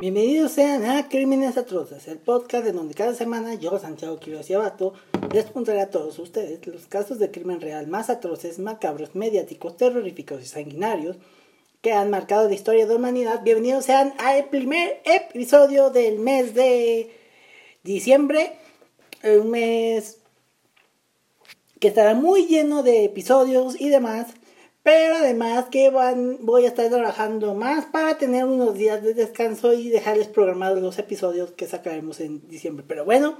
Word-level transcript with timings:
Bienvenidos 0.00 0.52
sean 0.52 0.84
a 0.84 1.08
Crímenes 1.08 1.56
Atroces, 1.56 2.06
el 2.06 2.18
podcast 2.18 2.64
en 2.68 2.76
donde 2.76 2.94
cada 2.94 3.14
semana 3.14 3.54
yo, 3.54 3.76
Santiago 3.80 4.20
Quiroz 4.20 4.48
y 4.48 4.54
Abato, 4.54 4.92
les 5.32 5.46
contaré 5.46 5.80
a 5.80 5.90
todos 5.90 6.20
ustedes 6.20 6.64
los 6.68 6.86
casos 6.86 7.18
de 7.18 7.32
crimen 7.32 7.60
real 7.60 7.88
más 7.88 8.08
atroces, 8.08 8.60
macabros, 8.60 9.16
mediáticos, 9.16 9.76
terroríficos 9.76 10.40
y 10.40 10.46
sanguinarios 10.46 11.16
que 11.82 11.92
han 11.92 12.10
marcado 12.10 12.48
la 12.48 12.54
historia 12.54 12.86
de 12.86 12.92
la 12.92 12.96
humanidad. 12.96 13.42
Bienvenidos 13.42 13.86
sean 13.86 14.14
al 14.18 14.44
primer 14.44 15.02
episodio 15.04 15.90
del 15.90 16.20
mes 16.20 16.54
de 16.54 17.10
diciembre, 17.82 18.52
un 19.24 19.50
mes 19.50 20.18
que 21.80 21.88
estará 21.88 22.14
muy 22.14 22.46
lleno 22.46 22.84
de 22.84 23.04
episodios 23.04 23.80
y 23.80 23.88
demás. 23.88 24.28
Pero 24.88 25.16
además 25.16 25.66
que 25.70 25.90
van, 25.90 26.38
voy 26.40 26.64
a 26.64 26.68
estar 26.68 26.88
trabajando 26.88 27.52
más 27.52 27.84
para 27.84 28.16
tener 28.16 28.46
unos 28.46 28.72
días 28.72 29.02
de 29.02 29.12
descanso 29.12 29.74
y 29.74 29.90
dejarles 29.90 30.28
programados 30.28 30.80
los 30.80 30.98
episodios 30.98 31.50
que 31.50 31.66
sacaremos 31.66 32.20
en 32.20 32.48
diciembre. 32.48 32.86
Pero 32.88 33.04
bueno, 33.04 33.36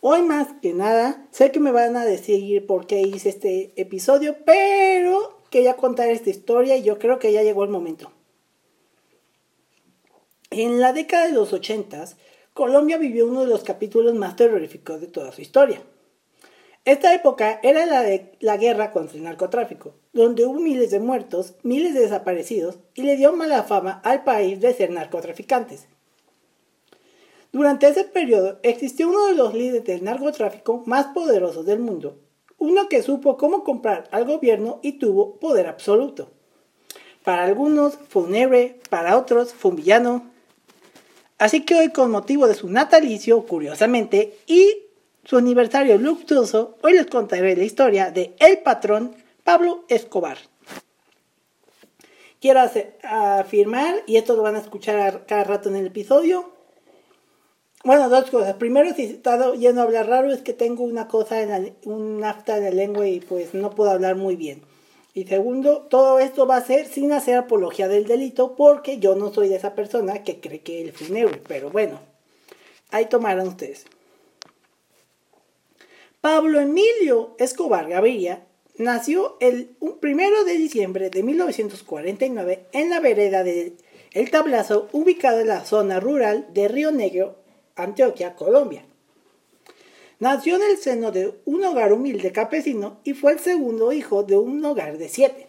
hoy 0.00 0.22
más 0.22 0.48
que 0.60 0.74
nada, 0.74 1.28
sé 1.30 1.52
que 1.52 1.60
me 1.60 1.70
van 1.70 1.94
a 1.94 2.04
decir 2.04 2.66
por 2.66 2.88
qué 2.88 3.02
hice 3.02 3.28
este 3.28 3.72
episodio, 3.76 4.38
pero 4.44 5.38
quería 5.48 5.76
contar 5.76 6.08
esta 6.08 6.30
historia 6.30 6.76
y 6.76 6.82
yo 6.82 6.98
creo 6.98 7.20
que 7.20 7.32
ya 7.32 7.44
llegó 7.44 7.62
el 7.62 7.70
momento. 7.70 8.10
En 10.50 10.80
la 10.80 10.92
década 10.92 11.28
de 11.28 11.34
los 11.34 11.52
80, 11.52 12.04
Colombia 12.52 12.98
vivió 12.98 13.28
uno 13.28 13.42
de 13.42 13.46
los 13.46 13.62
capítulos 13.62 14.16
más 14.16 14.34
terroríficos 14.34 15.00
de 15.00 15.06
toda 15.06 15.30
su 15.30 15.40
historia. 15.40 15.84
Esta 16.84 17.14
época 17.14 17.60
era 17.62 17.86
la 17.86 18.02
de 18.02 18.32
la 18.40 18.58
guerra 18.58 18.90
contra 18.90 19.16
el 19.16 19.22
narcotráfico, 19.22 19.94
donde 20.12 20.44
hubo 20.44 20.60
miles 20.60 20.90
de 20.90 21.00
muertos, 21.00 21.54
miles 21.62 21.94
de 21.94 22.00
desaparecidos 22.00 22.78
y 22.94 23.04
le 23.04 23.16
dio 23.16 23.32
mala 23.32 23.62
fama 23.62 24.02
al 24.04 24.22
país 24.22 24.60
de 24.60 24.74
ser 24.74 24.90
narcotraficantes. 24.90 25.88
Durante 27.52 27.88
ese 27.88 28.04
periodo 28.04 28.58
existió 28.62 29.08
uno 29.08 29.26
de 29.26 29.34
los 29.34 29.54
líderes 29.54 29.84
del 29.84 30.04
narcotráfico 30.04 30.82
más 30.84 31.06
poderosos 31.06 31.64
del 31.64 31.78
mundo, 31.78 32.18
uno 32.58 32.88
que 32.90 33.02
supo 33.02 33.38
cómo 33.38 33.64
comprar 33.64 34.08
al 34.10 34.26
gobierno 34.26 34.80
y 34.82 34.98
tuvo 34.98 35.36
poder 35.36 35.68
absoluto. 35.68 36.32
Para 37.22 37.44
algunos 37.44 37.96
fue 38.10 38.24
un 38.24 38.34
héroe, 38.34 38.78
para 38.90 39.16
otros 39.16 39.54
fue 39.54 39.70
un 39.70 39.78
villano. 39.78 40.30
Así 41.38 41.64
que 41.64 41.76
hoy 41.76 41.88
con 41.90 42.10
motivo 42.10 42.46
de 42.46 42.54
su 42.54 42.68
natalicio, 42.68 43.46
curiosamente, 43.46 44.36
y 44.46 44.83
su 45.24 45.36
aniversario 45.36 45.98
luctuoso, 45.98 46.76
hoy 46.82 46.92
les 46.92 47.06
contaré 47.06 47.56
la 47.56 47.64
historia 47.64 48.10
de 48.10 48.34
el 48.38 48.58
patrón 48.58 49.14
Pablo 49.42 49.84
Escobar. 49.88 50.38
Quiero 52.40 52.60
afirmar, 53.02 54.02
y 54.06 54.16
esto 54.16 54.36
lo 54.36 54.42
van 54.42 54.56
a 54.56 54.60
escuchar 54.60 55.24
cada 55.26 55.44
rato 55.44 55.70
en 55.70 55.76
el 55.76 55.86
episodio, 55.86 56.52
bueno, 57.84 58.08
dos 58.08 58.30
cosas. 58.30 58.54
Primero, 58.54 58.94
si 58.94 59.02
está 59.04 59.52
yendo 59.54 59.82
a 59.82 59.84
hablar 59.84 60.08
raro, 60.08 60.32
es 60.32 60.40
que 60.40 60.54
tengo 60.54 60.84
una 60.84 61.06
cosa, 61.06 61.42
en 61.42 61.76
un 61.84 62.24
afta 62.24 62.56
en 62.56 62.64
la 62.64 62.70
lengua 62.70 63.06
y 63.06 63.20
pues 63.20 63.52
no 63.52 63.70
puedo 63.74 63.90
hablar 63.90 64.16
muy 64.16 64.36
bien. 64.36 64.62
Y 65.12 65.24
segundo, 65.24 65.82
todo 65.82 66.18
esto 66.18 66.46
va 66.46 66.56
a 66.56 66.64
ser 66.64 66.86
sin 66.86 67.12
hacer 67.12 67.36
apología 67.36 67.86
del 67.86 68.06
delito, 68.06 68.56
porque 68.56 68.98
yo 68.98 69.14
no 69.14 69.32
soy 69.32 69.48
de 69.48 69.56
esa 69.56 69.74
persona 69.74 70.22
que 70.22 70.40
cree 70.40 70.60
que 70.60 70.80
él 70.82 70.92
fue 70.92 71.08
un 71.08 71.16
héroe. 71.16 71.42
Pero 71.46 71.70
bueno, 71.70 72.00
ahí 72.90 73.06
tomarán 73.06 73.48
ustedes. 73.48 73.84
Pablo 76.24 76.58
Emilio 76.58 77.34
Escobar 77.38 77.86
Gaviria 77.86 78.46
nació 78.78 79.36
el 79.40 79.76
1 79.80 80.44
de 80.46 80.56
diciembre 80.56 81.10
de 81.10 81.22
1949 81.22 82.64
en 82.72 82.88
la 82.88 83.00
vereda 83.00 83.44
de 83.44 83.74
El 84.14 84.30
Tablazo, 84.30 84.88
ubicado 84.92 85.40
en 85.40 85.48
la 85.48 85.66
zona 85.66 86.00
rural 86.00 86.46
de 86.54 86.68
Río 86.68 86.92
Negro, 86.92 87.36
Antioquia, 87.76 88.36
Colombia. 88.36 88.86
Nació 90.18 90.56
en 90.56 90.62
el 90.62 90.78
seno 90.78 91.12
de 91.12 91.34
un 91.44 91.62
hogar 91.62 91.92
humilde 91.92 92.32
campesino 92.32 93.00
y 93.04 93.12
fue 93.12 93.32
el 93.32 93.38
segundo 93.38 93.92
hijo 93.92 94.22
de 94.22 94.38
un 94.38 94.64
hogar 94.64 94.96
de 94.96 95.10
siete. 95.10 95.46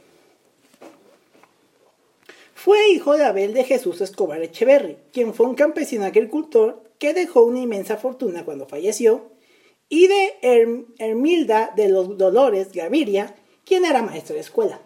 Fue 2.54 2.90
hijo 2.90 3.16
de 3.16 3.24
Abel 3.24 3.54
de 3.54 3.64
Jesús 3.64 4.02
Escobar 4.02 4.42
Echeverri, 4.42 4.98
quien 5.14 5.34
fue 5.34 5.46
un 5.46 5.56
campesino 5.56 6.04
agricultor 6.04 6.84
que 7.00 7.14
dejó 7.14 7.44
una 7.44 7.60
inmensa 7.60 7.96
fortuna 7.96 8.44
cuando 8.44 8.68
falleció 8.68 9.35
y 9.90 10.08
de 10.08 10.88
Hermilda 10.98 11.72
de 11.76 11.90
los 11.90 12.18
Dolores 12.18 12.72
Gaviria, 12.72 13.36
quien 13.66 13.86
era 13.86 14.02
maestra 14.02 14.36
de 14.36 14.42
escuela. 14.42 14.80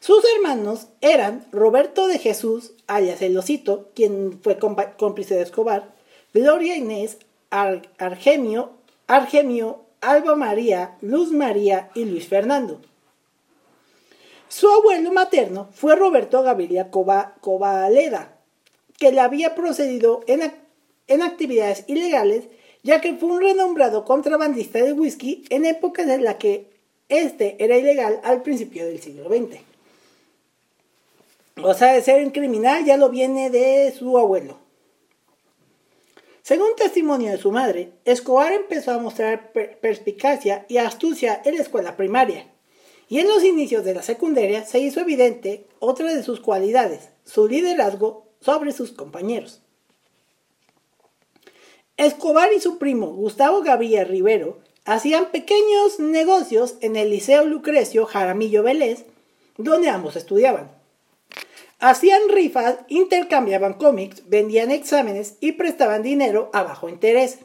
Sus 0.00 0.22
hermanos 0.36 0.88
eran 1.00 1.46
Roberto 1.50 2.06
de 2.06 2.18
Jesús, 2.18 2.72
alias 2.86 3.22
El 3.22 3.38
Osito, 3.38 3.90
quien 3.94 4.38
fue 4.42 4.58
cómplice 4.58 5.34
de 5.34 5.42
Escobar, 5.42 5.94
Gloria 6.34 6.76
Inés, 6.76 7.18
Argemio, 7.50 8.72
Argemio, 9.06 9.80
Alba 10.00 10.34
María, 10.36 10.98
Luz 11.00 11.30
María 11.30 11.90
y 11.94 12.04
Luis 12.04 12.28
Fernando. 12.28 12.80
Su 14.48 14.68
abuelo 14.68 15.10
materno 15.10 15.70
fue 15.72 15.96
Roberto 15.96 16.42
Gaviria 16.42 16.90
Covaleda, 16.90 18.36
que 18.98 19.10
le 19.10 19.20
había 19.20 19.54
procedido 19.54 20.22
en 20.26 21.22
actividades 21.22 21.84
ilegales 21.86 22.44
ya 22.84 23.00
que 23.00 23.14
fue 23.14 23.30
un 23.30 23.40
renombrado 23.40 24.04
contrabandista 24.04 24.78
de 24.78 24.92
whisky 24.92 25.44
en 25.48 25.64
épocas 25.64 26.06
en 26.06 26.22
las 26.22 26.36
que 26.36 26.70
este 27.08 27.56
era 27.58 27.76
ilegal 27.76 28.20
al 28.22 28.42
principio 28.42 28.86
del 28.86 29.00
siglo 29.00 29.28
XX. 29.28 29.58
O 31.62 31.72
sea, 31.74 31.94
de 31.94 32.02
ser 32.02 32.24
un 32.24 32.30
criminal 32.30 32.84
ya 32.84 32.96
lo 32.96 33.08
viene 33.08 33.48
de 33.48 33.92
su 33.98 34.18
abuelo. 34.18 34.58
Según 36.42 36.76
testimonio 36.76 37.30
de 37.30 37.38
su 37.38 37.50
madre, 37.50 37.92
Escobar 38.04 38.52
empezó 38.52 38.92
a 38.92 38.98
mostrar 38.98 39.52
perspicacia 39.80 40.66
y 40.68 40.76
astucia 40.76 41.40
en 41.46 41.56
la 41.56 41.62
escuela 41.62 41.96
primaria. 41.96 42.52
Y 43.08 43.20
en 43.20 43.28
los 43.28 43.44
inicios 43.44 43.84
de 43.84 43.94
la 43.94 44.02
secundaria 44.02 44.66
se 44.66 44.78
hizo 44.78 45.00
evidente 45.00 45.66
otra 45.78 46.12
de 46.12 46.22
sus 46.22 46.40
cualidades, 46.40 47.08
su 47.24 47.48
liderazgo 47.48 48.26
sobre 48.40 48.72
sus 48.72 48.92
compañeros. 48.92 49.63
Escobar 51.96 52.52
y 52.52 52.60
su 52.60 52.78
primo 52.78 53.06
Gustavo 53.12 53.62
Gaviria 53.62 54.02
Rivero 54.02 54.58
hacían 54.84 55.30
pequeños 55.30 56.00
negocios 56.00 56.74
en 56.80 56.96
el 56.96 57.10
Liceo 57.10 57.44
Lucrecio 57.44 58.04
Jaramillo 58.04 58.64
Vélez, 58.64 59.04
donde 59.58 59.90
ambos 59.90 60.16
estudiaban. 60.16 60.72
Hacían 61.78 62.28
rifas, 62.30 62.78
intercambiaban 62.88 63.74
cómics, 63.74 64.28
vendían 64.28 64.72
exámenes 64.72 65.36
y 65.38 65.52
prestaban 65.52 66.02
dinero 66.02 66.50
a 66.52 66.64
bajo 66.64 66.88
interés. 66.88 67.38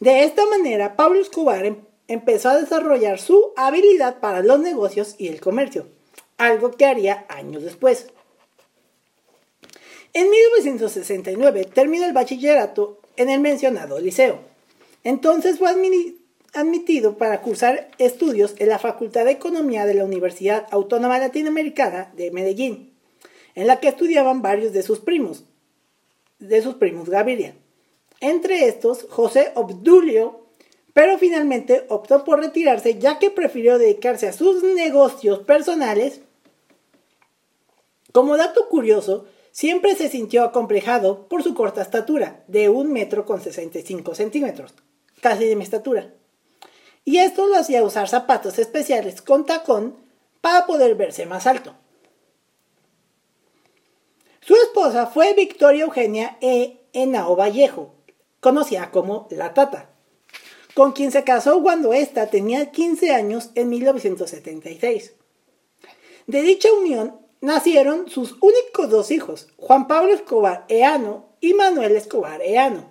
De 0.00 0.22
esta 0.22 0.46
manera, 0.46 0.96
Pablo 0.96 1.20
Escobar 1.20 1.66
em-, 1.66 1.84
empezó 2.06 2.48
a 2.48 2.58
desarrollar 2.58 3.18
su 3.18 3.52
habilidad 3.56 4.20
para 4.20 4.42
los 4.42 4.58
negocios 4.60 5.16
y 5.18 5.28
el 5.28 5.40
comercio, 5.40 5.86
algo 6.38 6.70
que 6.70 6.86
haría 6.86 7.26
años 7.28 7.62
después. 7.62 8.06
En 10.14 10.30
1969 10.30 11.64
terminó 11.66 12.06
el 12.06 12.14
bachillerato 12.14 13.00
en 13.18 13.28
el 13.28 13.40
mencionado 13.40 14.00
liceo. 14.00 14.40
Entonces 15.04 15.58
fue 15.58 15.70
admitido 16.54 17.18
para 17.18 17.42
cursar 17.42 17.90
estudios 17.98 18.54
en 18.58 18.68
la 18.70 18.78
Facultad 18.78 19.24
de 19.24 19.32
Economía 19.32 19.84
de 19.84 19.94
la 19.94 20.04
Universidad 20.04 20.66
Autónoma 20.70 21.18
Latinoamericana 21.18 22.12
de 22.16 22.30
Medellín, 22.30 22.94
en 23.54 23.66
la 23.66 23.80
que 23.80 23.88
estudiaban 23.88 24.40
varios 24.40 24.72
de 24.72 24.82
sus 24.82 25.00
primos, 25.00 25.44
de 26.38 26.62
sus 26.62 26.76
primos 26.76 27.10
Gaviria. 27.10 27.54
Entre 28.20 28.66
estos, 28.66 29.06
José 29.10 29.52
Obdulio, 29.54 30.46
pero 30.92 31.18
finalmente 31.18 31.84
optó 31.88 32.24
por 32.24 32.40
retirarse 32.40 32.98
ya 32.98 33.18
que 33.18 33.30
prefirió 33.30 33.78
dedicarse 33.78 34.26
a 34.26 34.32
sus 34.32 34.62
negocios 34.62 35.40
personales. 35.40 36.22
Como 38.12 38.36
dato 38.36 38.68
curioso, 38.68 39.26
Siempre 39.50 39.94
se 39.96 40.08
sintió 40.08 40.44
acomplejado 40.44 41.28
por 41.28 41.42
su 41.42 41.54
corta 41.54 41.82
estatura, 41.82 42.44
de 42.46 42.68
un 42.68 42.92
metro 42.92 43.24
con 43.24 43.40
65 43.40 44.14
centímetros, 44.14 44.74
casi 45.20 45.46
de 45.46 45.56
mi 45.56 45.64
estatura. 45.64 46.14
Y 47.04 47.18
esto 47.18 47.46
lo 47.46 47.56
hacía 47.56 47.82
usar 47.82 48.08
zapatos 48.08 48.58
especiales 48.58 49.22
con 49.22 49.46
tacón 49.46 49.96
para 50.40 50.66
poder 50.66 50.94
verse 50.94 51.26
más 51.26 51.46
alto. 51.46 51.74
Su 54.40 54.54
esposa 54.54 55.06
fue 55.06 55.34
Victoria 55.34 55.84
Eugenia 55.84 56.38
E. 56.40 56.80
Enao 56.92 57.36
Vallejo, 57.36 57.94
conocida 58.40 58.90
como 58.90 59.28
La 59.30 59.52
Tata, 59.52 59.90
con 60.74 60.92
quien 60.92 61.12
se 61.12 61.24
casó 61.24 61.62
cuando 61.62 61.92
ésta 61.92 62.28
tenía 62.28 62.70
15 62.70 63.12
años 63.12 63.50
en 63.54 63.68
1976. 63.68 65.14
De 66.26 66.42
dicha 66.42 66.72
unión 66.72 67.18
nacieron 67.40 68.08
sus 68.08 68.36
únicos 68.40 68.90
dos 68.90 69.10
hijos, 69.10 69.48
Juan 69.56 69.86
Pablo 69.86 70.12
Escobar 70.12 70.64
Eano 70.68 71.26
y 71.40 71.54
Manuel 71.54 71.96
Escobar 71.96 72.42
Eano. 72.42 72.90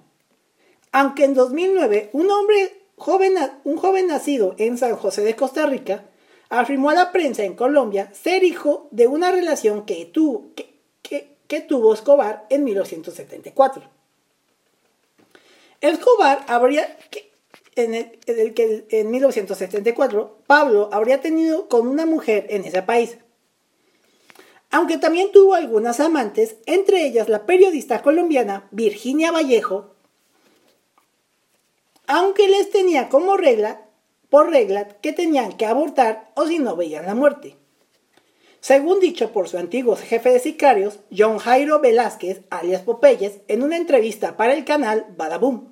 Aunque 0.91 1.25
en 1.25 1.33
2009 1.33 2.09
un 2.13 2.29
hombre 2.31 2.81
joven, 2.95 3.35
un 3.63 3.77
joven 3.77 4.07
nacido 4.07 4.55
en 4.57 4.77
San 4.77 4.95
José 4.95 5.21
de 5.21 5.35
Costa 5.35 5.65
Rica 5.65 6.05
afirmó 6.49 6.89
a 6.89 6.95
la 6.95 7.11
prensa 7.11 7.43
en 7.43 7.55
Colombia 7.55 8.11
ser 8.13 8.43
hijo 8.43 8.87
de 8.91 9.07
una 9.07 9.31
relación 9.31 9.85
que, 9.85 10.05
tuvo, 10.05 10.51
que 11.03 11.61
tuvo 11.61 11.93
Escobar 11.93 12.45
en 12.49 12.63
1974. 12.63 13.97
Escobar 15.81 16.43
habría, 16.47 16.97
en 17.75 17.93
el, 17.93 18.53
que 18.53 18.85
en 18.89 19.11
1974 19.11 20.39
Pablo 20.47 20.89
habría 20.91 21.21
tenido 21.21 21.67
con 21.67 21.87
una 21.87 22.05
mujer 22.05 22.47
en 22.49 22.65
ese 22.65 22.81
país. 22.81 23.17
Aunque 24.69 24.97
también 24.97 25.31
tuvo 25.31 25.53
algunas 25.53 25.99
amantes, 25.99 26.57
entre 26.65 27.05
ellas 27.05 27.29
la 27.29 27.45
periodista 27.45 28.01
colombiana 28.01 28.67
Virginia 28.71 29.31
Vallejo, 29.31 29.95
aunque 32.07 32.47
les 32.47 32.69
tenía 32.69 33.09
como 33.09 33.37
regla, 33.37 33.81
por 34.29 34.49
regla, 34.49 34.87
que 34.87 35.13
tenían 35.13 35.53
que 35.53 35.65
abortar 35.65 36.31
o 36.35 36.47
si 36.47 36.59
no 36.59 36.75
veían 36.75 37.05
la 37.05 37.15
muerte. 37.15 37.55
Según 38.59 38.99
dicho 38.99 39.31
por 39.31 39.47
su 39.47 39.57
antiguo 39.57 39.95
jefe 39.95 40.29
de 40.29 40.39
sicarios, 40.39 40.99
John 41.15 41.37
Jairo 41.37 41.79
Velázquez, 41.79 42.41
alias 42.49 42.81
Popeyes, 42.81 43.39
en 43.47 43.63
una 43.63 43.77
entrevista 43.77 44.35
para 44.35 44.53
el 44.53 44.65
canal 44.65 45.05
Badaboom. 45.15 45.71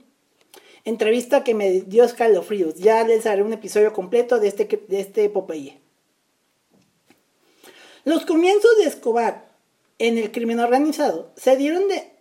Entrevista 0.83 1.43
que 1.43 1.55
me 1.55 1.81
dio 1.81 2.03
escalofríos. 2.03 2.75
Ya 2.75 3.03
les 3.03 3.25
haré 3.25 3.41
un 3.41 3.53
episodio 3.53 3.91
completo 3.91 4.39
de 4.39 4.49
este, 4.49 4.65
de 4.87 4.99
este 4.99 5.29
Popeye. 5.29 5.81
Los 8.05 8.23
comienzos 8.27 8.69
de 8.77 8.83
Escobar 8.83 9.49
en 9.97 10.19
el 10.19 10.31
crimen 10.31 10.59
organizado 10.59 11.31
se 11.35 11.57
dieron 11.57 11.87
de 11.87 12.11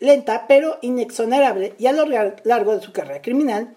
lenta 0.00 0.46
pero 0.48 0.78
inexonerable 0.80 1.74
y 1.78 1.88
a 1.88 1.92
lo 1.92 2.06
largo 2.06 2.74
de 2.74 2.80
su 2.80 2.90
carrera 2.92 3.20
criminal 3.20 3.74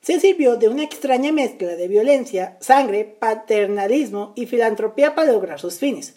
se 0.00 0.18
sirvió 0.20 0.56
de 0.56 0.70
una 0.70 0.84
extraña 0.84 1.30
mezcla 1.30 1.76
de 1.76 1.86
violencia, 1.86 2.56
sangre, 2.62 3.04
paternalismo 3.04 4.32
y 4.36 4.46
filantropía 4.46 5.14
para 5.14 5.32
lograr 5.32 5.60
sus 5.60 5.78
fines. 5.78 6.14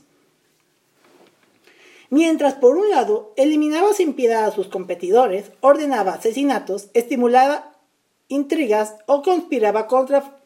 Mientras 2.10 2.54
por 2.54 2.78
un 2.78 2.90
lado 2.90 3.34
eliminaba 3.36 3.92
sin 3.92 4.14
piedad 4.14 4.46
a 4.46 4.52
sus 4.52 4.70
competidores, 4.70 5.52
ordenaba 5.60 6.14
asesinatos, 6.14 6.88
estimulaba 6.94 7.74
intrigas 8.30 8.96
o 9.08 9.24
conspiraba 9.24 9.88
contra 9.88 10.40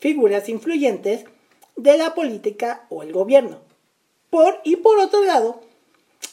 figuras 0.00 0.48
influyentes 0.48 1.24
de 1.76 1.96
la 1.96 2.16
política 2.16 2.86
o 2.88 3.04
el 3.04 3.12
gobierno. 3.12 3.70
Por, 4.32 4.62
y 4.64 4.76
por 4.76 4.98
otro 4.98 5.22
lado, 5.22 5.60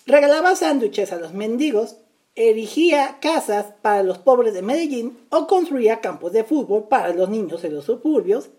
regalaba 0.05 0.55
sándwiches 0.55 1.11
a 1.11 1.17
los 1.17 1.33
mendigos, 1.33 1.97
erigía 2.33 3.17
casas 3.19 3.73
para 3.81 4.03
los 4.03 4.19
pobres 4.19 4.53
de 4.53 4.61
Medellín 4.61 5.19
o 5.31 5.47
construía 5.47 5.99
campos 5.99 6.31
de 6.31 6.45
fútbol 6.45 6.87
para 6.87 7.13
los 7.13 7.27
niños 7.27 7.61
en 7.65 7.75
los 7.75 7.83
suburbios, 7.83 8.51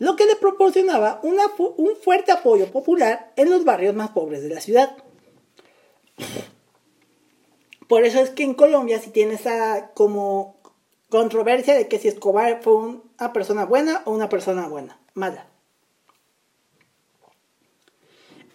lo 0.00 0.16
que 0.16 0.26
le 0.26 0.34
proporcionaba 0.34 1.20
un 1.22 1.38
fuerte 2.02 2.32
apoyo 2.32 2.66
popular 2.72 3.32
en 3.36 3.48
los 3.48 3.64
barrios 3.64 3.94
más 3.94 4.10
pobres 4.10 4.42
de 4.42 4.48
la 4.48 4.60
ciudad. 4.60 4.96
Por 7.86 8.04
eso 8.04 8.18
es 8.18 8.30
que 8.30 8.42
en 8.42 8.54
Colombia 8.54 8.98
si 8.98 9.10
tiene 9.10 9.34
esa 9.34 9.92
como 9.94 10.56
controversia 11.10 11.74
de 11.74 11.86
que 11.86 12.00
si 12.00 12.08
Escobar 12.08 12.60
fue 12.60 12.74
una 12.74 13.32
persona 13.32 13.66
buena 13.66 14.02
o 14.04 14.10
una 14.10 14.28
persona 14.28 14.66
buena, 14.66 14.98
mala. 15.14 15.49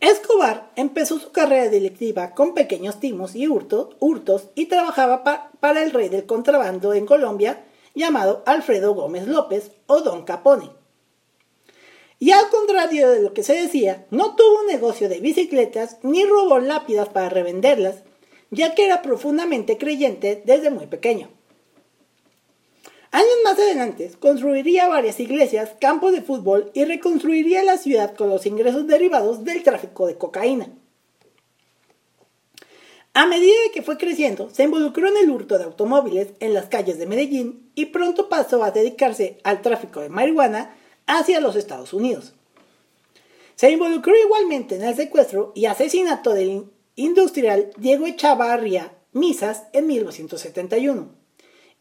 Escobar 0.06 0.72
empezó 0.76 1.18
su 1.18 1.32
carrera 1.32 1.68
delictiva 1.68 2.36
con 2.36 2.54
pequeños 2.54 3.00
timos 3.00 3.36
y 3.36 3.48
hurtos, 3.48 4.50
y 4.54 4.68
trabajaba 4.68 5.24
para 5.60 5.82
el 5.82 5.92
rey 5.92 6.10
del 6.10 6.28
contrabando 6.28 6.94
en 6.94 7.08
Colombia 7.08 7.66
llamado 7.96 8.44
Alfredo 8.46 8.94
Gómez 8.94 9.26
López 9.26 9.72
o 9.88 10.02
Don 10.02 10.24
Capone. 10.24 10.70
Y 12.20 12.34
al 12.34 12.50
contrario 12.50 13.10
de 13.10 13.24
lo 13.24 13.34
que 13.34 13.42
se 13.42 13.54
decía, 13.54 14.06
no 14.12 14.36
tuvo 14.36 14.60
un 14.62 14.68
negocio 14.68 15.10
de 15.10 15.22
bicicletas 15.22 15.98
ni 16.04 16.24
robó 16.24 16.60
lápidas 16.60 17.10
para 17.10 17.30
revenderlas, 17.30 18.04
ya 18.52 18.76
que 18.76 18.86
era 18.86 19.02
profundamente 19.02 19.80
creyente 19.80 20.44
desde 20.46 20.70
muy 20.70 20.86
pequeño. 20.86 21.30
Años 23.16 23.38
más 23.46 23.58
adelante, 23.58 24.12
construiría 24.20 24.90
varias 24.90 25.22
iglesias, 25.22 25.72
campos 25.80 26.12
de 26.12 26.22
fútbol 26.22 26.70
y 26.74 26.84
reconstruiría 26.84 27.64
la 27.64 27.78
ciudad 27.78 28.14
con 28.14 28.28
los 28.28 28.46
ingresos 28.46 28.88
derivados 28.88 29.46
del 29.46 29.64
tráfico 29.64 30.06
de 30.06 30.18
cocaína. 30.18 30.68
A 33.14 33.26
medida 33.26 33.54
que 33.74 33.84
fue 33.84 33.98
creciendo, 33.98 34.50
se 34.50 34.64
involucró 34.64 35.08
en 35.08 35.16
el 35.16 35.30
hurto 35.30 35.58
de 35.58 35.64
automóviles 35.64 36.34
en 36.42 36.54
las 36.54 36.66
calles 36.66 37.00
de 37.00 37.06
Medellín 37.06 37.72
y 37.74 37.86
pronto 37.86 38.28
pasó 38.28 38.66
a 38.66 38.72
dedicarse 38.72 39.38
al 39.46 39.62
tráfico 39.62 40.02
de 40.02 40.10
marihuana 40.10 40.76
hacia 41.08 41.40
los 41.40 41.56
Estados 41.56 41.94
Unidos. 41.94 42.34
Se 43.56 43.72
involucró 43.72 44.14
igualmente 44.22 44.76
en 44.76 44.84
el 44.84 44.94
secuestro 44.94 45.54
y 45.56 45.68
asesinato 45.68 46.34
del 46.34 46.66
industrial 46.98 47.70
Diego 47.78 48.08
Echavarria 48.08 48.92
Misas 49.14 49.68
en 49.72 49.88
1971 49.88 51.25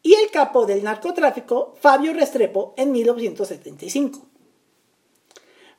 y 0.05 0.13
el 0.13 0.29
capo 0.29 0.67
del 0.67 0.83
narcotráfico 0.83 1.73
Fabio 1.81 2.13
Restrepo 2.13 2.75
en 2.77 2.91
1975. 2.91 4.23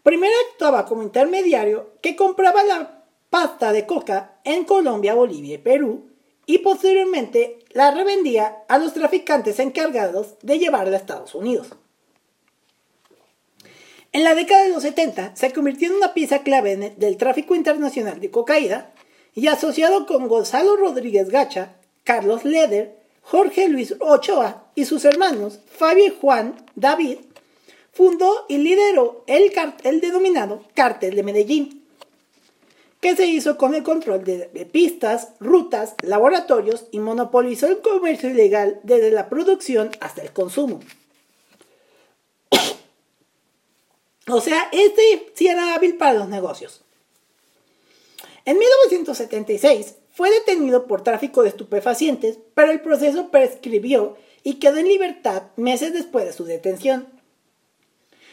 Primero 0.02 0.34
actuaba 0.50 0.84
como 0.84 1.05
intermediario 1.05 1.93
que 2.02 2.17
compraba 2.17 2.64
la 2.64 3.05
pasta 3.31 3.70
de 3.70 3.87
coca 3.87 4.40
en 4.43 4.64
Colombia, 4.64 5.14
Bolivia 5.14 5.55
y 5.55 5.58
Perú 5.58 6.11
y 6.44 6.58
posteriormente 6.58 7.61
la 7.70 7.93
revendía 7.93 8.64
a 8.69 8.78
los 8.78 8.94
traficantes 8.94 9.61
encargados 9.61 10.34
de 10.43 10.58
llevarla 10.58 10.96
a 10.96 11.00
Estados 11.00 11.37
Unidos. 11.37 11.69
En 14.11 14.25
la 14.25 14.34
década 14.34 14.64
de 14.64 14.70
los 14.70 14.82
70 14.82 15.37
se 15.37 15.52
convirtió 15.52 15.88
en 15.88 15.94
una 15.94 16.14
pieza 16.14 16.43
clave 16.43 16.76
del 16.96 17.17
tráfico 17.17 17.55
internacional 17.55 18.19
de 18.19 18.32
cocaína 18.32 18.90
y 19.34 19.46
asociado 19.46 20.05
con 20.05 20.26
Gonzalo 20.26 20.75
Rodríguez 20.75 21.29
Gacha, 21.29 21.76
Carlos 22.02 22.44
Leder, 22.44 23.06
Jorge 23.28 23.69
Luis 23.69 23.93
Ochoa 23.99 24.70
y 24.76 24.84
sus 24.84 25.05
hermanos 25.05 25.58
Fabio 25.67 26.06
y 26.06 26.14
Juan 26.20 26.64
David 26.76 27.19
fundó 27.93 28.46
y 28.49 28.58
lideró 28.58 29.25
el, 29.26 29.52
cartel 29.52 30.00
denominado 30.00 30.62
Cártel 30.74 31.17
de 31.17 31.22
Medellín, 31.24 31.84
que 33.01 33.17
se 33.17 33.27
hizo 33.27 33.56
con 33.58 33.74
el 33.74 33.82
control 33.82 34.22
de 34.22 34.69
pistas, 34.70 35.31
rutas, 35.41 35.94
laboratorios 36.03 36.86
y 36.93 37.01
monopolizó 37.01 37.67
el 37.67 37.81
comercio 37.81 38.31
ilegal 38.31 38.79
desde 38.84 39.10
la 39.10 39.29
producción 39.29 39.91
hasta 40.01 40.22
el 40.22 40.32
consumo. 40.32 40.81
o 44.29 44.41
sea, 44.41 44.69
este 44.70 45.32
sí 45.34 45.48
era 45.48 45.74
hábil 45.74 45.96
para 45.96 46.12
los 46.12 46.29
negocios. 46.29 46.82
En 48.44 48.56
1976, 48.58 49.96
fue 50.17 50.31
detenido 50.31 50.87
por 50.87 51.05
tráfico 51.05 51.43
de 51.43 51.51
estupefacientes, 51.51 52.39
pero 52.55 52.73
el 52.73 52.81
proceso 52.81 53.31
prescribió 53.31 54.17
y 54.43 54.55
quedó 54.55 54.79
en 54.79 54.89
libertad 54.89 55.43
meses 55.56 55.93
después 55.93 56.25
de 56.25 56.32
su 56.32 56.46
detención. 56.46 57.06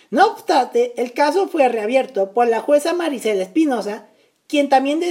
No 0.10 0.28
obstante, 0.28 0.94
el 0.96 1.12
caso 1.12 1.50
fue 1.50 1.68
reabierto 1.68 2.32
por 2.32 2.48
la 2.48 2.62
jueza 2.62 2.94
Maricela 2.94 3.44
Espinosa, 3.44 4.08
quien 4.48 4.70
también 4.70 5.02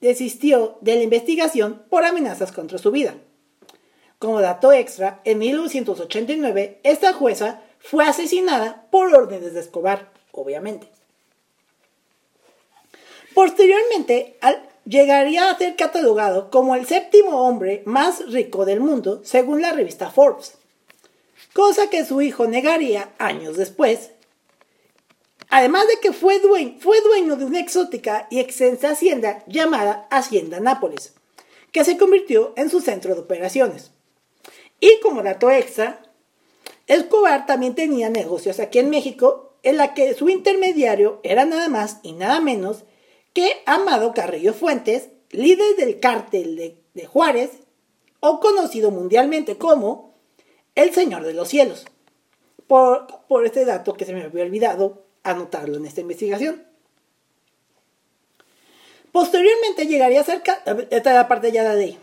desistió 0.00 0.78
de 0.80 0.94
la 0.94 1.02
investigación 1.02 1.82
por 1.90 2.06
amenazas 2.06 2.52
contra 2.52 2.78
su 2.78 2.90
vida. 2.90 3.16
Como 4.18 4.40
dato 4.40 4.72
extra, 4.72 5.20
en 5.24 5.36
1989 5.40 6.80
esta 6.84 7.12
jueza 7.12 7.60
fue 7.78 8.06
asesinada 8.06 8.86
por 8.90 9.14
órdenes 9.14 9.52
de 9.52 9.60
Escobar, 9.60 10.10
obviamente. 10.32 10.88
Posteriormente, 13.34 14.38
al 14.40 14.70
llegaría 14.84 15.50
a 15.50 15.58
ser 15.58 15.76
catalogado 15.76 16.50
como 16.50 16.74
el 16.74 16.86
séptimo 16.86 17.42
hombre 17.46 17.82
más 17.86 18.30
rico 18.30 18.64
del 18.64 18.80
mundo, 18.80 19.20
según 19.24 19.62
la 19.62 19.72
revista 19.72 20.10
Forbes, 20.10 20.58
cosa 21.52 21.88
que 21.90 22.04
su 22.04 22.20
hijo 22.22 22.46
negaría 22.46 23.12
años 23.18 23.56
después. 23.56 24.10
Además 25.50 25.86
de 25.88 26.00
que 26.00 26.12
fue 26.12 26.40
dueño, 26.40 26.76
fue 26.80 27.00
dueño 27.00 27.36
de 27.36 27.44
una 27.44 27.60
exótica 27.60 28.26
y 28.30 28.40
extensa 28.40 28.90
hacienda 28.90 29.44
llamada 29.46 30.06
Hacienda 30.10 30.60
Nápoles, 30.60 31.14
que 31.70 31.84
se 31.84 31.96
convirtió 31.96 32.52
en 32.56 32.70
su 32.70 32.80
centro 32.80 33.14
de 33.14 33.20
operaciones. 33.20 33.90
Y 34.80 35.00
como 35.00 35.22
dato 35.22 35.50
extra, 35.50 36.02
Escobar 36.86 37.46
también 37.46 37.74
tenía 37.74 38.10
negocios 38.10 38.60
aquí 38.60 38.78
en 38.78 38.90
México, 38.90 39.54
en 39.62 39.78
la 39.78 39.94
que 39.94 40.14
su 40.14 40.28
intermediario 40.28 41.20
era 41.22 41.46
nada 41.46 41.68
más 41.68 41.98
y 42.02 42.12
nada 42.12 42.40
menos 42.40 42.84
que 43.34 43.62
Amado 43.66 44.14
Carrillo 44.14 44.54
Fuentes, 44.54 45.10
líder 45.30 45.76
del 45.76 46.00
cártel 46.00 46.56
de, 46.56 47.06
Juárez, 47.06 47.50
o 48.20 48.40
conocido 48.40 48.90
mundialmente 48.90 49.58
como 49.58 50.14
el 50.74 50.94
Señor 50.94 51.24
de 51.24 51.34
los 51.34 51.48
Cielos. 51.48 51.84
por, 52.66 53.06
por 53.28 53.44
este 53.44 53.66
dato 53.66 53.92
que 53.92 54.06
se 54.06 54.14
me 54.14 54.22
había 54.22 54.44
olvidado 54.44 55.04
anotarlo 55.22 55.76
en 55.76 55.84
esta 55.84 56.00
investigación. 56.00 56.64
Posteriormente 59.12 59.86
llegaría 59.86 60.22
a 60.22 60.24
ser, 60.24 60.42
esta 60.90 61.10
es 61.10 61.16
la 61.16 61.28
parte 61.28 61.52
ya 61.52 61.74
de 61.74 61.98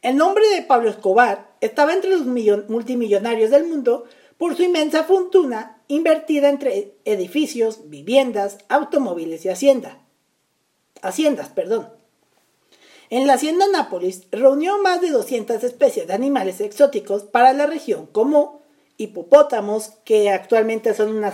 el 0.00 0.16
nombre 0.16 0.48
de 0.48 0.62
Pablo 0.62 0.90
Escobar 0.90 1.50
estaba 1.60 1.92
entre 1.92 2.10
los 2.10 2.24
multimillonarios 2.24 3.50
del 3.50 3.66
mundo 3.66 4.04
por 4.36 4.56
su 4.56 4.62
inmensa 4.62 5.02
fortuna 5.02 5.82
invertida 5.88 6.48
entre 6.48 6.94
edificios, 7.04 7.90
viviendas, 7.90 8.58
automóviles 8.68 9.44
y 9.44 9.48
hacienda. 9.48 9.98
Haciendas. 11.02 11.48
Perdón. 11.48 11.88
En 13.10 13.26
la 13.26 13.34
hacienda 13.34 13.66
Nápoles 13.68 14.26
reunió 14.30 14.78
más 14.78 15.00
de 15.00 15.10
200 15.10 15.64
especies 15.64 16.06
de 16.06 16.12
animales 16.12 16.60
exóticos 16.60 17.24
para 17.24 17.54
la 17.54 17.66
región, 17.66 18.06
como 18.06 18.60
hipopótamos, 18.98 19.92
que 20.04 20.30
actualmente 20.30 20.92
son 20.92 21.24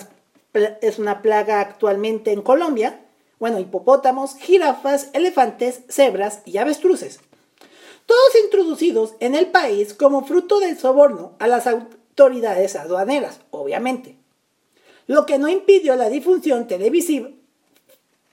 es 0.80 0.99
una 1.00 1.21
plaga 1.21 1.61
actualmente 1.61 2.30
en 2.30 2.42
Colombia, 2.42 3.00
bueno, 3.40 3.59
hipopótamos, 3.59 4.37
jirafas, 4.37 5.11
elefantes, 5.12 5.80
cebras 5.88 6.42
y 6.44 6.59
avestruces. 6.59 7.18
Todos 8.06 8.44
introducidos 8.44 9.14
en 9.18 9.35
el 9.35 9.47
país 9.49 9.94
como 9.94 10.25
fruto 10.25 10.61
del 10.61 10.78
soborno 10.78 11.33
a 11.40 11.49
las 11.49 11.66
autoridades 11.66 12.76
aduaneras, 12.76 13.40
obviamente. 13.50 14.16
Lo 15.06 15.26
que 15.26 15.38
no 15.38 15.49
impidió 15.49 15.97
la 15.97 16.09
difusión 16.09 16.68
televisiva 16.68 17.30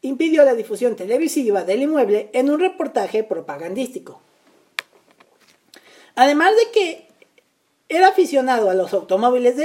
impidió 0.01 0.43
la 0.43 0.55
difusión 0.55 0.95
televisiva 0.95 1.63
del 1.63 1.83
inmueble 1.83 2.29
en 2.33 2.49
un 2.49 2.59
reportaje 2.59 3.23
propagandístico. 3.23 4.21
Además 6.15 6.51
de 6.55 6.71
que 6.71 7.07
era 7.87 8.09
aficionado 8.09 8.69
a 8.69 8.73
los 8.73 8.93
automóviles 8.93 9.55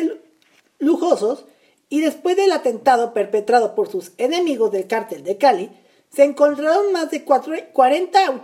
lujosos 0.78 1.46
y 1.88 2.00
después 2.00 2.36
del 2.36 2.52
atentado 2.52 3.14
perpetrado 3.14 3.74
por 3.74 3.88
sus 3.88 4.12
enemigos 4.18 4.72
del 4.72 4.86
cártel 4.86 5.22
de 5.24 5.38
Cali, 5.38 5.70
se 6.10 6.24
encontraron 6.24 6.92
más 6.92 7.10
de 7.10 7.24
40 7.24 8.42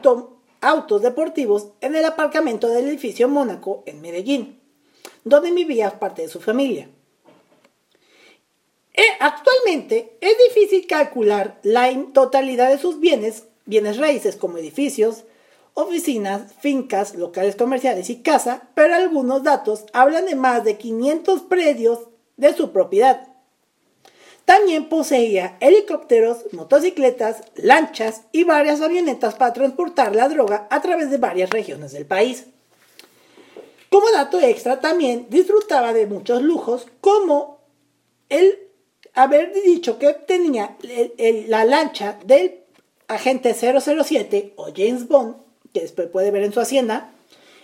autos 0.61 1.03
deportivos 1.03 1.69
en 1.81 1.97
el 1.97 2.05
aparcamiento 2.05 2.69
del 2.69 2.89
edificio 2.89 3.29
Mónaco 3.29 3.83
en 3.87 4.01
Medellín, 4.01 4.61
donde 5.25 5.51
vivía 5.53 5.99
parte 5.99 6.23
de 6.23 6.29
su 6.29 6.41
familia. 6.41 6.89
Eh, 8.95 9.03
actualmente 9.21 10.17
es 10.21 10.37
difícil 10.49 10.87
calcular 10.87 11.59
la 11.63 11.91
totalidad 12.13 12.71
de 12.71 12.79
sus 12.79 13.01
bienes, 13.01 13.45
bienes 13.65 13.97
raíces 13.97 14.37
como 14.37 14.59
edificios, 14.59 15.25
oficinas, 15.75 16.53
fincas, 16.61 17.15
locales 17.15 17.57
comerciales 17.57 18.11
y 18.11 18.23
casa, 18.23 18.69
pero 18.75 18.95
algunos 18.95 19.43
datos 19.43 19.87
hablan 19.95 20.27
de 20.27 20.35
más 20.35 20.65
de 20.65 20.77
500 20.77 21.43
predios 21.43 22.01
de 22.37 22.53
su 22.55 22.73
propiedad. 22.73 23.29
También 24.45 24.89
poseía 24.89 25.57
helicópteros, 25.61 26.53
motocicletas, 26.53 27.43
lanchas 27.55 28.23
y 28.33 28.45
varias 28.45 28.81
avionetas 28.81 29.37
para 29.37 29.53
transportar 29.53 30.15
la 30.15 30.29
droga 30.29 30.67
a 30.71 30.83
través 30.83 31.11
de 31.11 31.17
varias 31.17 31.49
regiones 31.49 31.93
del 31.93 32.05
país. 32.05 32.47
Como 33.89 34.11
dato 34.11 34.41
extra, 34.41 34.81
también 34.81 35.27
disfrutaba 35.31 35.93
de 35.93 36.07
muchos 36.07 36.43
lujos, 36.43 36.87
como 37.01 37.61
el 38.29 38.59
haber 39.15 39.53
dicho 39.53 39.99
que 39.99 40.13
tenía 40.15 40.77
la 41.49 41.65
lancha 41.65 42.19
del 42.25 42.61
agente 43.09 43.55
007 43.55 44.55
o 44.57 44.67
James 44.75 45.09
Bond, 45.09 45.37
que 45.73 45.81
después 45.81 46.09
puede 46.09 46.31
ver 46.31 46.43
en 46.43 46.53
su 46.53 46.61
hacienda, 46.61 47.13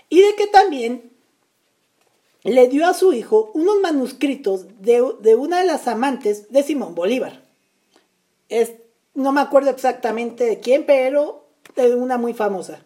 y 0.08 0.20
de 0.20 0.34
que 0.36 0.46
también 0.46 1.10
le 2.44 2.68
dio 2.68 2.86
a 2.86 2.94
su 2.94 3.12
hijo 3.12 3.50
unos 3.54 3.80
manuscritos 3.80 4.66
de, 4.80 5.02
una 5.34 5.60
de 5.60 5.66
las 5.66 5.88
amantes 5.88 6.50
de 6.50 6.62
Simón 6.62 6.94
Bolívar. 6.94 7.42
Es, 8.48 8.72
no 9.14 9.32
me 9.32 9.40
acuerdo 9.40 9.70
exactamente 9.70 10.44
de 10.44 10.60
quién, 10.60 10.86
pero 10.86 11.46
de 11.76 11.94
una 11.94 12.16
muy 12.16 12.34
famosa. 12.34 12.84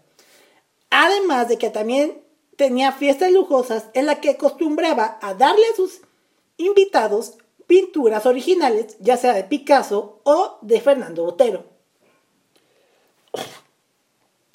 Además 0.90 1.48
de 1.48 1.58
que 1.58 1.70
también 1.70 2.22
tenía 2.56 2.92
fiestas 2.92 3.30
lujosas 3.30 3.86
en 3.94 4.06
las 4.06 4.18
que 4.18 4.30
acostumbraba 4.30 5.18
a 5.22 5.34
darle 5.34 5.64
a 5.72 5.76
sus 5.76 6.00
invitados 6.56 7.34
pinturas 7.72 8.26
originales, 8.26 8.98
ya 9.00 9.16
sea 9.16 9.32
de 9.32 9.44
Picasso 9.44 10.20
o 10.24 10.58
de 10.60 10.78
Fernando 10.78 11.24
Botero. 11.24 11.64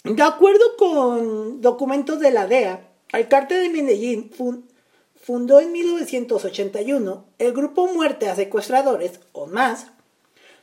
De 0.03 0.21
acuerdo 0.21 0.77
con 0.77 1.59
documentos 1.59 2.19
de 2.19 2.29
la 2.29 2.45
DEA, 2.45 2.87
el 3.13 3.27
cártel 3.27 3.63
de 3.63 3.69
Medellín 3.69 4.31
fundó 5.15 5.59
en 5.59 5.71
1981 5.71 7.25
el 7.39 7.53
grupo 7.53 7.87
Muerte 7.87 8.29
a 8.29 8.35
Secuestradores, 8.35 9.19
o 9.31 9.47
más, 9.47 9.87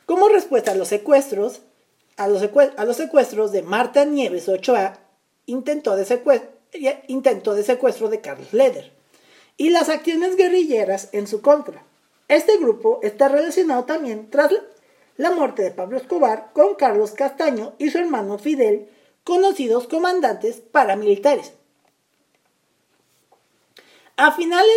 como 0.05 0.29
respuesta 0.29 0.71
a 0.71 0.75
los 0.75 0.87
secuestros, 0.87 1.59
a 2.15 2.29
los, 2.29 2.39
secuestros 2.95 3.51
de 3.51 3.63
Marta 3.63 4.05
Nieves 4.05 4.47
Ochoa, 4.47 4.97
intento 5.45 5.97
de, 5.97 6.05
secuestro, 6.05 6.51
intento 7.07 7.53
de 7.53 7.63
secuestro 7.63 8.07
de 8.07 8.21
Carlos 8.21 8.53
Leder, 8.53 8.93
y 9.57 9.71
las 9.71 9.89
acciones 9.89 10.37
guerrilleras 10.37 11.09
en 11.11 11.27
su 11.27 11.41
contra. 11.41 11.83
Este 12.27 12.57
grupo 12.57 12.99
está 13.03 13.27
relacionado 13.27 13.85
también 13.85 14.29
tras 14.29 14.51
la 15.17 15.31
muerte 15.31 15.61
de 15.61 15.71
Pablo 15.71 15.97
Escobar 15.97 16.51
con 16.53 16.75
Carlos 16.75 17.11
Castaño 17.11 17.73
y 17.77 17.91
su 17.91 17.99
hermano 17.99 18.37
Fidel, 18.37 18.89
conocidos 19.23 19.87
comandantes 19.87 20.57
paramilitares. 20.57 21.53
A 24.17 24.31
finales 24.31 24.75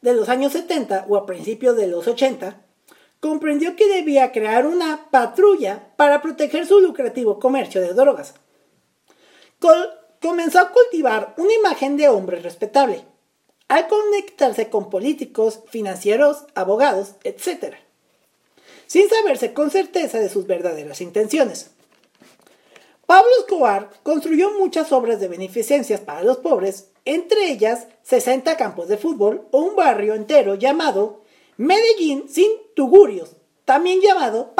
de, 0.00 0.14
los 0.14 0.28
años 0.28 0.52
70 0.52 1.06
o 1.08 1.16
a 1.16 1.26
principios 1.26 1.76
de 1.76 1.88
los 1.88 2.06
80, 2.06 2.64
comprendió 3.20 3.74
que 3.74 3.88
debía 3.88 4.30
crear 4.30 4.66
una 4.66 5.10
patrulla 5.10 5.94
para 5.96 6.22
proteger 6.22 6.64
su 6.64 6.80
lucrativo 6.80 7.38
comercio 7.38 7.80
de 7.80 7.92
drogas. 7.92 8.34
comenzó 10.20 10.60
a 10.60 10.70
cultivar 10.70 11.34
una 11.36 11.52
imagen 11.52 11.96
de 11.96 12.08
hombre 12.08 12.40
respetable, 12.40 13.04
al 13.68 13.86
conectarse 13.86 14.70
con 14.70 14.90
políticos, 14.90 15.60
financieros, 15.70 16.44
abogados, 16.54 17.14
etc., 17.24 17.74
sin 18.86 19.08
saberse 19.08 19.52
con 19.52 19.70
certeza 19.70 20.18
de 20.18 20.30
sus 20.30 20.46
verdaderas 20.46 21.00
intenciones. 21.02 21.70
Pablo 23.06 23.30
Escobar 23.38 23.90
construyó 24.02 24.50
muchas 24.58 24.92
obras 24.92 25.20
de 25.20 25.28
beneficencias 25.28 26.00
para 26.00 26.22
los 26.22 26.38
pobres, 26.38 26.90
entre 27.04 27.50
ellas 27.50 27.86
60 28.02 28.56
campos 28.56 28.88
de 28.88 28.98
fútbol 28.98 29.48
o 29.50 29.60
un 29.60 29.76
barrio 29.76 30.14
entero 30.14 30.56
llamado 30.56 31.22
Medellín 31.56 32.28
sin 32.28 32.50
Tugurios, 32.74 33.36
también 33.64 34.00
llamado 34.00 34.54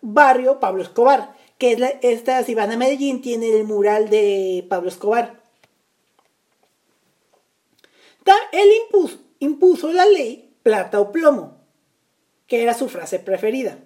Barrio 0.00 0.58
Pablo 0.58 0.82
Escobar, 0.82 1.34
que 1.58 1.72
es 1.72 1.80
esta, 2.00 2.42
si 2.44 2.54
van 2.54 2.72
a 2.72 2.76
Medellín, 2.76 3.22
tiene 3.22 3.56
el 3.56 3.64
mural 3.64 4.10
de 4.10 4.66
Pablo 4.68 4.88
Escobar. 4.88 5.41
Él 8.52 8.68
impuso, 9.38 9.92
la 9.92 10.06
ley 10.06 10.54
plata 10.62 11.00
o 11.00 11.10
plomo, 11.10 11.58
que 12.46 12.62
era 12.62 12.74
su 12.74 12.88
frase 12.88 13.18
preferida, 13.18 13.78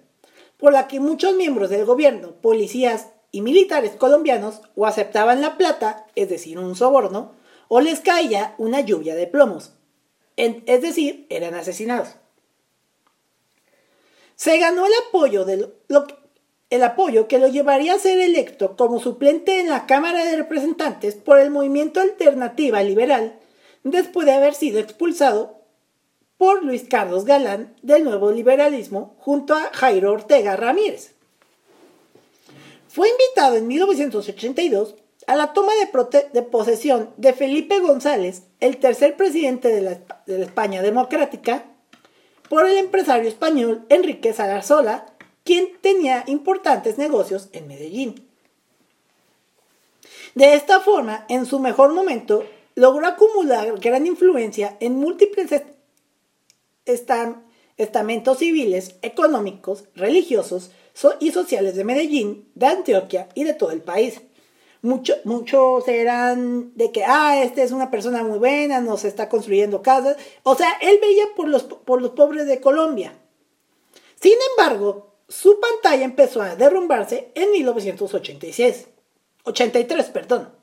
por 0.57 0.73
la 0.73 0.87
que 0.87 0.99
muchos 0.99 1.35
miembros 1.35 1.69
del 1.69 1.85
gobierno, 1.85 2.33
policías 2.41 3.07
y 3.31 3.41
militares 3.41 3.93
colombianos 3.95 4.61
o 4.75 4.85
aceptaban 4.85 5.41
la 5.41 5.57
plata, 5.57 6.05
es 6.15 6.29
decir, 6.29 6.59
un 6.59 6.75
soborno, 6.75 7.33
o 7.69 7.81
les 7.81 8.01
caía 8.01 8.55
una 8.57 8.81
lluvia 8.81 9.15
de 9.15 9.27
plomos, 9.27 9.73
es 10.35 10.81
decir, 10.81 11.25
eran 11.29 11.55
asesinados. 11.55 12.09
Se 14.35 14.59
ganó 14.59 14.85
el 14.85 14.93
apoyo, 15.07 15.45
el 16.69 16.83
apoyo 16.83 17.27
que 17.27 17.39
lo 17.39 17.47
llevaría 17.47 17.95
a 17.95 17.99
ser 17.99 18.19
electo 18.19 18.75
como 18.75 18.99
suplente 18.99 19.59
en 19.59 19.69
la 19.69 19.87
Cámara 19.87 20.23
de 20.25 20.35
Representantes 20.35 21.15
por 21.15 21.39
el 21.39 21.49
movimiento 21.49 21.99
Alternativa 21.99 22.83
Liberal 22.83 23.39
después 23.83 24.25
de 24.25 24.33
haber 24.33 24.53
sido 24.53 24.79
expulsado 24.79 25.57
por 26.37 26.63
Luis 26.63 26.83
Carlos 26.89 27.25
Galán 27.25 27.75
del 27.81 28.03
nuevo 28.03 28.31
liberalismo 28.31 29.15
junto 29.19 29.55
a 29.55 29.71
Jairo 29.73 30.11
Ortega 30.11 30.55
Ramírez. 30.55 31.13
Fue 32.87 33.09
invitado 33.09 33.55
en 33.57 33.67
1982 33.67 34.95
a 35.27 35.35
la 35.35 35.53
toma 35.53 35.73
de, 36.33 36.41
posesión 36.41 37.11
de 37.17 37.33
Felipe 37.33 37.79
González, 37.79 38.43
el 38.61 38.77
tercer 38.77 39.17
presidente 39.17 39.67
de 39.67 39.81
la, 39.81 40.43
España 40.43 40.81
democrática, 40.81 41.65
por 42.49 42.65
el 42.65 42.77
empresario 42.77 43.27
español 43.27 43.85
Enrique 43.89 44.31
Salarzola, 44.31 45.05
quien 45.43 45.67
tenía 45.81 46.23
importantes 46.27 46.97
negocios 46.97 47.49
en 47.51 47.67
Medellín. 47.67 48.27
De 50.33 50.53
esta 50.53 50.79
forma, 50.79 51.25
en 51.29 51.45
su 51.45 51.59
mejor 51.59 51.93
momento, 51.93 52.45
logró 52.77 53.07
acumular 53.07 53.79
gran 53.79 54.05
influencia 54.05 54.77
en 54.79 54.97
múltiples 54.99 55.49
estamentos 57.75 58.37
civiles, 58.37 58.97
económicos, 59.01 59.85
religiosos 59.95 60.69
y 61.19 61.31
sociales 61.31 61.75
de 61.75 61.83
Medellín, 61.83 62.47
de 62.53 62.67
Antioquia 62.67 63.29
y 63.33 63.45
de 63.45 63.55
todo 63.55 63.71
el 63.71 63.81
país, 63.81 64.21
muchos 64.83 65.87
eran 65.87 66.71
de 66.75 66.91
que, 66.91 67.03
ah, 67.03 67.41
este 67.41 67.63
es 67.63 67.71
una 67.71 67.89
persona 67.89 68.21
muy 68.21 68.37
buena, 68.37 68.79
nos 68.79 69.05
está 69.05 69.27
construyendo 69.27 69.81
casas. 69.81 70.15
O 70.43 70.53
sea, 70.53 70.69
él 70.79 70.99
veía 71.01 71.25
por 71.35 71.49
los, 71.49 71.63
por 71.63 71.99
los 71.99 72.11
pobres 72.11 72.45
de 72.45 72.61
Colombia. 72.61 73.11
Sin 74.21 74.35
embargo, 74.51 75.15
su 75.27 75.59
pantalla 75.59 76.05
empezó 76.05 76.43
a 76.43 76.55
derrumbarse 76.55 77.31
en 77.33 77.51
1986. 77.53 78.87
83, 79.45 80.05
perdón. 80.11 80.56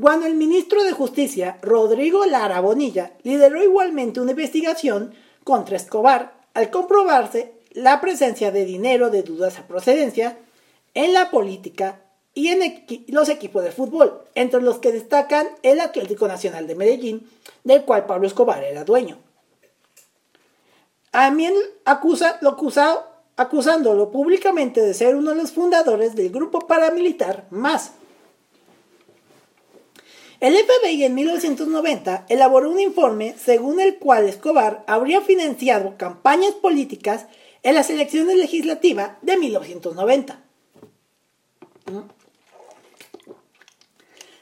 Cuando 0.00 0.26
el 0.26 0.36
ministro 0.36 0.84
de 0.84 0.92
Justicia, 0.92 1.58
Rodrigo 1.60 2.24
Lara 2.24 2.60
Bonilla, 2.60 3.14
lideró 3.24 3.60
igualmente 3.62 4.20
una 4.20 4.30
investigación 4.30 5.12
contra 5.42 5.76
Escobar 5.76 6.34
al 6.54 6.70
comprobarse 6.70 7.54
la 7.72 8.00
presencia 8.00 8.52
de 8.52 8.64
dinero 8.64 9.10
de 9.10 9.24
dudosa 9.24 9.66
procedencia 9.66 10.38
en 10.94 11.12
la 11.12 11.32
política 11.32 12.00
y 12.32 12.48
en 12.48 12.84
los 13.08 13.28
equipos 13.28 13.64
de 13.64 13.72
fútbol, 13.72 14.22
entre 14.36 14.62
los 14.62 14.78
que 14.78 14.92
destacan 14.92 15.48
el 15.64 15.80
Atlético 15.80 16.28
Nacional 16.28 16.68
de 16.68 16.76
Medellín, 16.76 17.28
del 17.64 17.84
cual 17.84 18.06
Pablo 18.06 18.28
Escobar 18.28 18.62
era 18.62 18.84
dueño. 18.84 19.18
También 21.10 21.54
acusa, 21.84 22.38
lo 22.40 22.50
acusado, 22.50 23.04
acusándolo 23.36 24.12
públicamente 24.12 24.80
de 24.80 24.94
ser 24.94 25.16
uno 25.16 25.30
de 25.30 25.42
los 25.42 25.50
fundadores 25.50 26.14
del 26.14 26.30
grupo 26.30 26.60
paramilitar 26.60 27.48
MAS. 27.50 27.92
El 30.40 30.54
FBI 30.54 31.02
en 31.02 31.14
1990 31.14 32.26
elaboró 32.28 32.70
un 32.70 32.78
informe 32.78 33.34
según 33.36 33.80
el 33.80 33.98
cual 33.98 34.28
Escobar 34.28 34.84
habría 34.86 35.20
financiado 35.20 35.96
campañas 35.96 36.52
políticas 36.52 37.26
en 37.64 37.74
las 37.74 37.90
elecciones 37.90 38.36
legislativas 38.36 39.12
de 39.22 39.36
1990. 39.36 40.44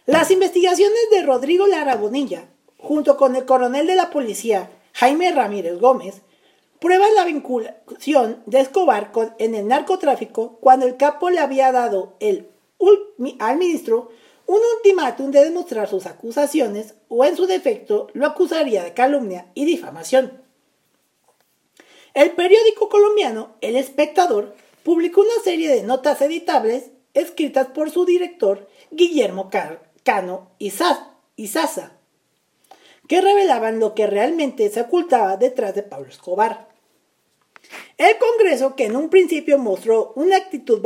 Las 0.04 0.30
investigaciones 0.30 1.00
de 1.10 1.22
Rodrigo 1.22 1.66
Lara 1.66 1.96
Bonilla, 1.96 2.50
junto 2.76 3.16
con 3.16 3.34
el 3.34 3.46
coronel 3.46 3.86
de 3.86 3.94
la 3.94 4.10
policía 4.10 4.70
Jaime 4.92 5.32
Ramírez 5.32 5.78
Gómez, 5.80 6.20
prueban 6.78 7.14
la 7.14 7.24
vinculación 7.24 8.42
de 8.44 8.60
Escobar 8.60 9.12
con, 9.12 9.34
en 9.38 9.54
el 9.54 9.66
narcotráfico 9.66 10.58
cuando 10.60 10.84
el 10.84 10.98
capo 10.98 11.30
le 11.30 11.38
había 11.38 11.72
dado 11.72 12.16
el, 12.20 12.50
al 13.38 13.56
ministro 13.56 14.10
un 14.46 14.60
ultimátum 14.76 15.30
de 15.30 15.44
demostrar 15.44 15.88
sus 15.88 16.06
acusaciones 16.06 16.94
o 17.08 17.24
en 17.24 17.36
su 17.36 17.46
defecto 17.46 18.08
lo 18.12 18.26
acusaría 18.26 18.84
de 18.84 18.94
calumnia 18.94 19.50
y 19.54 19.64
difamación. 19.64 20.42
El 22.14 22.30
periódico 22.32 22.88
colombiano 22.88 23.56
El 23.60 23.76
Espectador 23.76 24.54
publicó 24.82 25.20
una 25.20 25.42
serie 25.44 25.68
de 25.68 25.82
notas 25.82 26.22
editables 26.22 26.90
escritas 27.12 27.66
por 27.68 27.90
su 27.90 28.04
director 28.04 28.68
Guillermo 28.90 29.50
Cano 30.04 30.50
y, 30.58 30.70
Sasa, 30.70 31.98
que 33.08 33.20
revelaban 33.20 33.80
lo 33.80 33.94
que 33.94 34.06
realmente 34.06 34.70
se 34.70 34.82
ocultaba 34.82 35.36
detrás 35.36 35.74
de 35.74 35.82
Pablo 35.82 36.08
Escobar. 36.08 36.68
El 37.98 38.16
Congreso, 38.18 38.76
que 38.76 38.84
en 38.84 38.96
un 38.96 39.10
principio 39.10 39.58
mostró 39.58 40.12
una 40.14 40.36
actitud 40.36 40.80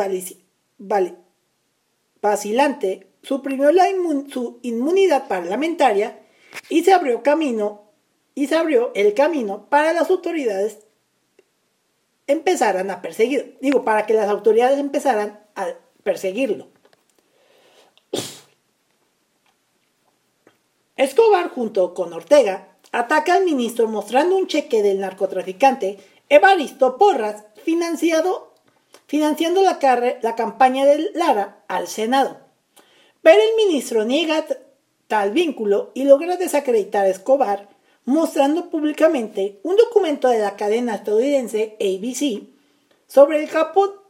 vacilante, 2.20 3.09
suprimió 3.22 3.70
la 3.72 3.86
su 4.32 4.58
inmunidad 4.62 5.28
parlamentaria 5.28 6.20
y 6.68 6.84
se 6.84 6.92
abrió 6.92 7.22
camino 7.22 7.90
y 8.34 8.46
se 8.46 8.56
abrió 8.56 8.92
el 8.94 9.14
camino 9.14 9.66
para 9.68 9.92
las 9.92 10.10
autoridades 10.10 10.78
empezaran 12.26 12.90
a 12.90 13.02
perseguir, 13.02 13.58
digo, 13.60 13.84
para 13.84 14.06
que 14.06 14.14
las 14.14 14.28
autoridades 14.28 14.78
empezaran 14.78 15.40
a 15.56 15.74
perseguirlo. 16.02 16.68
Escobar, 20.96 21.48
junto 21.48 21.94
con 21.94 22.12
Ortega, 22.12 22.76
ataca 22.92 23.34
al 23.34 23.44
ministro 23.44 23.88
mostrando 23.88 24.36
un 24.36 24.46
cheque 24.46 24.82
del 24.82 25.00
narcotraficante 25.00 25.98
Evaristo 26.28 26.98
Porras, 26.98 27.44
financiado, 27.64 28.54
financiando 29.06 29.62
la, 29.62 29.78
la 30.22 30.34
campaña 30.36 30.84
de 30.84 31.10
Lara 31.14 31.64
al 31.68 31.88
Senado. 31.88 32.49
Pero 33.22 33.42
el 33.42 33.56
ministro 33.56 34.04
niega 34.04 34.46
tal 35.08 35.32
vínculo 35.32 35.90
y 35.94 36.04
logra 36.04 36.36
desacreditar 36.36 37.04
a 37.04 37.10
Escobar, 37.10 37.68
mostrando 38.04 38.70
públicamente 38.70 39.60
un 39.62 39.76
documento 39.76 40.28
de 40.28 40.38
la 40.38 40.56
cadena 40.56 40.94
estadounidense 40.94 41.76
ABC 41.80 42.44
sobre 43.06 43.42
el 43.42 43.50
capo, 43.50 44.04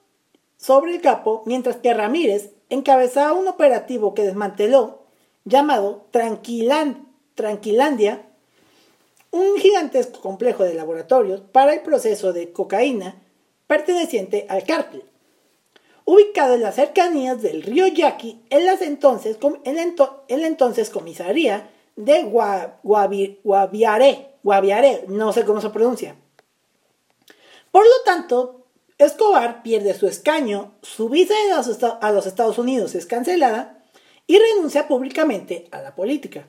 sobre 0.56 0.94
el 0.94 1.00
capo 1.00 1.42
mientras 1.46 1.76
que 1.76 1.92
Ramírez 1.92 2.50
encabezaba 2.68 3.32
un 3.32 3.48
operativo 3.48 4.14
que 4.14 4.22
desmanteló 4.22 5.00
llamado 5.44 6.06
Tranquilandia, 6.12 8.26
un 9.32 9.56
gigantesco 9.58 10.20
complejo 10.20 10.64
de 10.64 10.74
laboratorios 10.74 11.40
para 11.40 11.74
el 11.74 11.80
proceso 11.80 12.32
de 12.32 12.52
cocaína 12.52 13.16
perteneciente 13.66 14.46
al 14.48 14.64
cártel, 14.64 15.04
ubicado 16.10 16.54
en 16.54 16.62
las 16.62 16.74
cercanías 16.74 17.40
del 17.40 17.62
río 17.62 17.86
Yaqui, 17.86 18.40
en, 18.50 18.66
las 18.66 18.82
entonces, 18.82 19.38
en, 19.62 19.76
la, 19.76 20.46
entonces 20.48 20.90
comisaría 20.90 21.70
de 21.94 22.24
Guaviare, 22.24 23.38
Guaviare, 24.42 25.04
no 25.06 25.32
sé 25.32 25.44
cómo 25.44 25.60
se 25.60 25.70
pronuncia. 25.70 26.16
Por 27.70 27.84
lo 27.84 28.02
tanto, 28.04 28.66
Escobar 28.98 29.62
pierde 29.62 29.94
su 29.94 30.08
escaño, 30.08 30.72
su 30.82 31.08
visa 31.08 31.34
a 32.00 32.10
los 32.10 32.26
Estados 32.26 32.58
Unidos 32.58 32.96
es 32.96 33.06
cancelada 33.06 33.84
y 34.26 34.36
renuncia 34.36 34.88
públicamente 34.88 35.68
a 35.70 35.80
la 35.80 35.94
política. 35.94 36.44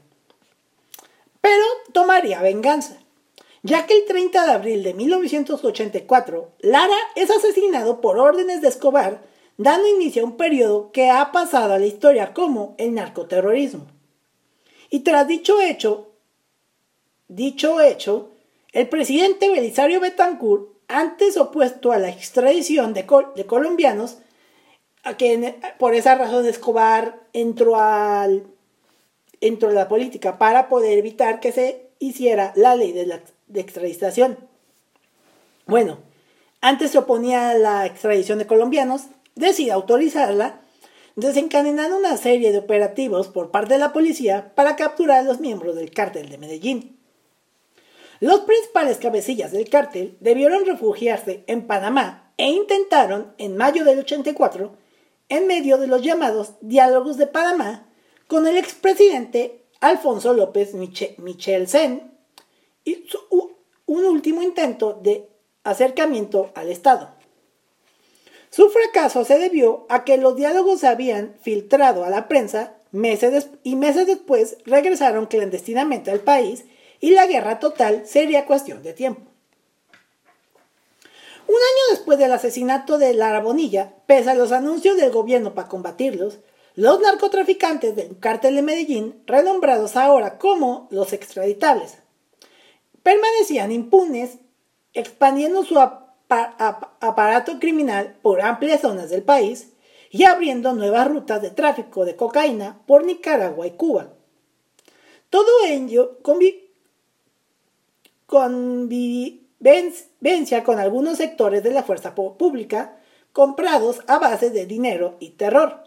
Pero 1.40 1.64
tomaría 1.94 2.42
venganza, 2.42 2.98
ya 3.62 3.86
que 3.86 3.96
el 3.96 4.06
30 4.06 4.44
de 4.44 4.52
abril 4.54 4.82
de 4.82 4.96
1984, 4.96 6.52
Lara 6.62 6.98
es 7.16 7.30
asesinado 7.30 8.02
por 8.02 8.18
órdenes 8.18 8.62
de 8.62 8.68
Escobar, 8.68 9.30
dando 9.64 9.88
inicio 9.88 10.24
a 10.24 10.26
un 10.26 10.38
periodo 10.38 10.92
que 10.92 11.10
ha 11.10 11.32
pasado 11.32 11.74
a 11.74 11.80
la 11.80 11.86
historia 11.86 12.34
como 12.34 12.76
el 12.78 12.94
narcoterrorismo. 12.94 13.88
Y 14.90 15.02
tras 15.02 15.28
dicho 15.28 15.62
hecho, 15.62 16.12
dicho 17.28 17.80
hecho, 17.82 18.32
el 18.74 18.90
presidente 18.90 19.50
Belisario 19.50 20.00
Betancourt, 20.00 20.70
antes 20.88 21.38
opuesto 21.38 21.92
a 21.92 21.98
la 21.98 22.10
extradición 22.10 22.94
de, 22.94 23.06
de 23.36 23.46
colombianos, 23.46 24.18
que 25.18 25.56
por 25.80 25.96
esa 25.96 26.16
razón 26.16 26.46
Escobar 26.46 27.20
entró, 27.34 27.76
al, 27.76 28.44
entró 29.40 29.70
a 29.70 29.74
la 29.74 29.88
política 29.88 30.38
para 30.38 30.70
poder 30.70 30.98
evitar 30.98 31.40
que 31.40 31.52
se 31.52 31.90
hiciera 32.00 32.54
la 32.56 32.76
ley 32.76 32.92
de, 32.92 33.06
la, 33.06 33.22
extradición. 33.54 34.38
Bueno, 35.66 36.00
antes 36.62 36.92
se 36.92 36.98
oponía 36.98 37.52
a 37.52 37.56
la 37.56 37.86
extradición 37.86 38.40
de 38.40 38.48
colombianos, 38.48 39.08
decide 39.36 39.72
autorizarla, 39.72 40.62
desencadenando 41.16 41.98
una 41.98 42.18
serie 42.18 42.52
de 42.52 42.60
operativos 42.60 43.28
por 43.28 43.52
parte 43.52 43.74
de 43.74 43.80
la 43.80 43.94
policía 43.94 44.54
para 44.56 44.76
capturar 44.76 45.20
a 45.20 45.24
los 45.24 45.40
miembros 45.40 45.76
del 45.76 45.92
cártel 45.92 46.30
de 46.30 46.38
Medellín. 46.38 46.98
Los 48.20 48.42
principales 48.42 48.98
cabecillas 48.98 49.52
del 49.52 49.70
cártel 49.70 50.16
debieron 50.20 50.66
refugiarse 50.66 51.44
en 51.48 51.66
Panamá 51.66 52.34
e 52.38 52.50
intentaron, 52.50 53.34
en 53.38 53.58
mayo 53.58 53.84
del 53.84 54.00
84, 54.00 54.78
en 55.30 55.48
medio 55.48 55.78
de 55.78 55.88
los 55.88 56.02
llamados 56.02 56.54
diálogos 56.62 57.18
de 57.18 57.28
Panamá 57.28 57.88
con 58.28 58.48
el 58.48 58.58
expresidente 58.58 59.66
Alfonso 59.80 60.34
López 60.34 60.74
Michel 60.74 61.68
Sen 61.68 62.12
y 62.86 63.06
un 63.88 64.06
último 64.06 64.42
intento 64.42 65.00
de 65.02 65.28
acercamiento 65.64 66.52
al 66.56 66.70
Estado. 66.70 67.21
Su 68.52 68.70
fracaso 68.70 69.24
se 69.24 69.40
debió 69.40 69.86
a 69.88 70.04
que 70.04 70.18
los 70.18 70.36
diálogos 70.36 70.82
se 70.82 70.88
habían 70.88 71.36
filtrado 71.42 72.04
a 72.04 72.10
la 72.10 72.28
prensa 72.28 72.76
meses 72.92 73.48
y 73.64 73.78
meses 73.78 74.06
después 74.06 74.58
regresaron 74.66 75.26
clandestinamente 75.26 76.12
al 76.12 76.20
país 76.20 76.66
y 77.00 77.12
la 77.12 77.28
guerra 77.28 77.60
total 77.60 78.06
sería 78.06 78.46
cuestión 78.46 78.84
de 78.84 78.92
tiempo. 78.92 79.22
Un 81.48 81.56
año 81.56 81.96
después 81.96 82.20
del 82.20 82.34
asesinato 82.34 82.98
de 82.98 83.14
Lara 83.14 83.40
Bonilla, 83.40 83.94
pese 84.06 84.30
a 84.30 84.36
los 84.36 84.52
anuncios 84.52 84.98
del 84.98 85.12
gobierno 85.12 85.54
para 85.54 85.70
combatirlos, 85.70 86.40
los 86.76 87.00
narcotraficantes 87.00 87.96
del 87.96 88.20
cártel 88.20 88.56
de 88.56 88.62
Medellín, 88.62 89.24
renombrados 89.28 89.96
ahora 89.96 90.38
como 90.38 90.88
los 90.92 91.14
extraditables, 91.14 91.98
permanecían 93.02 93.72
impunes, 93.72 94.40
expandiendo 94.94 95.64
su 95.64 95.80
aparato 96.32 97.60
criminal 97.60 98.18
por 98.22 98.42
amplias 98.42 98.82
zonas 98.82 99.10
del 99.10 99.24
país 99.24 99.74
y 100.10 100.24
abriendo 100.24 100.74
nuevas 100.74 101.08
rutas 101.08 101.42
de 101.42 101.52
tráfico 101.52 102.06
de 102.06 102.16
cocaína 102.16 102.82
por 102.86 103.06
Nicaragua 103.06 103.68
y 103.68 103.72
Cuba. 103.72 104.14
Todo 105.30 105.66
ello 105.66 106.18
convivió 106.22 106.72
vencia 109.60 110.64
con 110.64 110.80
algunos 110.80 111.18
sectores 111.18 111.64
de 111.64 111.72
la 111.72 111.84
fuerza 111.84 112.16
pública 112.16 112.98
comprados 113.32 114.02
a 114.08 114.20
base 114.20 114.50
de 114.50 114.66
dinero 114.66 115.18
y 115.20 115.32
terror. 115.32 115.84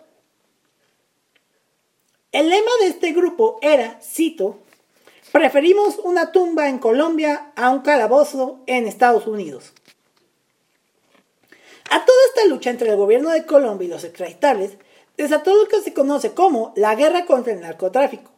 El 2.32 2.48
lema 2.48 2.70
de 2.80 2.88
este 2.88 3.12
grupo 3.12 3.58
era, 3.62 4.00
cito, 4.00 4.58
preferimos 5.32 5.98
una 5.98 6.32
tumba 6.32 6.68
en 6.68 6.78
Colombia 6.78 7.52
a 7.56 7.70
un 7.70 7.80
calabozo 7.80 8.60
en 8.66 8.86
Estados 8.86 9.26
Unidos. 9.26 9.72
A 11.94 12.04
toda 12.04 12.18
esta 12.26 12.44
lucha 12.46 12.70
entre 12.70 12.90
el 12.90 12.96
gobierno 12.96 13.30
de 13.30 13.46
Colombia 13.46 13.86
y 13.86 13.88
los 13.88 14.02
extraditables 14.02 14.78
desató 15.16 15.54
lo 15.54 15.68
que 15.68 15.80
se 15.80 15.94
conoce 15.94 16.34
como 16.34 16.72
la 16.74 16.96
guerra 16.96 17.24
contra 17.24 17.52
el 17.52 17.60
narcotráfico, 17.60 18.32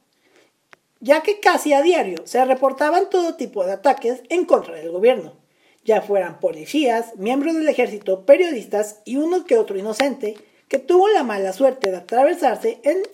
ya 1.01 1.23
que 1.23 1.41
casi 1.41 1.73
a 1.73 1.81
diario 1.81 2.19
se 2.27 2.45
reportaban 2.45 3.09
todo 3.09 3.37
tipo 3.37 3.65
de 3.65 3.73
ataques 3.73 4.21
en 4.29 4.45
contra 4.45 4.75
del 4.75 4.91
gobierno, 4.91 5.39
ya 5.87 6.03
fueran 6.03 6.39
policías, 6.39 7.17
miembros 7.17 7.55
del 7.55 7.67
ejército, 7.67 8.27
periodistas 8.27 9.01
y 9.07 9.17
uno 9.17 9.47
que 9.47 9.57
otro 9.57 9.79
inocente 9.79 10.37
que 10.69 10.79
tuvo 10.79 11.09
la 11.09 11.23
mala 11.23 11.55
suerte 11.55 11.91
de 11.91 11.97
atravesarse 11.97 12.83
en, 12.83 13.05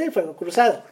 el 0.00 0.12
fuego 0.12 0.36
cruzado. 0.36 0.84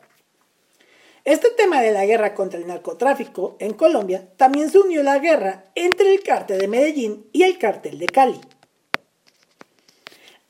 Este 1.24 1.50
tema 1.50 1.80
de 1.80 1.92
la 1.92 2.06
guerra 2.06 2.34
contra 2.34 2.58
el 2.58 2.66
narcotráfico 2.66 3.54
en 3.60 3.74
Colombia 3.74 4.26
también 4.36 4.68
se 4.68 4.80
unió 4.80 5.04
la 5.04 5.20
guerra 5.20 5.66
entre 5.76 6.12
el 6.12 6.24
cártel 6.24 6.58
de 6.58 6.66
Medellín 6.66 7.30
y 7.32 7.44
el 7.44 7.56
cártel 7.56 8.00
de 8.00 8.06
Cali. 8.06 8.40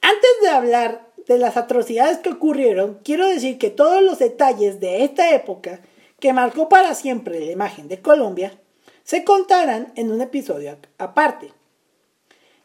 Antes 0.09 0.31
de 0.41 0.49
hablar 0.51 1.11
de 1.27 1.37
las 1.37 1.57
atrocidades 1.57 2.19
que 2.19 2.29
ocurrieron, 2.29 3.01
quiero 3.03 3.27
decir 3.27 3.59
que 3.59 3.71
todos 3.71 4.01
los 4.05 4.21
detalles 4.21 4.79
de 4.79 5.03
esta 5.03 5.35
época, 5.35 5.81
que 6.21 6.33
marcó 6.33 6.69
para 6.69 6.95
siempre 6.95 7.41
la 7.41 7.51
imagen 7.51 7.89
de 7.89 8.01
Colombia, 8.01 8.57
se 9.03 9.25
contarán 9.25 9.93
en 9.97 10.13
un 10.13 10.21
episodio 10.21 10.79
aparte, 10.99 11.53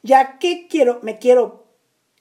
ya 0.04 0.38
que 0.38 0.68
quiero, 0.68 1.00
me 1.02 1.18
quiero 1.18 1.64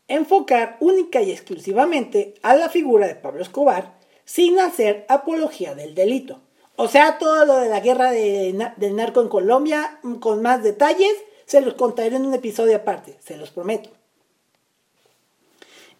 enfocar 0.08 0.78
única 0.80 1.20
y 1.20 1.32
exclusivamente 1.32 2.32
a 2.40 2.56
la 2.56 2.70
figura 2.70 3.06
de 3.06 3.14
Pablo 3.14 3.42
Escobar 3.42 3.98
sin 4.24 4.58
hacer 4.58 5.04
apología 5.10 5.74
del 5.74 5.94
delito. 5.94 6.40
O 6.76 6.88
sea, 6.88 7.18
todo 7.18 7.44
lo 7.44 7.58
de 7.58 7.68
la 7.68 7.80
guerra 7.80 8.10
del 8.10 8.96
narco 8.96 9.20
en 9.20 9.28
Colombia, 9.28 9.98
mm, 10.02 10.14
con 10.14 10.40
más 10.40 10.62
detalles, 10.62 11.12
se 11.44 11.60
los 11.60 11.74
contaré 11.74 12.16
en 12.16 12.24
un 12.24 12.32
episodio 12.32 12.74
aparte, 12.74 13.18
se 13.20 13.36
los 13.36 13.50
prometo. 13.50 13.99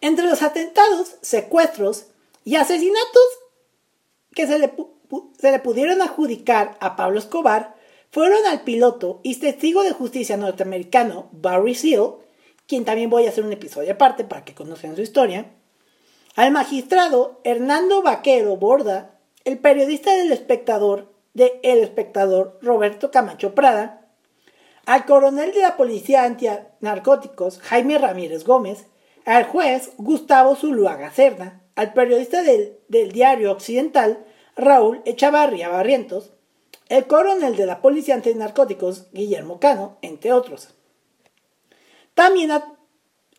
Entre 0.01 0.25
los 0.25 0.41
atentados, 0.41 1.15
secuestros 1.21 2.07
y 2.43 2.55
asesinatos 2.55 3.23
que 4.33 4.47
se 4.47 4.59
le, 4.59 5.59
pudieron 5.59 6.01
adjudicar 6.01 6.77
a 6.79 6.95
Pablo 6.95 7.19
Escobar 7.19 7.75
fueron 8.11 8.45
al 8.45 8.61
piloto 8.61 9.19
y 9.23 9.35
testigo 9.35 9.83
de 9.83 9.91
justicia 9.91 10.37
norteamericano 10.37 11.29
Barry 11.31 11.75
Seal, 11.75 12.15
quien 12.67 12.83
también 12.83 13.09
voy 13.09 13.25
a 13.25 13.29
hacer 13.29 13.45
un 13.45 13.53
episodio 13.53 13.93
aparte 13.93 14.23
para 14.23 14.43
que 14.43 14.55
conozcan 14.55 14.95
su 14.95 15.01
historia, 15.01 15.51
al 16.35 16.51
magistrado 16.51 17.39
Hernando 17.43 18.01
Vaquero 18.01 18.55
Borda, 18.57 19.19
el 19.43 19.59
periodista 19.59 20.15
del 20.15 20.31
espectador 20.31 21.11
de 21.33 21.59
El 21.63 21.79
Espectador 21.79 22.59
Roberto 22.61 23.11
Camacho 23.11 23.55
Prada, 23.55 24.07
al 24.85 25.05
coronel 25.05 25.53
de 25.53 25.61
la 25.61 25.77
Policía 25.77 26.23
Antinarcóticos 26.23 27.59
Jaime 27.59 27.97
Ramírez 27.97 28.43
Gómez, 28.45 28.87
al 29.25 29.45
juez 29.45 29.91
Gustavo 29.97 30.55
Zuluaga 30.55 31.11
Cerda, 31.11 31.61
al 31.75 31.93
periodista 31.93 32.43
del, 32.43 32.77
del 32.87 33.11
diario 33.11 33.51
Occidental 33.51 34.25
Raúl 34.55 35.01
Echavarria 35.05 35.69
Barrientos, 35.69 36.31
el 36.89 37.07
coronel 37.07 37.55
de 37.55 37.65
la 37.65 37.81
Policía 37.81 38.15
Antinarcóticos 38.15 39.07
Guillermo 39.13 39.59
Cano, 39.59 39.97
entre 40.01 40.33
otros. 40.33 40.73
También 42.13 42.51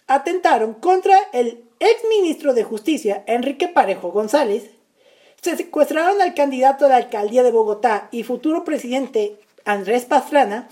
atentaron 0.07 0.75
contra 0.75 1.16
el 1.33 1.64
ex 1.79 2.03
ministro 2.09 2.55
de 2.55 2.64
Justicia, 2.64 3.25
Enrique 3.27 3.68
Parejo 3.68 4.11
González. 4.11 4.71
Se 5.42 5.57
secuestraron 5.57 6.23
al 6.23 6.35
candidato 6.35 6.87
a 6.87 6.88
la 6.88 6.97
alcaldía 6.97 7.42
de 7.42 7.51
Bogotá 7.51 8.09
y 8.11 8.23
futuro 8.23 8.64
presidente 8.64 9.38
Andrés 9.64 10.07
Pastrana. 10.07 10.68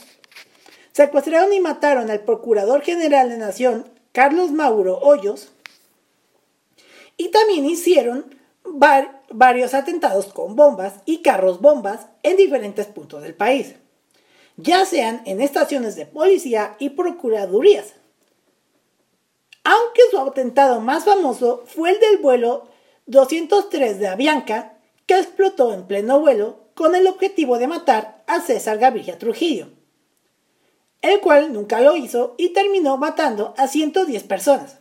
Secuestraron 0.92 1.53
y 1.53 1.61
mataron 1.61 2.11
al 2.11 2.20
procurador 2.20 2.83
general 2.83 3.29
de 3.29 3.37
Nación, 3.37 3.90
Carlos 4.12 4.51
Mauro 4.51 4.99
Hoyos. 4.99 5.53
Y 7.16 7.29
también 7.29 7.66
hicieron 7.66 8.35
varios 8.64 9.75
atentados 9.75 10.27
con 10.27 10.57
bombas 10.57 10.94
y 11.05 11.23
carros 11.23 11.61
bombas 11.61 12.07
en 12.23 12.37
diferentes 12.37 12.87
puntos 12.87 13.23
del 13.23 13.35
país, 13.35 13.75
ya 14.57 14.85
sean 14.85 15.23
en 15.25 15.40
estaciones 15.40 15.96
de 15.96 16.07
policía 16.07 16.77
y 16.79 16.90
procuradurías. 16.90 17.94
Aunque 19.64 20.03
su 20.11 20.18
atentado 20.18 20.81
más 20.81 21.05
famoso 21.05 21.64
fue 21.66 21.90
el 21.90 22.01
del 22.01 22.18
vuelo 22.18 22.68
203 23.07 23.99
de 23.99 24.09
Avianca, 24.09 24.79
que 25.07 25.18
explotó 25.18 25.73
en 25.73 25.87
pleno 25.87 26.20
vuelo 26.20 26.61
con 26.75 26.94
el 26.94 27.07
objetivo 27.07 27.59
de 27.59 27.66
matar 27.66 28.23
a 28.27 28.40
César 28.40 28.79
Gaviria 28.79 29.18
Trujillo, 29.18 29.68
el 31.03 31.21
cual 31.21 31.53
nunca 31.53 31.81
lo 31.81 31.97
hizo 31.97 32.35
y 32.37 32.51
terminó 32.51 32.97
matando 32.97 33.55
a 33.57 33.69
110 33.69 34.23
personas. 34.25 34.79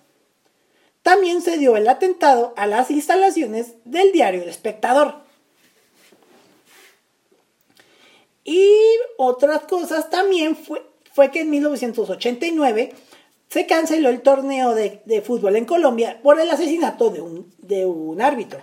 También 1.01 1.41
se 1.41 1.58
dio 1.58 1.77
el 1.77 1.88
atentado 1.88 2.53
a 2.58 2.67
las 2.67 2.91
instalaciones 2.91 3.73
del 3.86 4.12
diario 4.12 4.43
El 4.43 4.49
Espectador. 4.49 5.15
Y 8.43 8.69
otras 9.17 9.62
cosas 9.62 10.10
también 10.10 10.55
fue, 10.55 10.86
fue 11.13 11.32
que 11.32 11.41
en 11.41 11.49
1989 11.51 12.93
se 13.49 13.65
canceló 13.65 14.10
el 14.10 14.21
torneo 14.21 14.75
de, 14.75 15.23
fútbol 15.25 15.55
en 15.55 15.65
Colombia 15.65 16.19
por 16.21 16.39
el 16.39 16.49
asesinato 16.49 17.10
de 17.10 17.21
un, 17.21 17.53
de 17.60 17.86
un 17.86 18.21
árbitro. 18.21 18.60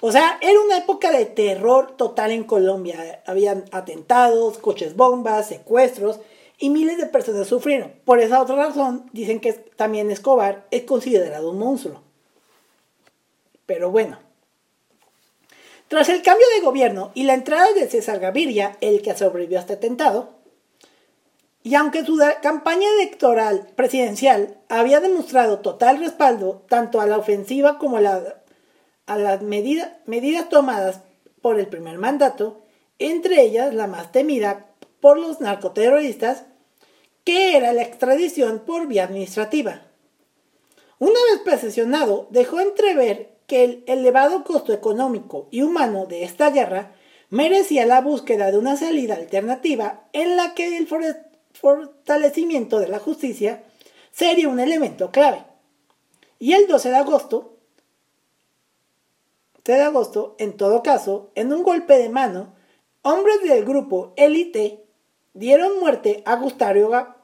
O 0.00 0.10
sea, 0.10 0.38
era 0.40 0.60
una 0.60 0.78
época 0.78 1.12
de 1.12 1.26
terror 1.26 1.96
total 1.96 2.32
en 2.32 2.42
Colombia. 2.42 3.22
Habían 3.24 3.64
atentados, 3.70 4.58
coches 4.58 4.96
bombas, 4.96 5.48
secuestros 5.48 6.18
y 6.62 6.70
miles 6.70 6.96
de 6.96 7.06
personas 7.06 7.48
sufrieron. 7.48 7.92
Por 8.04 8.20
esa 8.20 8.40
otra 8.40 8.54
razón, 8.54 9.10
dicen 9.12 9.40
que 9.40 9.52
también 9.52 10.12
Escobar 10.12 10.64
es 10.70 10.84
considerado 10.84 11.50
un 11.50 11.58
monstruo. 11.58 12.04
Pero 13.66 13.90
bueno. 13.90 14.20
Tras 15.88 16.08
el 16.08 16.22
cambio 16.22 16.46
de 16.54 16.64
gobierno 16.64 17.10
y 17.14 17.24
la 17.24 17.34
entrada 17.34 17.72
de 17.72 17.88
César 17.88 18.20
Gaviria, 18.20 18.76
el 18.80 19.02
que 19.02 19.16
sobrevivió 19.16 19.58
a 19.58 19.62
este 19.62 19.72
atentado, 19.72 20.36
y 21.64 21.74
aunque 21.74 22.04
su 22.04 22.16
campaña 22.40 22.86
electoral 22.94 23.66
presidencial 23.74 24.56
había 24.68 25.00
demostrado 25.00 25.58
total 25.58 25.98
respaldo 25.98 26.62
tanto 26.68 27.00
a 27.00 27.06
la 27.06 27.18
ofensiva 27.18 27.76
como 27.78 27.96
a, 27.96 28.22
a 29.06 29.18
las 29.18 29.42
medidas 29.42 30.48
tomadas 30.48 31.00
por 31.40 31.58
el 31.58 31.66
primer 31.66 31.98
mandato, 31.98 32.62
entre 33.00 33.42
ellas 33.42 33.74
la 33.74 33.88
más 33.88 34.12
temida 34.12 34.68
por 35.00 35.18
los 35.18 35.40
narcoterroristas, 35.40 36.44
que 37.24 37.56
era 37.56 37.72
la 37.72 37.82
extradición 37.82 38.60
por 38.60 38.86
vía 38.86 39.04
administrativa. 39.04 39.82
Una 40.98 41.18
vez 41.30 41.40
presesionado, 41.44 42.28
dejó 42.30 42.60
entrever 42.60 43.32
que 43.46 43.64
el 43.64 43.84
elevado 43.86 44.44
costo 44.44 44.72
económico 44.72 45.48
y 45.50 45.62
humano 45.62 46.06
de 46.06 46.24
esta 46.24 46.50
guerra 46.50 46.94
merecía 47.28 47.86
la 47.86 48.00
búsqueda 48.00 48.50
de 48.50 48.58
una 48.58 48.76
salida 48.76 49.14
alternativa 49.14 50.04
en 50.12 50.36
la 50.36 50.54
que 50.54 50.76
el 50.76 50.86
fortalecimiento 51.54 52.78
de 52.78 52.88
la 52.88 52.98
justicia 52.98 53.64
sería 54.10 54.48
un 54.48 54.60
elemento 54.60 55.10
clave. 55.10 55.44
Y 56.38 56.52
el 56.52 56.66
12 56.66 56.90
de 56.90 56.96
agosto, 56.96 57.56
de 59.64 59.80
agosto, 59.80 60.34
en 60.38 60.56
todo 60.56 60.82
caso, 60.82 61.30
en 61.34 61.52
un 61.52 61.62
golpe 61.62 61.96
de 61.98 62.08
mano, 62.08 62.54
hombres 63.02 63.42
del 63.42 63.64
grupo 63.64 64.12
Elite 64.16 64.81
dieron 65.34 65.80
muerte 65.80 66.22
a 66.26 66.36
Gustavo, 66.36 67.14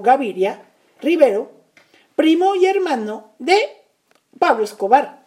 Gaviria 0.00 0.62
Rivero, 1.00 1.50
primo 2.16 2.54
y 2.54 2.66
hermano 2.66 3.32
de 3.38 3.58
Pablo 4.38 4.64
Escobar. 4.64 5.24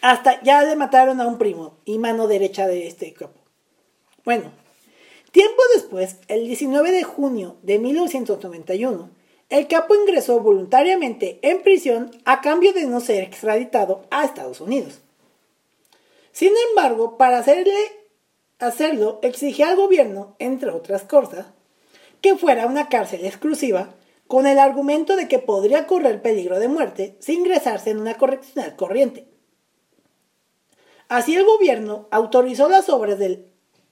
Hasta 0.00 0.40
ya 0.42 0.62
le 0.62 0.76
mataron 0.76 1.20
a 1.20 1.26
un 1.26 1.38
primo 1.38 1.76
y 1.84 1.98
mano 1.98 2.28
derecha 2.28 2.66
de 2.66 2.86
este 2.86 3.12
capo. 3.12 3.40
Bueno, 4.24 4.52
tiempo 5.32 5.60
después, 5.74 6.18
el 6.28 6.46
19 6.46 6.92
de 6.92 7.02
junio 7.02 7.56
de 7.62 7.78
1991, 7.78 9.10
el 9.48 9.66
capo 9.66 9.94
ingresó 9.94 10.40
voluntariamente 10.40 11.38
en 11.42 11.62
prisión 11.62 12.10
a 12.24 12.40
cambio 12.42 12.72
de 12.72 12.86
no 12.86 13.00
ser 13.00 13.24
extraditado 13.24 14.06
a 14.10 14.24
Estados 14.24 14.60
Unidos. 14.60 15.00
Sin 16.32 16.52
embargo, 16.68 17.16
para 17.16 17.38
hacerle 17.38 17.74
hacerlo 18.58 19.18
exigía 19.22 19.68
al 19.68 19.76
gobierno, 19.76 20.34
entre 20.38 20.70
otras 20.70 21.02
cosas, 21.02 21.46
que 22.20 22.36
fuera 22.36 22.66
una 22.66 22.88
cárcel 22.88 23.24
exclusiva 23.24 23.94
con 24.26 24.46
el 24.46 24.58
argumento 24.58 25.16
de 25.16 25.28
que 25.28 25.38
podría 25.38 25.86
correr 25.86 26.20
peligro 26.20 26.58
de 26.58 26.68
muerte 26.68 27.16
si 27.20 27.34
ingresarse 27.34 27.90
en 27.90 28.00
una 28.00 28.14
correccional 28.14 28.76
corriente. 28.76 29.26
Así 31.08 31.34
el 31.34 31.44
gobierno 31.44 32.06
autorizó 32.10 32.68
las 32.68 32.88
obras 32.90 33.18
del 33.18 33.46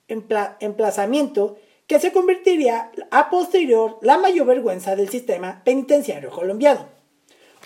emplazamiento 0.09 1.57
que 1.87 1.99
se 1.99 2.13
convertiría 2.13 2.91
a 3.11 3.31
posterior 3.31 3.99
la 4.03 4.19
mayor 4.19 4.47
vergüenza 4.47 4.97
del 4.97 5.09
sistema 5.09 5.63
penitenciario 5.65 6.31
colombiano, 6.31 6.87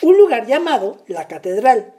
un 0.03 0.17
lugar 0.17 0.47
llamado 0.47 0.99
la 1.09 1.27
Catedral, 1.27 1.95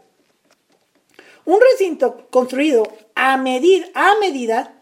un 1.45 1.59
recinto 1.71 2.27
construido 2.29 2.87
a, 3.15 3.33
a 3.33 3.37
medida 3.37 4.80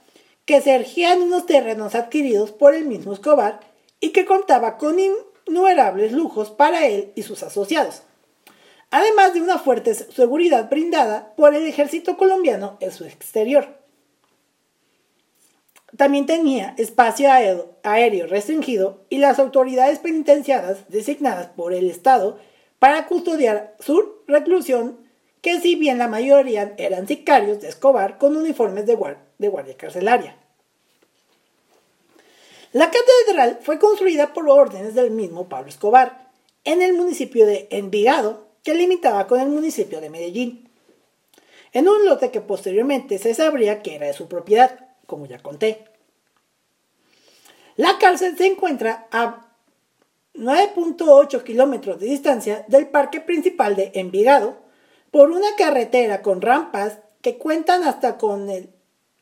que 0.50 0.62
se 0.62 0.74
ergían 0.74 1.22
unos 1.22 1.46
terrenos 1.46 1.94
adquiridos 1.94 2.52
por 2.52 2.74
el 2.74 2.86
mismo 2.86 3.14
Escobar 3.14 3.60
y 4.00 4.10
que 4.14 4.26
contaba 4.26 4.80
con 4.80 4.98
innumerables 5.00 6.12
lujos 6.12 6.50
para 6.50 6.88
él 6.88 7.12
y 7.14 7.22
sus 7.22 7.44
asociados, 7.44 8.02
además 8.90 9.36
de 9.36 9.44
una 9.44 9.60
fuerte 9.60 9.94
seguridad 9.94 10.68
brindada 10.68 11.36
por 11.36 11.54
el 11.54 11.68
ejército 11.68 12.18
colombiano 12.18 12.80
en 12.80 12.92
su 12.92 13.06
exterior. 13.06 13.78
También 15.96 16.26
tenía 16.26 16.74
espacio 16.80 17.30
aéreo 17.32 18.26
restringido 18.26 19.06
y 19.08 19.20
las 19.20 19.38
autoridades 19.38 20.00
penitenciadas 20.00 20.90
designadas 20.90 21.50
por 21.56 21.76
el 21.76 21.92
Estado 21.92 22.40
para 22.80 23.06
custodiar 23.06 23.76
su 23.80 24.16
reclusión, 24.26 24.98
que 25.42 25.60
si 25.60 25.76
bien 25.76 26.00
la 26.00 26.08
mayoría 26.08 26.74
eran 26.80 27.08
sicarios 27.08 27.62
de 27.62 27.70
Escobar 27.70 28.18
con 28.18 28.36
uniformes 28.36 28.88
de, 28.88 28.98
de 29.38 29.48
guardia 29.48 29.78
carcelaria. 29.78 30.38
La 32.72 32.92
catedral 32.92 33.60
fue 33.64 33.80
construida 33.80 34.32
por 34.34 34.48
órdenes 34.48 34.94
del 34.94 35.10
mismo 35.10 35.50
Pablo 35.50 35.70
Escobar 35.70 36.30
en 36.66 36.84
el 36.84 36.94
municipio 36.94 37.48
de 37.48 37.68
Envigado, 37.72 38.48
que 38.64 38.76
limitaba 38.76 39.26
con 39.26 39.40
el 39.40 39.50
municipio 39.50 40.02
de 40.02 40.12
Medellín, 40.12 40.70
en 41.74 41.88
un 41.88 42.06
lote 42.06 42.30
que 42.30 42.42
posteriormente 42.42 43.18
se 43.18 43.34
sabría 43.34 43.82
que 43.82 43.96
era 43.96 44.08
de 44.08 44.14
su 44.14 44.28
propiedad 44.28 44.88
como 45.08 45.26
ya 45.26 45.40
conté. 45.40 45.86
La 47.76 47.98
cárcel 47.98 48.38
se 48.38 48.46
encuentra 48.46 49.08
a 49.12 49.48
9.8 50.36 51.44
kilómetros 51.44 52.00
de 52.00 52.06
distancia 52.06 52.66
del 52.68 52.88
parque 52.88 53.20
principal 53.20 53.76
de 53.76 53.92
Envigado 53.96 54.58
por 55.10 55.32
una 55.32 55.56
carretera 55.58 56.22
con 56.22 56.42
rampas 56.42 57.00
que 57.22 57.38
cuentan 57.38 57.84
hasta 57.84 58.18
con 58.18 58.50
el, 58.50 58.70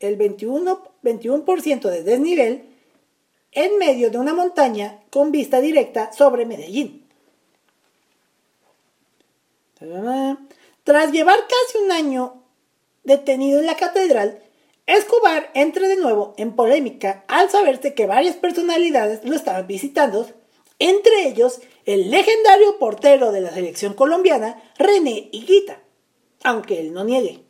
21%, 0.00 0.80
21 1.02 1.44
de 1.90 2.02
desnivel 2.02 2.67
en 3.58 3.76
medio 3.76 4.12
de 4.12 4.18
una 4.18 4.34
montaña 4.34 5.00
con 5.10 5.32
vista 5.32 5.60
directa 5.60 6.12
sobre 6.12 6.46
Medellín. 6.46 7.04
Tras 10.84 11.10
llevar 11.10 11.40
casi 11.40 11.84
un 11.84 11.90
año 11.90 12.44
detenido 13.02 13.58
en 13.58 13.66
la 13.66 13.74
catedral, 13.74 14.38
Escobar 14.86 15.50
entra 15.54 15.88
de 15.88 15.96
nuevo 15.96 16.34
en 16.36 16.54
polémica 16.54 17.24
al 17.26 17.50
saberse 17.50 17.94
que 17.94 18.06
varias 18.06 18.36
personalidades 18.36 19.24
lo 19.24 19.34
estaban 19.34 19.66
visitando, 19.66 20.28
entre 20.78 21.26
ellos 21.26 21.60
el 21.84 22.12
legendario 22.12 22.78
portero 22.78 23.32
de 23.32 23.40
la 23.40 23.50
selección 23.50 23.92
colombiana, 23.94 24.62
René 24.78 25.30
Higuita, 25.32 25.80
aunque 26.44 26.78
él 26.78 26.92
no 26.92 27.02
niegue. 27.02 27.47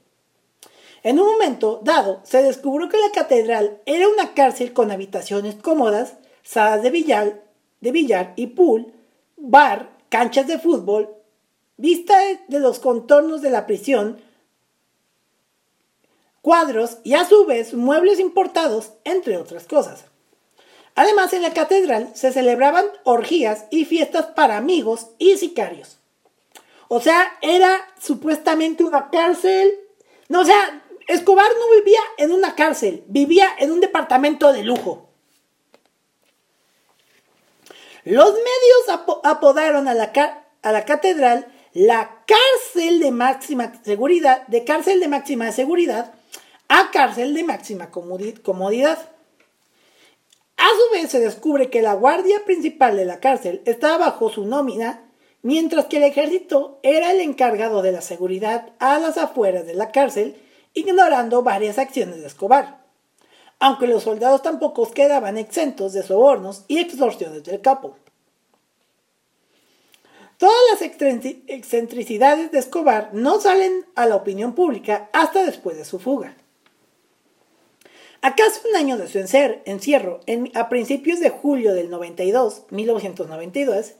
En 1.08 1.18
un 1.18 1.26
momento 1.26 1.80
dado, 1.82 2.20
se 2.22 2.42
descubrió 2.42 2.90
que 2.90 2.98
la 2.98 3.10
catedral 3.10 3.80
era 3.86 4.06
una 4.06 4.34
cárcel 4.34 4.74
con 4.74 4.90
habitaciones 4.90 5.54
cómodas, 5.54 6.18
salas 6.42 6.82
de 6.82 6.90
billar, 6.90 7.44
de 7.80 7.92
billar 7.92 8.34
y 8.36 8.48
pool, 8.48 8.92
bar, 9.38 9.88
canchas 10.10 10.46
de 10.46 10.58
fútbol, 10.58 11.08
vista 11.78 12.14
de 12.48 12.60
los 12.60 12.78
contornos 12.78 13.40
de 13.40 13.48
la 13.48 13.66
prisión, 13.66 14.20
cuadros 16.42 16.98
y 17.04 17.14
a 17.14 17.24
su 17.24 17.46
vez 17.46 17.72
muebles 17.72 18.20
importados, 18.20 18.92
entre 19.04 19.38
otras 19.38 19.64
cosas. 19.64 20.04
Además, 20.94 21.32
en 21.32 21.40
la 21.40 21.54
catedral 21.54 22.10
se 22.12 22.34
celebraban 22.34 22.84
orgías 23.04 23.64
y 23.70 23.86
fiestas 23.86 24.26
para 24.26 24.58
amigos 24.58 25.06
y 25.16 25.38
sicarios. 25.38 25.96
O 26.88 27.00
sea, 27.00 27.32
era 27.40 27.80
supuestamente 27.98 28.84
una 28.84 29.08
cárcel. 29.08 29.72
No, 30.28 30.42
o 30.42 30.44
sea, 30.44 30.82
Escobar 31.08 31.50
no 31.58 31.76
vivía 31.78 32.00
en 32.18 32.32
una 32.32 32.54
cárcel, 32.54 33.02
vivía 33.08 33.48
en 33.58 33.72
un 33.72 33.80
departamento 33.80 34.52
de 34.52 34.62
lujo. 34.62 35.08
Los 38.04 38.32
medios 38.32 39.20
apodaron 39.24 39.88
a 39.88 39.94
la, 39.94 40.12
a 40.62 40.72
la 40.72 40.84
catedral 40.84 41.50
la 41.72 42.24
cárcel 42.26 43.00
de 43.00 43.10
máxima 43.10 43.72
seguridad, 43.82 44.46
de 44.48 44.64
cárcel 44.64 45.00
de 45.00 45.08
máxima 45.08 45.50
seguridad, 45.50 46.12
a 46.68 46.90
cárcel 46.90 47.32
de 47.32 47.42
máxima 47.42 47.90
comodidad. 47.90 48.98
A 50.58 50.66
su 50.66 50.92
vez 50.92 51.10
se 51.10 51.20
descubre 51.20 51.70
que 51.70 51.80
la 51.80 51.94
guardia 51.94 52.44
principal 52.44 52.98
de 52.98 53.06
la 53.06 53.20
cárcel 53.20 53.62
estaba 53.64 53.96
bajo 53.96 54.28
su 54.28 54.44
nómina, 54.44 55.08
mientras 55.40 55.86
que 55.86 55.98
el 55.98 56.02
ejército 56.02 56.80
era 56.82 57.12
el 57.12 57.20
encargado 57.20 57.80
de 57.80 57.92
la 57.92 58.02
seguridad 58.02 58.72
a 58.78 58.98
las 58.98 59.16
afueras 59.16 59.66
de 59.66 59.74
la 59.74 59.90
cárcel, 59.90 60.36
ignorando 60.78 61.42
varias 61.42 61.78
acciones 61.78 62.20
de 62.20 62.26
Escobar. 62.26 62.84
Aunque 63.58 63.86
los 63.86 64.04
soldados 64.04 64.42
tampoco 64.42 64.90
quedaban 64.90 65.36
exentos 65.36 65.92
de 65.92 66.02
sobornos 66.02 66.64
y 66.68 66.78
extorsiones 66.78 67.44
del 67.44 67.60
capo. 67.60 67.96
Todas 70.38 70.54
las 70.70 70.82
excentricidades 70.82 72.52
de 72.52 72.60
Escobar 72.60 73.10
no 73.12 73.40
salen 73.40 73.84
a 73.96 74.06
la 74.06 74.14
opinión 74.14 74.54
pública 74.54 75.10
hasta 75.12 75.44
después 75.44 75.76
de 75.76 75.84
su 75.84 75.98
fuga. 75.98 76.36
A 78.22 78.36
casi 78.36 78.60
un 78.68 78.76
año 78.76 78.98
de 78.98 79.08
su 79.08 79.18
encierro, 79.18 80.20
a 80.54 80.68
principios 80.68 81.18
de 81.18 81.30
julio 81.30 81.74
del 81.74 81.90
92, 81.90 82.64
1992, 82.70 83.94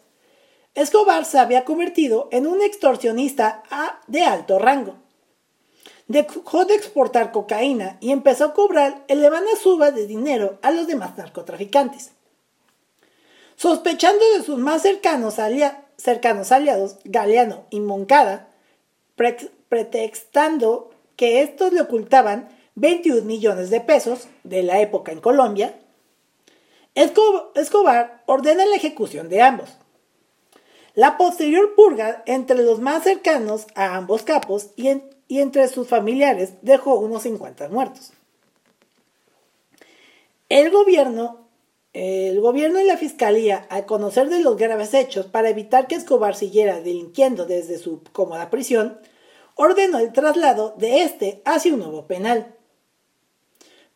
Escobar 0.75 1.25
se 1.25 1.41
había 1.41 1.65
convertido 1.65 2.29
en 2.31 2.47
un 2.47 2.63
extorsionista 2.63 3.65
de 4.07 4.23
alto 4.23 4.61
rango. 4.61 4.95
Dejó 6.09 6.65
de 6.65 6.75
exportar 6.75 7.33
cocaína 7.33 7.99
y 8.01 8.11
empezó 8.11 8.47
a 8.47 8.55
cobrar 8.55 9.05
elevadas 9.09 9.59
subas 9.63 9.95
de 9.95 10.07
dinero 10.07 10.59
a 10.63 10.71
los 10.71 10.87
demás 10.87 11.17
narcotraficantes. 11.17 12.13
Sospechando 13.57 14.25
de 14.37 14.43
sus 14.43 14.59
más 14.59 14.83
cercanos, 14.83 15.39
aliados, 15.39 16.97
Galeano 17.05 17.67
y 17.71 17.81
Moncada, 17.81 18.49
pretextando 19.69 20.91
que 21.17 21.43
estos 21.43 21.73
le 21.73 21.83
ocultaban 21.83 22.49
21 22.77 23.23
millones 23.23 23.71
de 23.71 23.81
pesos 23.81 24.29
de 24.45 24.63
la 24.63 24.81
época 24.81 25.13
en 25.13 25.21
Colombia, 25.21 25.75
Escobar 26.95 28.23
ordena 28.27 28.67
la 28.67 28.75
ejecución 28.75 29.29
de 29.29 29.43
ambos. 29.43 29.77
La 30.95 31.17
posterior 31.17 31.77
purga 31.77 32.25
entre 32.27 32.63
los 32.63 32.81
más 32.81 33.05
cercanos 33.05 33.67
a 33.77 33.95
ambos 33.95 34.23
capos 34.25 34.71
y, 34.75 35.01
entre 35.29 35.69
sus 35.69 35.87
familiares 35.87 36.55
dejó 36.63 36.99
unos 36.99 37.23
50 37.25 37.69
muertos. 37.69 38.13
El 40.49 40.71
gobierno, 40.71 41.49
el 41.93 42.41
gobierno 42.41 42.81
y 42.81 42.85
la 42.85 42.97
fiscalía, 42.97 43.67
al 43.69 43.85
conocer 43.85 44.31
de 44.31 44.41
los 44.41 44.57
graves 44.57 44.95
hechos 44.95 45.27
para 45.27 45.51
evitar 45.51 45.87
que 45.87 45.97
Escobar 45.97 46.35
siguiera 46.35 46.81
delinquiendo 46.81 47.45
desde 47.45 47.79
su 47.79 48.03
cómoda 48.13 48.49
prisión, 48.49 48.99
ordenó 49.55 49.99
el 49.99 50.13
traslado 50.13 50.75
de 50.79 51.03
este 51.03 51.43
hacia 51.45 51.75
un 51.75 51.81
nuevo 51.81 52.07
penal 52.07 52.55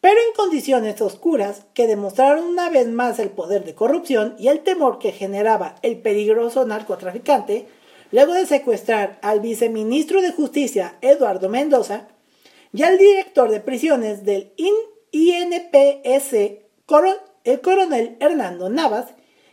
pero 0.03 0.19
en 0.19 0.35
condiciones 0.35 1.01
oscuras 1.01 1.65
que 1.75 1.87
demostraron 1.87 2.45
una 2.45 2.69
vez 2.69 2.89
más 2.89 3.21
el 3.21 3.31
poder 3.31 3.65
de 3.65 3.77
corrupción 3.77 4.35
y 4.37 4.49
el 4.49 4.65
temor 4.65 4.99
que 4.99 5.13
generaba 5.13 5.77
el 5.83 5.97
peligroso 6.03 6.67
narcotraficante, 6.67 7.69
luego 8.13 8.35
de 8.35 8.47
secuestrar 8.47 9.19
al 9.23 9.41
viceministro 9.41 10.23
de 10.23 10.33
Justicia 10.33 10.97
Eduardo 11.01 11.49
Mendoza 11.49 12.09
y 12.73 12.83
al 12.85 12.99
director 12.99 13.51
de 13.51 13.61
prisiones 13.61 14.25
del 14.25 14.53
INPS, 15.11 16.33
el 17.45 17.61
coronel 17.61 18.17
Hernando 18.21 18.69
Navas, 18.69 19.07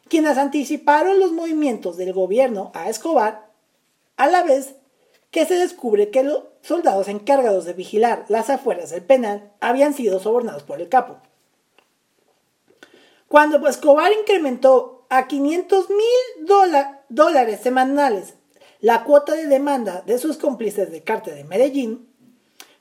quienes 0.08 0.38
anticiparon 0.38 1.20
los 1.20 1.32
movimientos 1.32 1.98
del 1.98 2.14
gobierno 2.14 2.72
a 2.76 2.90
Escobar, 2.90 3.50
a 4.18 4.28
la 4.28 4.44
vez 4.44 4.76
que 5.32 5.46
se 5.46 5.56
descubre 5.56 6.10
que 6.10 6.24
los 6.24 6.44
soldados 6.62 7.08
encargados 7.08 7.66
de 7.66 7.74
vigilar 7.74 8.26
las 8.28 8.50
afueras 8.50 8.90
del 8.90 9.04
penal 9.04 9.52
habían 9.62 9.94
sido 9.94 10.20
sobornados 10.20 10.64
por 10.64 10.82
el 10.82 10.90
capo. 10.90 11.18
Cuando 13.28 13.66
Escobar 13.68 14.12
incrementó 14.12 15.06
a 15.10 15.28
500 15.28 15.90
mil 15.90 16.48
dólares 17.10 17.60
semanales 17.62 18.34
la 18.82 19.04
cuota 19.04 19.34
de 19.34 19.48
demanda 19.48 20.04
de 20.06 20.18
sus 20.18 20.38
cómplices 20.38 20.92
de 20.92 21.04
cártel 21.04 21.36
de 21.36 21.44
Medellín, 21.44 22.08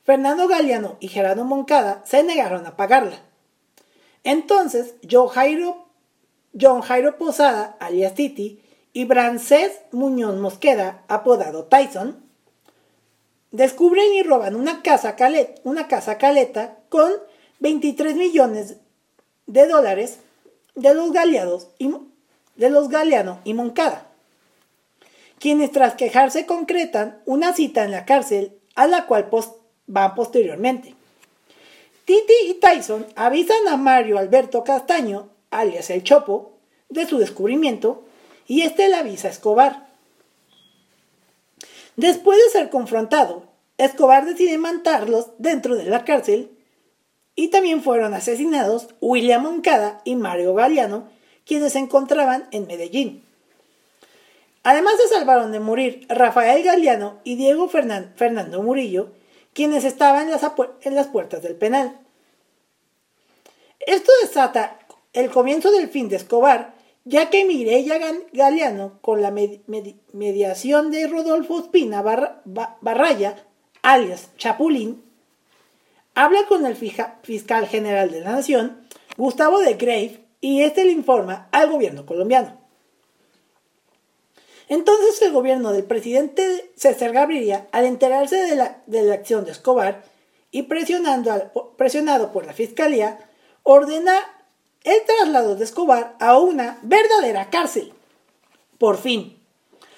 Fernando 0.03 0.47
Galeano 0.47 0.97
y 0.99 1.07
Gerardo 1.09 1.45
Moncada 1.45 2.01
se 2.05 2.23
negaron 2.23 2.65
a 2.65 2.75
pagarla. 2.77 3.21
Entonces, 4.23 4.95
John 5.09 5.27
Jairo, 5.29 5.87
Posada, 7.17 7.77
alias 7.79 8.15
Titi, 8.15 8.61
y 8.91 9.05
Brancés 9.05 9.79
Muñoz 9.91 10.35
Mosqueda, 10.37 11.03
apodado 11.07 11.65
Tyson, 11.65 12.23
descubren 13.51 14.13
y 14.13 14.23
roban 14.23 14.55
una 14.55 14.81
casa, 14.81 15.15
caleta, 15.15 16.77
con 16.89 17.11
23 17.59 18.15
millones 18.15 18.77
de 19.45 19.67
dólares 19.67 20.19
de 20.75 20.93
los 20.93 21.11
galeados 21.11 21.69
de 22.55 22.69
los 22.69 22.89
Galeano 22.89 23.39
y 23.43 23.53
Moncada, 23.53 24.08
quienes 25.39 25.71
tras 25.71 25.95
quejarse 25.95 26.45
concretan 26.45 27.21
una 27.25 27.53
cita 27.53 27.83
en 27.83 27.91
la 27.91 28.05
cárcel 28.05 28.53
a 28.75 28.87
la 28.87 29.05
cual 29.05 29.29
van 29.87 30.15
posteriormente. 30.15 30.95
Titi 32.05 32.33
y 32.47 32.53
Tyson 32.55 33.05
avisan 33.15 33.67
a 33.67 33.77
Mario 33.77 34.17
Alberto 34.17 34.63
Castaño, 34.63 35.29
alias 35.51 35.89
el 35.89 36.03
Chopo, 36.03 36.57
de 36.89 37.05
su 37.05 37.17
descubrimiento 37.17 38.03
y 38.47 38.61
este 38.61 38.89
le 38.89 38.95
avisa 38.95 39.27
a 39.27 39.31
Escobar. 39.31 39.87
Después 41.95 42.39
de 42.43 42.49
ser 42.51 42.69
confrontado, 42.69 43.43
Escobar 43.77 44.25
decide 44.25 44.57
matarlos 44.57 45.31
dentro 45.37 45.75
de 45.75 45.85
la 45.85 46.03
cárcel 46.03 46.51
y 47.35 47.49
también 47.49 47.83
fueron 47.83 48.13
asesinados 48.13 48.87
William 48.99 49.43
Moncada 49.43 50.01
y 50.03 50.15
Mario 50.15 50.53
Galeano, 50.53 51.07
quienes 51.45 51.73
se 51.73 51.79
encontraban 51.79 52.47
en 52.51 52.67
Medellín. 52.67 53.23
Además 54.63 54.93
se 55.01 55.07
salvaron 55.07 55.51
de 55.51 55.59
morir 55.59 56.05
Rafael 56.09 56.63
Galeano 56.63 57.19
y 57.23 57.35
Diego 57.35 57.69
Fernando 57.69 58.61
Murillo, 58.61 59.11
quienes 59.53 59.85
estaban 59.85 60.29
en 60.29 60.95
las, 60.95 61.07
puertas 61.07 61.41
del 61.41 61.55
penal. 61.55 61.99
Esto 63.79 64.11
desata 64.21 64.79
el 65.13 65.29
comienzo 65.29 65.71
del 65.71 65.89
fin 65.89 66.09
de 66.09 66.17
Escobar, 66.17 66.73
ya 67.05 67.29
que 67.29 67.45
Mireya 67.45 67.99
Galeano, 68.33 68.99
con 69.01 69.21
la 69.21 69.31
mediación 69.31 70.91
de 70.91 71.07
Rodolfo 71.07 71.59
Espina 71.59 72.01
Barraya, 72.81 73.45
alias 73.81 74.29
Chapulín, 74.37 75.03
habla 76.15 76.45
con 76.47 76.65
el 76.65 76.75
fiscal 76.75 77.67
general 77.67 78.11
de 78.11 78.21
la 78.21 78.33
Nación, 78.33 78.85
Gustavo 79.17 79.59
de 79.59 79.75
Grave, 79.75 80.25
y 80.41 80.61
este 80.61 80.83
le 80.83 80.91
informa 80.91 81.47
al 81.51 81.71
gobierno 81.71 82.05
colombiano. 82.05 82.58
Entonces 84.69 85.19
el 85.23 85.33
gobierno 85.33 85.73
del 85.73 85.83
presidente 85.83 86.71
César 86.75 87.11
Gaviria, 87.11 87.67
al 87.71 87.85
enterarse 87.85 88.35
de 88.35 88.55
la, 88.55 88.83
de 88.85 89.01
la 89.01 89.15
acción 89.15 89.43
de 89.43 89.51
Escobar 89.51 90.03
y 90.51 90.63
presionado 90.63 92.31
por 92.31 92.45
la 92.45 92.53
fiscalía, 92.53 93.19
ordena 93.63 94.15
el 94.83 94.99
traslado 95.05 95.55
de 95.55 95.63
Escobar 95.63 96.15
a 96.19 96.37
una 96.37 96.77
verdadera 96.83 97.49
cárcel, 97.49 97.91
por 98.77 98.97
fin, 98.97 99.39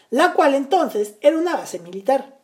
la 0.09 0.33
cual 0.33 0.55
entonces 0.55 1.15
era 1.19 1.37
una 1.37 1.57
base 1.57 1.79
militar. 1.79 2.37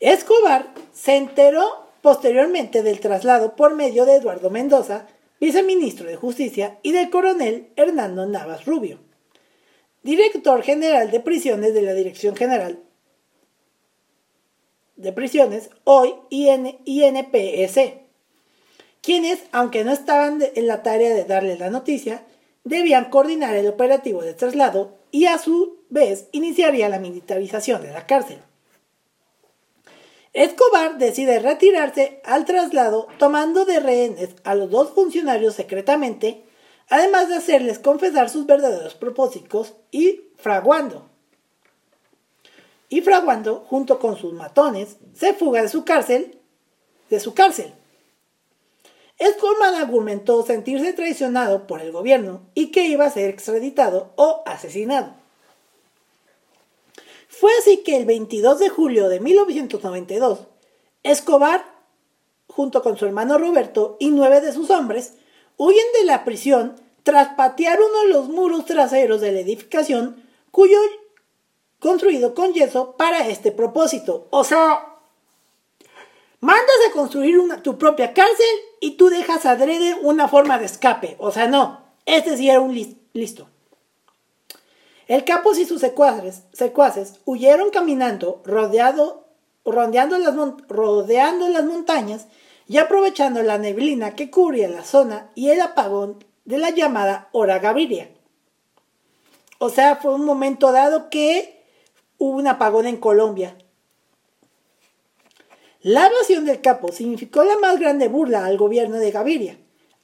Escobar 0.00 0.72
se 0.94 1.16
enteró 1.16 1.90
posteriormente 2.00 2.82
del 2.82 3.00
traslado 3.00 3.54
por 3.54 3.74
medio 3.74 4.06
de 4.06 4.16
Eduardo 4.16 4.48
Mendoza, 4.48 5.06
viceministro 5.40 6.08
de 6.08 6.16
Justicia, 6.16 6.78
y 6.82 6.92
del 6.92 7.10
coronel 7.10 7.68
Hernando 7.76 8.24
Navas 8.24 8.64
Rubio 8.64 9.05
director 10.06 10.62
general 10.62 11.10
de 11.10 11.18
prisiones 11.18 11.74
de 11.74 11.82
la 11.82 11.92
Dirección 11.92 12.36
General 12.36 12.78
de 14.94 15.12
Prisiones, 15.12 15.68
hoy 15.82 16.14
INPS, 16.30 17.78
quienes, 19.02 19.40
aunque 19.50 19.84
no 19.84 19.92
estaban 19.92 20.42
en 20.54 20.66
la 20.68 20.82
tarea 20.82 21.12
de 21.12 21.24
darle 21.24 21.58
la 21.58 21.70
noticia, 21.70 22.22
debían 22.62 23.10
coordinar 23.10 23.56
el 23.56 23.66
operativo 23.66 24.22
de 24.22 24.32
traslado 24.32 24.96
y 25.10 25.26
a 25.26 25.38
su 25.38 25.76
vez 25.90 26.28
iniciaría 26.30 26.88
la 26.88 27.00
militarización 27.00 27.82
de 27.82 27.92
la 27.92 28.06
cárcel. 28.06 28.38
Escobar 30.32 30.98
decide 30.98 31.40
retirarse 31.40 32.20
al 32.24 32.44
traslado 32.44 33.08
tomando 33.18 33.64
de 33.64 33.80
rehenes 33.80 34.36
a 34.44 34.54
los 34.54 34.70
dos 34.70 34.90
funcionarios 34.90 35.54
secretamente 35.54 36.45
además 36.88 37.28
de 37.28 37.36
hacerles 37.36 37.78
confesar 37.78 38.30
sus 38.30 38.46
verdaderos 38.46 38.94
propósitos 38.94 39.74
y 39.90 40.20
fraguando. 40.36 41.08
Y 42.88 43.00
fraguando, 43.00 43.64
junto 43.68 43.98
con 43.98 44.16
sus 44.16 44.32
matones, 44.32 44.96
se 45.14 45.34
fuga 45.34 45.62
de 45.62 45.68
su 45.68 45.84
cárcel, 45.84 46.38
de 47.10 47.20
su 47.20 47.34
cárcel. 47.34 47.72
Escolman 49.18 49.74
argumentó 49.74 50.44
sentirse 50.44 50.92
traicionado 50.92 51.66
por 51.66 51.80
el 51.80 51.90
gobierno 51.90 52.42
y 52.54 52.70
que 52.70 52.86
iba 52.86 53.06
a 53.06 53.10
ser 53.10 53.30
extraditado 53.30 54.12
o 54.16 54.42
asesinado. 54.46 55.14
Fue 57.28 57.50
así 57.58 57.78
que 57.78 57.96
el 57.96 58.04
22 58.04 58.58
de 58.58 58.68
julio 58.68 59.08
de 59.08 59.20
1992, 59.20 60.40
Escobar, 61.02 61.64
junto 62.46 62.82
con 62.82 62.96
su 62.96 63.06
hermano 63.06 63.38
Roberto 63.38 63.96
y 63.98 64.10
nueve 64.10 64.40
de 64.40 64.52
sus 64.52 64.70
hombres, 64.70 65.14
huyen 65.56 65.86
de 65.98 66.06
la 66.06 66.24
prisión 66.24 66.80
tras 67.02 67.28
patear 67.34 67.78
uno 67.80 68.02
de 68.02 68.08
los 68.08 68.28
muros 68.28 68.64
traseros 68.64 69.20
de 69.20 69.32
la 69.32 69.40
edificación, 69.40 70.24
cuyo 70.50 70.78
construido 71.78 72.34
con 72.34 72.52
yeso 72.52 72.96
para 72.96 73.28
este 73.28 73.52
propósito. 73.52 74.26
O 74.30 74.42
sea, 74.42 74.96
mandas 76.40 76.76
a 76.88 76.92
construir 76.92 77.38
tu 77.62 77.78
propia 77.78 78.12
cárcel 78.12 78.46
y 78.80 78.92
tú 78.96 79.08
dejas 79.08 79.46
adrede 79.46 79.94
una 80.02 80.28
forma 80.28 80.58
de 80.58 80.66
escape. 80.66 81.16
O 81.18 81.30
sea, 81.30 81.46
no, 81.46 81.80
este 82.06 82.36
sí 82.36 82.48
era 82.50 82.60
un 82.60 82.74
listo. 83.12 83.48
El 85.06 85.24
Capos 85.24 85.58
y 85.58 85.64
sus 85.64 85.80
secuaces, 85.80 86.42
secuaces 86.52 87.20
huyeron 87.24 87.70
caminando, 87.70 88.42
rodeado, 88.44 89.28
rodeando, 89.64 90.18
las, 90.18 90.34
rodeando 90.68 91.48
las 91.48 91.64
montañas 91.64 92.26
y 92.68 92.78
aprovechando 92.78 93.42
la 93.42 93.58
neblina 93.58 94.14
que 94.14 94.30
cubría 94.30 94.68
la 94.68 94.84
zona 94.84 95.30
y 95.34 95.50
el 95.50 95.60
apagón 95.60 96.24
de 96.44 96.58
la 96.58 96.70
llamada 96.70 97.28
hora 97.32 97.58
Gaviria. 97.58 98.10
O 99.58 99.68
sea, 99.70 99.96
fue 99.96 100.14
un 100.14 100.24
momento 100.24 100.72
dado 100.72 101.08
que 101.08 101.64
hubo 102.18 102.36
un 102.36 102.46
apagón 102.46 102.86
en 102.86 102.96
Colombia. 102.96 103.56
La 105.80 106.06
evasión 106.06 106.44
del 106.44 106.60
capo 106.60 106.90
significó 106.92 107.44
la 107.44 107.58
más 107.58 107.78
grande 107.78 108.08
burla 108.08 108.44
al 108.44 108.58
gobierno 108.58 108.96
de 108.96 109.12
Gaviria. 109.12 109.58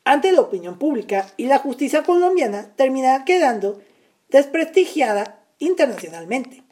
Ante 0.04 0.32
la 0.32 0.40
opinión 0.40 0.78
pública 0.78 1.26
y 1.36 1.46
la 1.46 1.58
justicia 1.58 2.02
colombiana 2.02 2.72
terminará 2.76 3.24
quedando 3.24 3.80
desprestigiada 4.28 5.40
internacionalmente. 5.58 6.62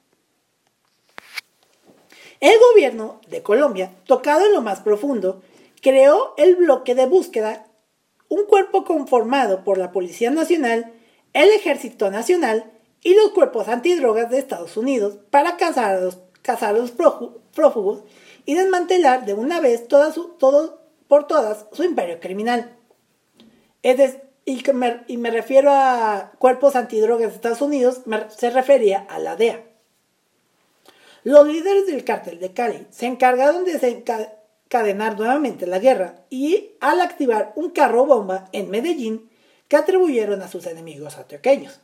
El 2.41 2.59
gobierno 2.73 3.21
de 3.29 3.43
Colombia, 3.43 3.93
tocado 4.07 4.47
en 4.47 4.55
lo 4.55 4.63
más 4.63 4.81
profundo, 4.81 5.43
creó 5.81 6.35
el 6.37 6.57
bloque 6.57 6.95
de 6.95 7.07
búsqueda, 7.07 7.67
un 8.29 8.45
cuerpo 8.47 8.85
conformado 8.85 9.65
por 9.65 9.79
la 9.79 9.93
Policía 9.93 10.31
Nacional, 10.31 10.93
el 11.33 11.49
Ejército 11.51 12.11
Nacional 12.11 12.71
y 13.03 13.15
los 13.15 13.31
cuerpos 13.31 13.69
antidrogas 13.69 14.31
de 14.31 14.39
Estados 14.39 14.77
Unidos 14.77 15.19
para 15.31 15.57
cazar 15.57 15.97
a 15.97 16.73
los, 16.73 16.91
prófugos 17.53 18.03
y 18.47 18.55
desmantelar 18.55 19.25
de 19.25 19.35
una 19.35 19.61
vez 19.61 19.89
todo, 19.89 20.81
por 21.09 21.27
todas 21.27 21.67
su 21.73 21.85
imperio 21.85 22.21
criminal. 22.21 22.77
Y, 23.83 24.63
me, 24.73 25.05
me, 25.17 25.31
refiero 25.31 25.71
a 25.73 26.33
cuerpos 26.39 26.77
antidrogas 26.77 27.31
de 27.31 27.35
Estados 27.37 27.63
Unidos, 27.63 28.03
se 28.29 28.51
refería 28.51 29.07
a 29.09 29.19
la 29.19 29.37
DEA. 29.37 29.65
Los 31.23 31.47
líderes 31.47 31.87
del 31.87 32.05
cártel 32.05 32.41
de 32.41 32.53
Cali 32.53 32.87
se 32.91 33.07
encargaron 33.07 33.65
de, 33.65 33.73
cadenar 34.71 35.19
nuevamente 35.19 35.67
la 35.67 35.81
guerra 35.81 36.25
y 36.31 36.71
al 36.81 37.01
activar 37.01 37.53
un 37.57 37.71
carro 37.71 38.07
bomba 38.07 38.49
en 38.53 38.71
Medellín 38.71 39.29
que 39.67 39.77
atribuyeron 39.77 40.41
a 40.43 40.49
sus 40.49 40.65
enemigos 40.67 41.19
antioqueños. 41.19 41.81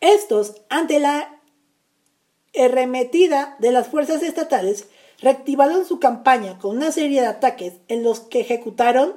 Estos, 0.00 0.62
ante 0.68 0.98
la 0.98 1.40
arremetida 2.52 3.56
de 3.60 3.70
las 3.70 3.86
fuerzas 3.86 4.24
estatales, 4.24 4.88
reactivaron 5.20 5.86
su 5.86 6.00
campaña 6.00 6.58
con 6.58 6.76
una 6.76 6.90
serie 6.90 7.20
de 7.20 7.28
ataques 7.28 7.74
en 7.86 8.02
los 8.02 8.20
que 8.20 8.40
ejecutaron 8.40 9.14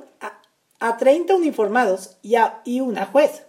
a, 0.79 0.97
30 0.97 1.35
uniformados 1.35 2.17
y, 2.21 2.35
a, 2.35 2.61
una 2.79 3.07
juez 3.07 3.43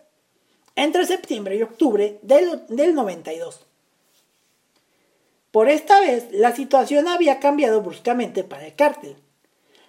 entre 0.74 1.04
septiembre 1.04 1.56
y 1.56 1.62
octubre 1.62 2.18
del, 2.22 2.66
del 2.68 2.94
92. 2.94 3.67
Por 5.58 5.68
esta 5.68 5.98
vez, 6.00 6.28
la 6.30 6.54
situación 6.54 7.08
había 7.08 7.40
cambiado 7.40 7.82
bruscamente 7.82 8.44
para 8.44 8.64
el 8.64 8.76
cártel. 8.76 9.16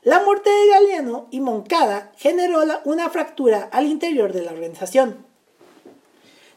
La 0.01 0.19
muerte 0.19 0.49
de 0.49 0.67
Galeano 0.67 1.27
y 1.29 1.41
Moncada 1.41 2.11
generó 2.17 2.63
una 2.85 3.07
fractura 3.11 3.69
al 3.71 3.85
interior 3.85 4.33
de 4.33 4.41
la 4.41 4.51
organización. 4.51 5.27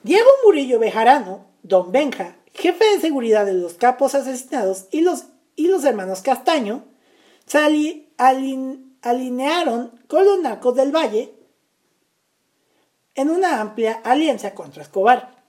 Diego 0.03 0.31
Murillo 0.47 0.79
Bejarano, 0.79 1.45
Don 1.63 1.93
Benja, 1.93 2.37
jefe 2.55 2.83
de 2.87 3.03
seguridad 3.03 3.45
de 3.45 3.53
los 3.53 3.75
capos 3.75 4.15
asesinados 4.15 4.87
y 4.91 5.03
los, 5.03 5.25
y 5.57 5.67
los 5.67 5.85
hermanos 5.85 6.23
Castaño, 6.23 6.87
se 7.45 7.59
alinearon 9.03 10.01
con 10.09 10.25
los 10.25 10.41
narcos 10.41 10.75
del 10.75 10.91
Valle 10.91 11.35
en 13.15 13.29
una 13.29 13.61
amplia 13.61 14.01
alianza 14.05 14.55
contra 14.55 14.83
Escobar 14.83 15.42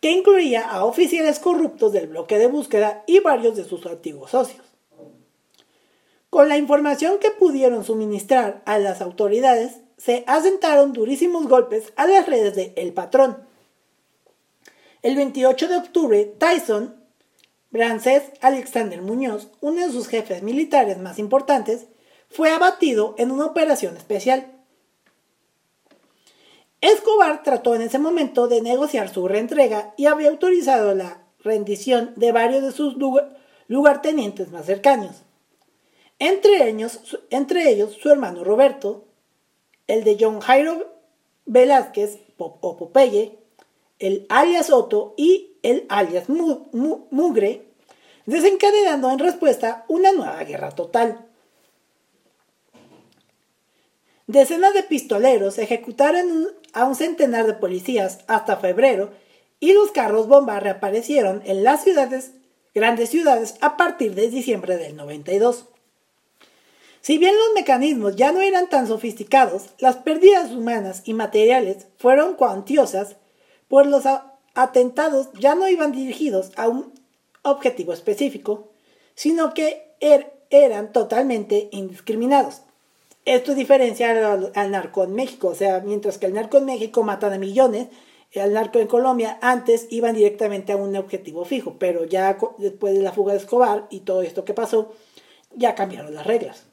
que 0.00 0.12
incluía 0.12 0.68
a 0.68 0.84
oficiales 0.84 1.38
corruptos 1.38 1.92
del 1.92 2.08
bloque 2.08 2.38
de 2.38 2.46
búsqueda 2.46 3.02
y 3.06 3.20
varios 3.20 3.56
de 3.56 3.64
sus 3.64 3.84
antiguos 3.86 4.30
socios. 4.30 4.64
Con 6.30 6.48
la 6.48 6.56
información 6.56 7.18
que 7.18 7.30
pudieron 7.30 7.84
suministrar 7.84 8.62
a 8.66 8.78
las 8.78 9.00
autoridades, 9.00 9.80
se 9.96 10.24
asentaron 10.26 10.92
durísimos 10.92 11.48
golpes 11.48 11.92
a 11.96 12.06
las 12.06 12.26
redes 12.26 12.54
de 12.54 12.72
El 12.76 12.92
Patrón. 12.92 13.46
El 15.02 15.16
28 15.16 15.68
de 15.68 15.76
octubre, 15.76 16.24
Tyson 16.38 16.98
Brancés 17.70 18.22
Alexander 18.40 19.02
Muñoz, 19.02 19.48
uno 19.60 19.86
de 19.86 19.92
sus 19.92 20.08
jefes 20.08 20.42
militares 20.42 20.98
más 20.98 21.18
importantes, 21.18 21.86
fue 22.30 22.50
abatido 22.50 23.14
en 23.18 23.30
una 23.30 23.46
operación 23.46 23.96
especial. 23.96 24.57
Escobar 26.80 27.42
trató 27.42 27.74
en 27.74 27.82
ese 27.82 27.98
momento 27.98 28.46
de 28.46 28.60
negociar 28.62 29.08
su 29.12 29.26
reentrega 29.26 29.94
y 29.96 30.06
había 30.06 30.28
autorizado 30.28 30.94
la 30.94 31.24
rendición 31.40 32.12
de 32.16 32.32
varios 32.32 32.62
de 32.62 32.72
sus 32.72 32.96
lugartenientes 33.66 34.50
más 34.50 34.66
cercanos. 34.66 35.22
Entre 36.20 36.68
ellos, 36.68 37.18
entre 37.30 37.70
ellos 37.70 37.96
su 38.00 38.10
hermano 38.10 38.44
Roberto, 38.44 39.04
el 39.86 40.04
de 40.04 40.16
John 40.20 40.40
Jairo 40.40 40.98
Velázquez 41.46 42.18
Popeye, 42.36 43.38
el 43.98 44.26
alias 44.28 44.70
Otto 44.70 45.14
y 45.16 45.56
el 45.62 45.86
alias 45.88 46.28
Mugre, 46.28 47.64
desencadenando 48.26 49.10
en 49.10 49.18
respuesta 49.18 49.84
una 49.88 50.12
nueva 50.12 50.44
guerra 50.44 50.70
total. 50.72 51.27
Decenas 54.28 54.74
de 54.74 54.82
pistoleros 54.82 55.56
ejecutaron 55.56 56.48
a 56.74 56.84
un 56.84 56.94
centenar 56.94 57.46
de 57.46 57.54
policías 57.54 58.18
hasta 58.26 58.58
febrero 58.58 59.10
y 59.58 59.72
los 59.72 59.90
carros 59.90 60.28
bomba 60.28 60.60
reaparecieron 60.60 61.40
en 61.46 61.64
las 61.64 61.82
ciudades, 61.82 62.32
grandes 62.74 63.08
ciudades 63.08 63.54
a 63.62 63.78
partir 63.78 64.14
de 64.14 64.28
diciembre 64.28 64.76
del 64.76 64.96
92. 64.96 65.64
Si 67.00 67.16
bien 67.16 67.34
los 67.34 67.54
mecanismos 67.54 68.16
ya 68.16 68.30
no 68.32 68.42
eran 68.42 68.68
tan 68.68 68.86
sofisticados, 68.86 69.70
las 69.78 69.96
pérdidas 69.96 70.50
humanas 70.50 71.00
y 71.06 71.14
materiales 71.14 71.86
fueron 71.96 72.34
cuantiosas, 72.34 73.16
pues 73.66 73.86
los 73.86 74.04
atentados 74.54 75.30
ya 75.40 75.54
no 75.54 75.68
iban 75.68 75.92
dirigidos 75.92 76.50
a 76.56 76.68
un 76.68 76.92
objetivo 77.40 77.94
específico, 77.94 78.68
sino 79.14 79.54
que 79.54 79.94
er-, 80.00 80.34
eran 80.50 80.92
totalmente 80.92 81.70
indiscriminados. 81.72 82.60
Esto 83.28 83.50
es 83.50 83.58
diferencia 83.58 84.32
al, 84.54 84.70
narco 84.70 85.04
en 85.04 85.14
México, 85.14 85.48
o 85.48 85.54
sea, 85.54 85.80
mientras 85.80 86.16
que 86.16 86.24
el 86.24 86.32
narco 86.32 86.56
en 86.56 86.64
México 86.64 87.02
matan 87.02 87.34
a 87.34 87.38
millones, 87.38 87.88
el 88.32 88.54
narco 88.54 88.78
en 88.78 88.86
Colombia 88.86 89.38
antes 89.42 89.86
iban 89.90 90.14
directamente 90.14 90.72
a 90.72 90.78
un 90.78 90.96
objetivo 90.96 91.44
fijo, 91.44 91.76
pero 91.78 92.06
ya 92.06 92.38
después 92.56 92.94
de 92.94 93.02
la 93.02 93.12
fuga 93.12 93.34
de 93.34 93.40
Escobar 93.40 93.86
y 93.90 94.00
todo 94.00 94.22
esto 94.22 94.46
que 94.46 94.54
pasó, 94.54 94.94
ya 95.54 95.74
cambiaron 95.74 96.14
las 96.14 96.26
reglas. 96.26 96.64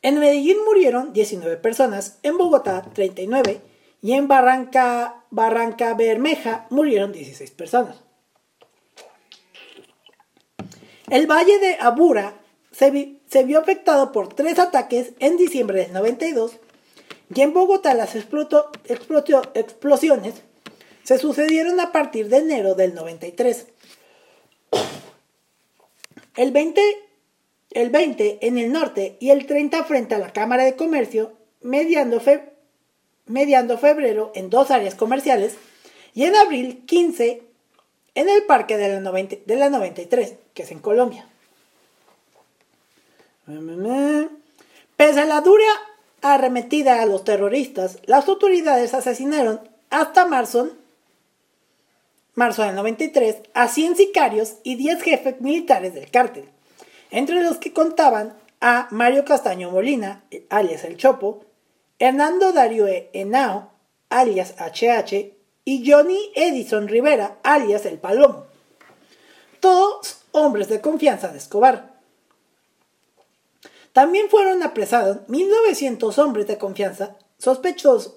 En 0.00 0.18
Medellín 0.18 0.64
murieron 0.64 1.12
19 1.12 1.58
personas, 1.58 2.18
en 2.22 2.38
Bogotá 2.38 2.88
39 2.94 3.60
y 4.00 4.14
en 4.14 4.28
Barranca, 4.28 5.24
Barranca 5.28 5.92
Bermeja 5.92 6.66
murieron 6.70 7.12
16 7.12 7.50
personas. 7.50 7.98
El 11.10 11.26
valle 11.26 11.58
de 11.58 11.76
Abura 11.80 12.40
se, 12.72 13.15
vio 13.44 13.58
afectado 13.58 14.12
por 14.12 14.34
tres 14.34 14.58
ataques 14.58 15.12
en 15.18 15.36
diciembre 15.36 15.82
del 15.82 15.92
92 15.92 16.52
y 17.34 17.40
en 17.40 17.52
Bogotá 17.52 17.94
las 17.94 18.14
explosiones 18.14 20.34
se 21.02 21.18
sucedieron 21.18 21.80
a 21.80 21.92
partir 21.92 22.28
de 22.28 22.38
enero 22.38 22.74
del 22.74 22.94
93. 22.94 23.66
El 26.36 26.52
20, 26.52 26.80
el 27.70 27.90
20 27.90 28.46
en 28.46 28.58
el 28.58 28.72
norte 28.72 29.16
y 29.20 29.30
el 29.30 29.46
30 29.46 29.84
frente 29.84 30.14
a 30.14 30.18
la 30.18 30.32
Cámara 30.32 30.64
de 30.64 30.76
Comercio, 30.76 31.32
mediando, 31.62 32.20
mediando 33.26 33.78
febrero 33.78 34.32
en 34.34 34.50
dos 34.50 34.70
áreas 34.70 34.94
comerciales 34.94 35.54
y 36.14 36.24
en 36.24 36.36
abril 36.36 36.84
15 36.86 37.42
en 38.14 38.28
el 38.28 38.44
Parque 38.44 38.76
de 38.76 39.00
la, 39.00 39.12
de 39.12 39.56
la 39.56 39.70
93, 39.70 40.34
que 40.54 40.62
es 40.62 40.70
en 40.70 40.78
Colombia. 40.78 41.28
Pese 44.96 45.20
a 45.20 45.24
la 45.24 45.40
dura 45.40 45.64
arremetida 46.22 47.00
a 47.00 47.06
los 47.06 47.24
terroristas, 47.24 47.98
las 48.06 48.26
autoridades 48.28 48.94
asesinaron 48.94 49.60
hasta 49.90 50.26
marzo, 50.26 50.70
del 52.34 52.74
93 52.74 53.36
a 53.54 53.68
100 53.68 53.96
sicarios 53.96 54.56
y 54.64 54.74
10 54.74 55.02
jefes 55.02 55.40
militares 55.40 55.94
del 55.94 56.10
cártel, 56.10 56.48
entre 57.10 57.42
los 57.42 57.58
que 57.58 57.72
contaban 57.72 58.34
a 58.60 58.88
Mario 58.90 59.24
Castaño 59.24 59.70
Molina, 59.70 60.24
alias 60.50 60.84
El 60.84 60.96
Chopo, 60.96 61.44
Hernando 61.98 62.52
Dario 62.52 62.86
Henao, 63.12 63.70
alias 64.10 64.54
HH, 64.58 65.34
y 65.64 65.90
Johnny 65.90 66.30
Edison 66.34 66.88
Rivera, 66.88 67.38
alias 67.42 67.86
El 67.86 67.98
Palomo. 67.98 68.46
Todos 69.60 70.22
hombres 70.32 70.68
de 70.68 70.80
confianza 70.80 71.28
de 71.28 71.38
Escobar. 71.38 71.95
También 73.96 74.28
fueron 74.28 74.62
apresados 74.62 75.26
1.900 75.26 76.18
hombres 76.18 76.46
de 76.46 76.58
confianza 76.58 77.16
sospechosos, 77.38 78.14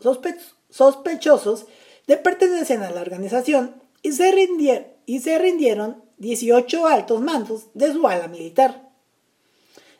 de 2.06 2.18
pertenecer 2.18 2.84
a 2.84 2.92
la 2.92 3.00
organización 3.00 3.82
y 4.02 4.12
se, 4.12 4.30
rindieron, 4.30 4.88
y 5.06 5.22
se 5.22 5.40
rindieron 5.40 6.04
18 6.18 6.86
altos 6.86 7.22
mandos 7.22 7.68
de 7.76 7.94
su 7.94 8.06
ala 8.06 8.28
militar. 8.28 8.90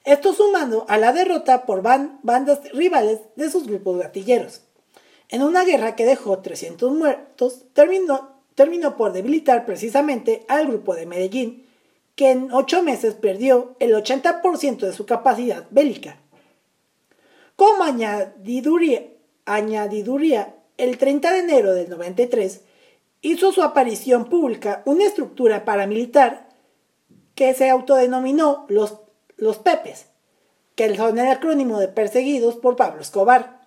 Esto 0.04 0.34
sumando 0.34 0.86
a 0.90 0.98
la 0.98 1.14
derrota 1.14 1.66
por 1.66 1.82
bandas 1.82 2.60
rivales 2.74 3.22
de 3.38 3.50
sus 3.50 3.66
grupos 3.66 4.00
gatilleros. 4.00 4.64
En 5.30 5.44
una 5.44 5.64
guerra 5.64 5.96
que 5.96 6.04
dejó 6.06 6.40
300 6.40 6.92
muertos, 6.92 7.64
terminó 7.74 8.98
por 8.98 9.14
debilitar 9.14 9.66
precisamente 9.66 10.44
al 10.50 10.68
grupo 10.68 10.94
de 10.94 11.06
Medellín, 11.06 11.69
que 12.20 12.32
en 12.32 12.52
ocho 12.52 12.84
meses 12.84 13.14
perdió 13.14 13.78
el 13.80 13.94
80% 13.94 14.80
de 14.80 14.92
su 14.92 15.06
capacidad 15.06 15.68
bélica. 15.70 16.18
Como 17.56 17.82
añadiduría, 17.86 19.06
el 20.76 20.98
30 20.98 21.32
de 21.32 21.40
enero 21.40 21.74
del 21.74 21.90
93 21.90 22.60
hizo 23.22 23.54
su 23.54 23.64
aparición 23.64 24.26
pública 24.26 24.82
una 24.84 25.06
estructura 25.06 25.64
paramilitar 25.64 26.50
que 27.36 27.54
se 27.54 27.70
autodenominó 27.70 28.66
los, 28.68 28.98
los 29.38 29.58
Pepes, 29.60 30.08
que 30.76 30.94
son 30.98 31.20
el 31.20 31.28
acrónimo 31.32 31.80
de 31.80 31.88
perseguidos 31.88 32.58
por 32.58 32.76
Pablo 32.76 33.00
Escobar. 33.02 33.62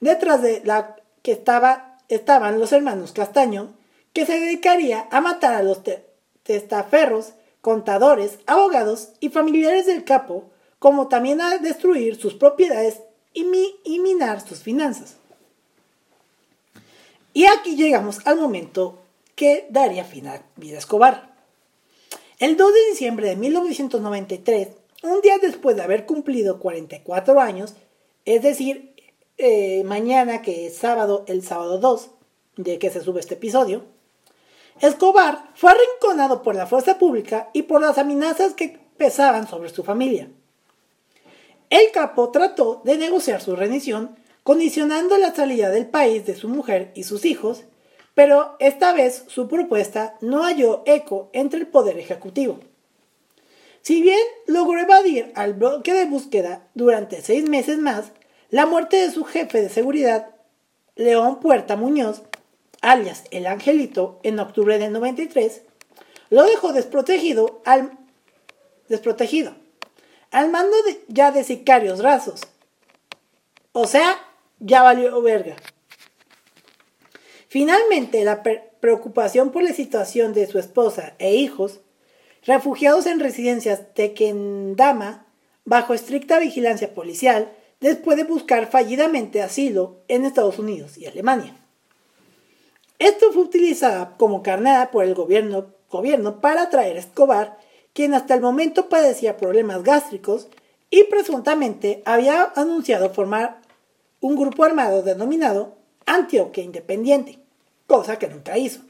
Detrás 0.00 0.40
de 0.40 0.62
la 0.64 0.96
que 1.20 1.32
estaba, 1.32 1.98
estaban 2.08 2.58
los 2.58 2.72
hermanos 2.72 3.12
Castaño, 3.12 3.74
que 4.14 4.24
se 4.24 4.40
dedicaría 4.40 5.08
a 5.10 5.20
matar 5.20 5.52
a 5.52 5.62
los 5.62 5.82
testaferros 6.42 7.34
contadores, 7.66 8.38
abogados 8.46 9.08
y 9.18 9.30
familiares 9.30 9.86
del 9.86 10.04
capo, 10.04 10.44
como 10.78 11.08
también 11.08 11.40
a 11.40 11.58
destruir 11.58 12.14
sus 12.14 12.34
propiedades 12.34 13.00
y, 13.34 13.42
minar 13.98 14.40
sus 14.40 14.60
finanzas. 14.60 15.16
Y 17.32 17.46
aquí 17.46 17.74
llegamos 17.74 18.24
al 18.24 18.36
momento 18.36 19.00
que 19.34 19.66
daría 19.68 20.04
fin 20.04 20.28
a 20.28 20.44
Vida 20.54 20.78
Escobar. 20.78 21.34
El 22.38 22.56
2 22.56 22.72
de 22.72 22.90
diciembre 22.90 23.30
de 23.30 23.34
1993, 23.34 24.68
un 25.02 25.20
día 25.20 25.38
después 25.38 25.74
de 25.74 25.82
haber 25.82 26.06
cumplido 26.06 26.60
44 26.60 27.40
años, 27.40 27.74
es 28.26 28.42
decir, 28.42 28.94
eh, 29.38 29.82
mañana 29.82 30.40
que 30.40 30.68
es 30.68 30.76
sábado, 30.76 31.24
el 31.26 31.42
sábado 31.42 31.78
2, 31.78 32.10
de 32.58 32.78
que 32.78 32.90
se 32.90 33.00
sube 33.00 33.18
este 33.18 33.34
episodio, 33.34 33.82
Escobar 34.80 35.50
fue 35.54 35.70
arrinconado 35.70 36.42
por 36.42 36.54
la 36.54 36.66
fuerza 36.66 36.98
pública 36.98 37.48
y 37.52 37.62
por 37.62 37.80
las 37.80 37.98
amenazas 37.98 38.54
que 38.54 38.78
pesaban 38.96 39.48
sobre 39.48 39.70
su 39.70 39.82
familia. 39.84 40.28
El 41.70 41.90
capo 41.92 42.30
trató 42.30 42.82
de 42.84 42.96
negociar 42.96 43.40
su 43.40 43.56
rendición, 43.56 44.16
condicionando 44.42 45.18
la 45.18 45.34
salida 45.34 45.70
del 45.70 45.86
país 45.86 46.26
de 46.26 46.36
su 46.36 46.48
mujer 46.48 46.92
y 46.94 47.04
sus 47.04 47.24
hijos, 47.24 47.64
pero 48.14 48.56
esta 48.60 48.92
vez 48.92 49.24
su 49.26 49.48
propuesta 49.48 50.16
no 50.20 50.44
halló 50.44 50.82
eco 50.86 51.30
entre 51.32 51.60
el 51.60 51.66
poder 51.66 51.98
ejecutivo. 51.98 52.60
Si 53.82 54.02
bien 54.02 54.20
logró 54.46 54.80
evadir 54.80 55.32
al 55.34 55.54
bloque 55.54 55.92
de 55.94 56.06
búsqueda 56.06 56.68
durante 56.74 57.22
seis 57.22 57.48
meses 57.48 57.78
más, 57.78 58.12
la 58.50 58.66
muerte 58.66 58.96
de 58.96 59.10
su 59.10 59.24
jefe 59.24 59.60
de 59.60 59.68
seguridad, 59.68 60.34
León 60.94 61.40
Puerta 61.40 61.76
Muñoz, 61.76 62.22
alias 62.86 63.24
el 63.32 63.46
Angelito, 63.46 64.20
en 64.22 64.38
octubre 64.38 64.78
del 64.78 64.92
93, 64.92 65.62
lo 66.30 66.44
dejó 66.44 66.72
desprotegido 66.72 67.60
al, 67.64 67.98
desprotegido, 68.88 69.54
al 70.30 70.50
mando 70.50 70.76
de, 70.84 71.00
ya 71.08 71.32
de 71.32 71.42
sicarios 71.42 71.98
rasos. 71.98 72.40
O 73.72 73.86
sea, 73.86 74.16
ya 74.60 74.82
valió 74.82 75.20
verga. 75.20 75.56
Finalmente, 77.48 78.24
la 78.24 78.42
preocupación 78.80 79.50
por 79.50 79.64
la 79.64 79.72
situación 79.72 80.32
de 80.32 80.46
su 80.46 80.58
esposa 80.58 81.14
e 81.18 81.34
hijos, 81.34 81.80
refugiados 82.44 83.06
en 83.06 83.18
residencias 83.18 83.94
Tequendama, 83.94 85.26
bajo 85.64 85.92
estricta 85.92 86.38
vigilancia 86.38 86.94
policial, 86.94 87.52
después 87.80 88.16
de 88.16 88.24
buscar 88.24 88.70
fallidamente 88.70 89.42
asilo 89.42 90.02
en 90.06 90.24
Estados 90.24 90.60
Unidos 90.60 90.96
y 90.98 91.06
Alemania. 91.06 91.65
Esto 92.98 93.32
fue 93.32 93.42
utilizado 93.42 94.14
como 94.16 94.42
carnada 94.42 94.90
por 94.90 95.04
el 95.04 95.14
gobierno 95.14 95.76
gobierno 95.90 96.40
para 96.40 96.70
traer 96.70 96.96
a 96.96 97.00
Escobar, 97.00 97.58
quien 97.92 98.14
hasta 98.14 98.34
el 98.34 98.40
momento 98.40 98.88
padecía 98.88 99.36
problemas 99.36 99.82
gástricos 99.82 100.48
y 100.90 101.04
presuntamente 101.04 102.02
había 102.04 102.52
anunciado 102.54 103.12
formar 103.12 103.60
un 104.20 104.36
grupo 104.36 104.64
armado 104.64 105.02
denominado 105.02 105.76
Antioquia 106.04 106.62
Independiente, 106.62 107.38
cosa 107.86 108.18
que 108.18 108.28
nunca 108.28 108.58
hizo. 108.58 108.80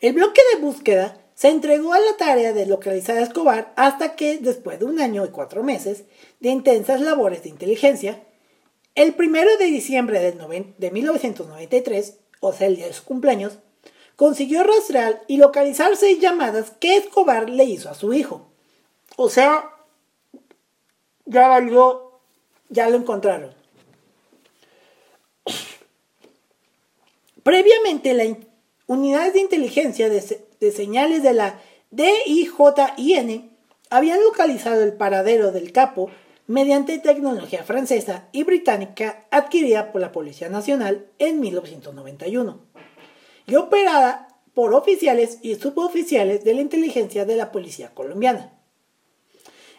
El 0.00 0.14
bloque 0.14 0.40
de 0.54 0.60
búsqueda 0.60 1.18
se 1.34 1.48
entregó 1.48 1.92
a 1.92 2.00
la 2.00 2.16
tarea 2.16 2.52
de 2.52 2.66
localizar 2.66 3.16
a 3.16 3.22
Escobar 3.22 3.72
hasta 3.76 4.14
que, 4.16 4.38
después 4.38 4.78
de 4.78 4.84
un 4.84 5.00
año 5.00 5.24
y 5.24 5.28
cuatro 5.28 5.62
meses 5.62 6.04
de 6.40 6.50
intensas 6.50 7.00
labores 7.00 7.42
de 7.42 7.48
inteligencia, 7.48 8.22
el 8.94 9.14
primero 9.14 9.56
de 9.56 9.66
diciembre 9.66 10.20
de 10.20 10.90
1993, 10.90 12.18
o 12.40 12.52
sea, 12.52 12.66
el 12.66 12.76
día 12.76 12.86
de 12.86 12.92
su 12.92 13.04
cumpleaños, 13.04 13.58
consiguió 14.16 14.62
rastrear 14.64 15.22
y 15.26 15.38
localizar 15.38 15.96
seis 15.96 16.20
llamadas 16.20 16.72
que 16.78 16.96
Escobar 16.96 17.48
le 17.48 17.64
hizo 17.64 17.88
a 17.88 17.94
su 17.94 18.12
hijo. 18.12 18.46
O 19.16 19.30
sea, 19.30 19.70
ya 21.24 21.48
valió, 21.48 22.20
ya 22.68 22.88
lo 22.90 22.98
encontraron. 22.98 23.54
Previamente, 27.42 28.14
las 28.14 28.36
unidades 28.86 29.32
de 29.32 29.40
inteligencia 29.40 30.08
de, 30.08 30.46
de 30.60 30.72
señales 30.72 31.22
de 31.22 31.32
la 31.32 31.60
DIJIN 31.90 33.50
habían 33.90 34.22
localizado 34.22 34.82
el 34.82 34.92
paradero 34.94 35.52
del 35.52 35.72
capo 35.72 36.10
mediante 36.46 36.98
tecnología 36.98 37.64
francesa 37.64 38.28
y 38.32 38.42
británica 38.42 39.26
adquirida 39.30 39.92
por 39.92 40.00
la 40.00 40.12
Policía 40.12 40.48
Nacional 40.48 41.06
en 41.18 41.40
1991 41.40 42.60
y 43.46 43.54
operada 43.54 44.28
por 44.54 44.74
oficiales 44.74 45.38
y 45.42 45.54
suboficiales 45.54 46.44
de 46.44 46.54
la 46.54 46.60
inteligencia 46.60 47.24
de 47.24 47.36
la 47.36 47.52
Policía 47.52 47.94
Colombiana. 47.94 48.52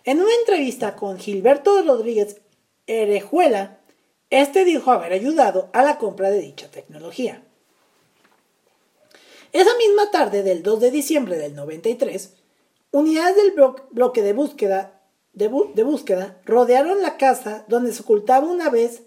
En 0.04 0.20
una 0.20 0.34
entrevista 0.40 0.96
con 0.96 1.18
Gilberto 1.18 1.82
Rodríguez 1.84 2.42
Erejuela, 2.88 3.80
este 4.30 4.66
dijo 4.66 4.92
haber 4.92 5.14
ayudado 5.14 5.70
a 5.74 5.84
la 5.84 5.98
compra 5.98 6.32
de 6.32 6.42
dicha 6.42 6.70
tecnología. 6.70 7.44
Esa 9.54 9.78
misma 9.78 10.10
tarde 10.10 10.42
del 10.42 10.64
2 10.64 10.80
de 10.80 10.92
diciembre 10.92 11.38
del 11.38 11.54
93, 11.54 12.34
unidades 12.92 13.36
del 13.36 13.54
bloque 13.92 14.24
de 14.24 14.34
búsqueda, 14.34 15.03
de, 15.34 15.48
búsqueda 15.48 16.38
rodearon 16.46 17.02
la 17.02 17.18
casa 17.18 17.66
donde 17.68 17.92
se 17.92 18.02
ocultaba 18.02 18.48
una 18.48 18.70
vez, 18.70 19.04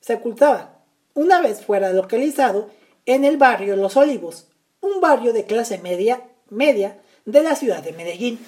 se 0.00 0.14
ocultaba, 0.14 0.82
una 1.14 1.40
vez 1.40 1.64
fuera 1.64 1.92
localizado 1.92 2.68
en 3.06 3.24
el 3.24 3.36
barrio 3.36 3.76
Los 3.76 3.96
Olivos, 3.96 4.48
un 4.80 5.00
barrio 5.00 5.32
de 5.32 5.44
clase 5.44 5.78
media, 5.78 6.22
media 6.50 7.00
de 7.24 7.42
la 7.42 7.54
ciudad 7.54 7.82
de 7.82 7.92
Medellín. 7.92 8.38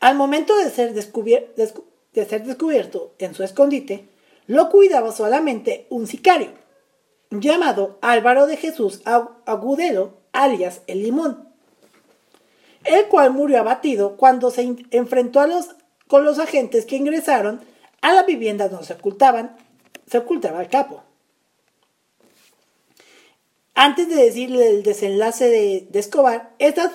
Al 0.00 0.16
momento 0.16 0.56
de 0.56 0.70
ser, 0.70 0.92
de 0.92 2.26
ser 2.26 2.44
descubierto 2.44 3.14
en 3.18 3.34
su 3.34 3.44
escondite, 3.44 4.08
lo 4.46 4.68
cuidaba 4.70 5.12
solamente 5.12 5.86
un 5.88 6.08
sicario, 6.08 6.50
llamado 7.30 7.98
Álvaro 8.02 8.46
de 8.46 8.56
Jesús 8.56 9.00
Agudelo, 9.04 10.14
alias 10.32 10.82
El 10.88 11.02
Limón, 11.02 11.48
el 12.84 13.06
cual 13.06 13.30
murió 13.30 13.60
abatido 13.60 14.16
cuando 14.16 14.50
se 14.50 14.76
enfrentó 14.90 15.38
a 15.40 15.46
los, 15.46 15.76
con 16.12 16.26
los 16.26 16.38
agentes 16.38 16.84
que 16.84 16.96
ingresaron 16.96 17.62
a 18.02 18.12
la 18.12 18.24
vivienda 18.24 18.68
donde 18.68 18.84
se 18.84 18.92
ocultaban, 18.92 19.56
se 20.06 20.18
ocultaba 20.18 20.60
el 20.60 20.68
capo. 20.68 21.02
Antes 23.74 24.10
de 24.10 24.16
decirle 24.16 24.68
el 24.68 24.82
desenlace 24.82 25.48
de, 25.48 25.88
Escobar, 25.98 26.52
estas 26.58 26.92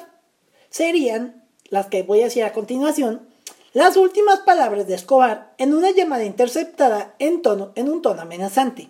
serían 0.69 1.43
las 1.69 1.87
que 1.87 2.03
voy 2.03 2.21
a 2.21 2.25
decir 2.25 2.43
a 2.43 2.53
continuación, 2.53 3.27
las 3.73 3.97
últimas 3.97 4.41
palabras 4.41 4.85
de 4.85 4.93
Escobar 4.93 5.51
en 5.57 5.73
una 5.73 5.89
llamada 5.89 6.23
interceptada 6.23 7.15
en, 7.17 7.41
tono, 7.41 7.71
en 7.73 7.89
un 7.89 8.03
tono 8.03 8.21
amenazante. 8.21 8.89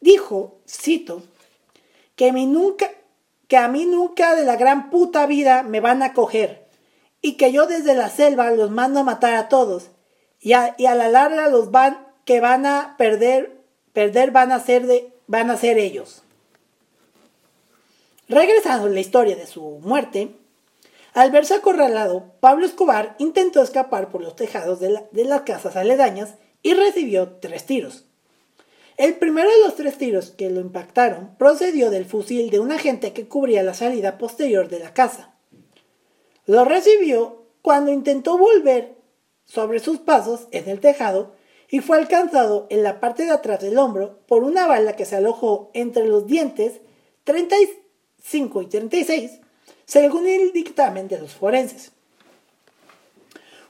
Dijo, 0.00 0.60
cito, 0.68 1.24
que, 2.14 2.30
nunca, 2.30 2.92
que 3.48 3.56
a 3.56 3.66
mí 3.66 3.86
nunca 3.86 4.36
de 4.36 4.44
la 4.44 4.54
gran 4.54 4.88
puta 4.88 5.26
vida 5.26 5.64
me 5.64 5.80
van 5.80 6.04
a 6.04 6.12
coger 6.12 6.61
y 7.22 7.34
que 7.34 7.52
yo 7.52 7.66
desde 7.66 7.94
la 7.94 8.10
selva 8.10 8.50
los 8.50 8.70
mando 8.70 9.00
a 9.00 9.04
matar 9.04 9.34
a 9.34 9.48
todos 9.48 9.90
y 10.40 10.52
a, 10.52 10.74
y 10.76 10.86
a 10.86 10.94
la 10.94 11.08
larga 11.08 11.48
los 11.48 11.70
van 11.70 12.06
que 12.24 12.40
van 12.40 12.66
a 12.66 12.96
perder, 12.98 13.56
perder 13.92 14.30
van 14.30 14.52
a 14.52 14.60
ser 14.60 14.86
de, 14.86 15.12
van 15.26 15.50
a 15.50 15.56
ser 15.56 15.78
ellos. 15.78 16.22
Regresando 18.28 18.86
a 18.86 18.90
la 18.90 19.00
historia 19.00 19.36
de 19.36 19.46
su 19.46 19.62
muerte, 19.82 20.36
al 21.14 21.30
verse 21.30 21.54
acorralado, 21.54 22.32
Pablo 22.40 22.64
Escobar 22.64 23.16
intentó 23.18 23.62
escapar 23.62 24.10
por 24.10 24.22
los 24.22 24.34
tejados 24.34 24.80
de, 24.80 25.24
las 25.24 25.42
casas 25.42 25.76
aledañas 25.76 26.36
y 26.62 26.74
recibió 26.74 27.36
tres 27.40 27.66
tiros. 27.66 28.06
El 28.96 29.16
primero 29.16 29.50
de 29.50 29.60
los 29.60 29.74
tres 29.74 29.98
tiros 29.98 30.30
que 30.30 30.48
lo 30.48 30.60
impactaron 30.60 31.34
procedió 31.36 31.90
del 31.90 32.06
fusil 32.06 32.50
de 32.50 32.60
un 32.60 32.72
agente 32.72 33.12
que 33.12 33.26
cubría 33.26 33.62
la 33.62 33.74
salida 33.74 34.16
posterior 34.16 34.68
de 34.68 34.78
la 34.78 34.94
casa. 34.94 35.31
Lo 36.46 36.64
recibió 36.64 37.44
cuando 37.62 37.92
intentó 37.92 38.38
volver 38.38 38.96
sobre 39.44 39.80
sus 39.80 39.98
pasos 39.98 40.48
en 40.50 40.68
el 40.68 40.80
tejado 40.80 41.34
y 41.68 41.80
fue 41.80 41.98
alcanzado 41.98 42.66
en 42.70 42.82
la 42.82 43.00
parte 43.00 43.24
de 43.24 43.30
atrás 43.30 43.60
del 43.60 43.78
hombro 43.78 44.18
por 44.26 44.44
una 44.44 44.66
bala 44.66 44.94
que 44.94 45.04
se 45.04 45.16
alojó 45.16 45.70
entre 45.72 46.06
los 46.06 46.26
dientes 46.26 46.80
35 47.24 48.62
y 48.62 48.66
36 48.66 49.40
según 49.84 50.26
el 50.26 50.52
dictamen 50.52 51.08
de 51.08 51.18
los 51.18 51.32
forenses. 51.32 51.92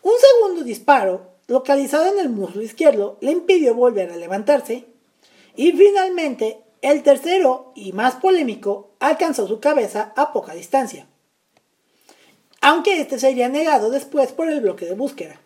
Un 0.03 0.15
segundo 0.19 0.65
disparo, 0.65 1.33
localizado 1.47 2.07
en 2.07 2.19
el 2.19 2.29
muslo 2.29 2.63
izquierdo, 2.63 3.19
le 3.21 3.33
impidió 3.33 3.75
volver 3.75 4.11
a 4.11 4.17
levantarse 4.17 4.85
y 5.57 5.73
finalmente 5.73 6.61
el 6.81 7.03
tercero 7.03 7.73
y 7.75 7.93
más 7.93 8.17
polémico 8.17 8.91
alcanzó 8.99 9.47
su 9.47 9.61
cabeza 9.61 10.13
a 10.17 10.33
poca 10.33 10.55
distancia, 10.55 11.07
aunque 12.63 13.01
este 13.01 13.19
sería 13.19 13.49
negado 13.49 13.91
después 13.91 14.33
por 14.33 14.49
el 14.49 14.61
bloque 14.61 14.87
de 14.87 14.95
búsqueda. 14.95 15.39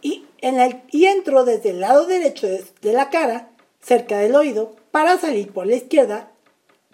Y, 0.00 0.24
entró 0.40 1.44
desde 1.44 1.70
el 1.70 1.80
lado 1.80 2.06
derecho 2.06 2.46
de 2.46 2.92
la 2.92 3.10
cara, 3.10 3.50
cerca 3.82 4.18
del 4.18 4.34
oído, 4.34 4.74
para 4.90 5.18
salir 5.18 5.52
por 5.52 5.66
la 5.66 5.76
izquierda 5.76 6.30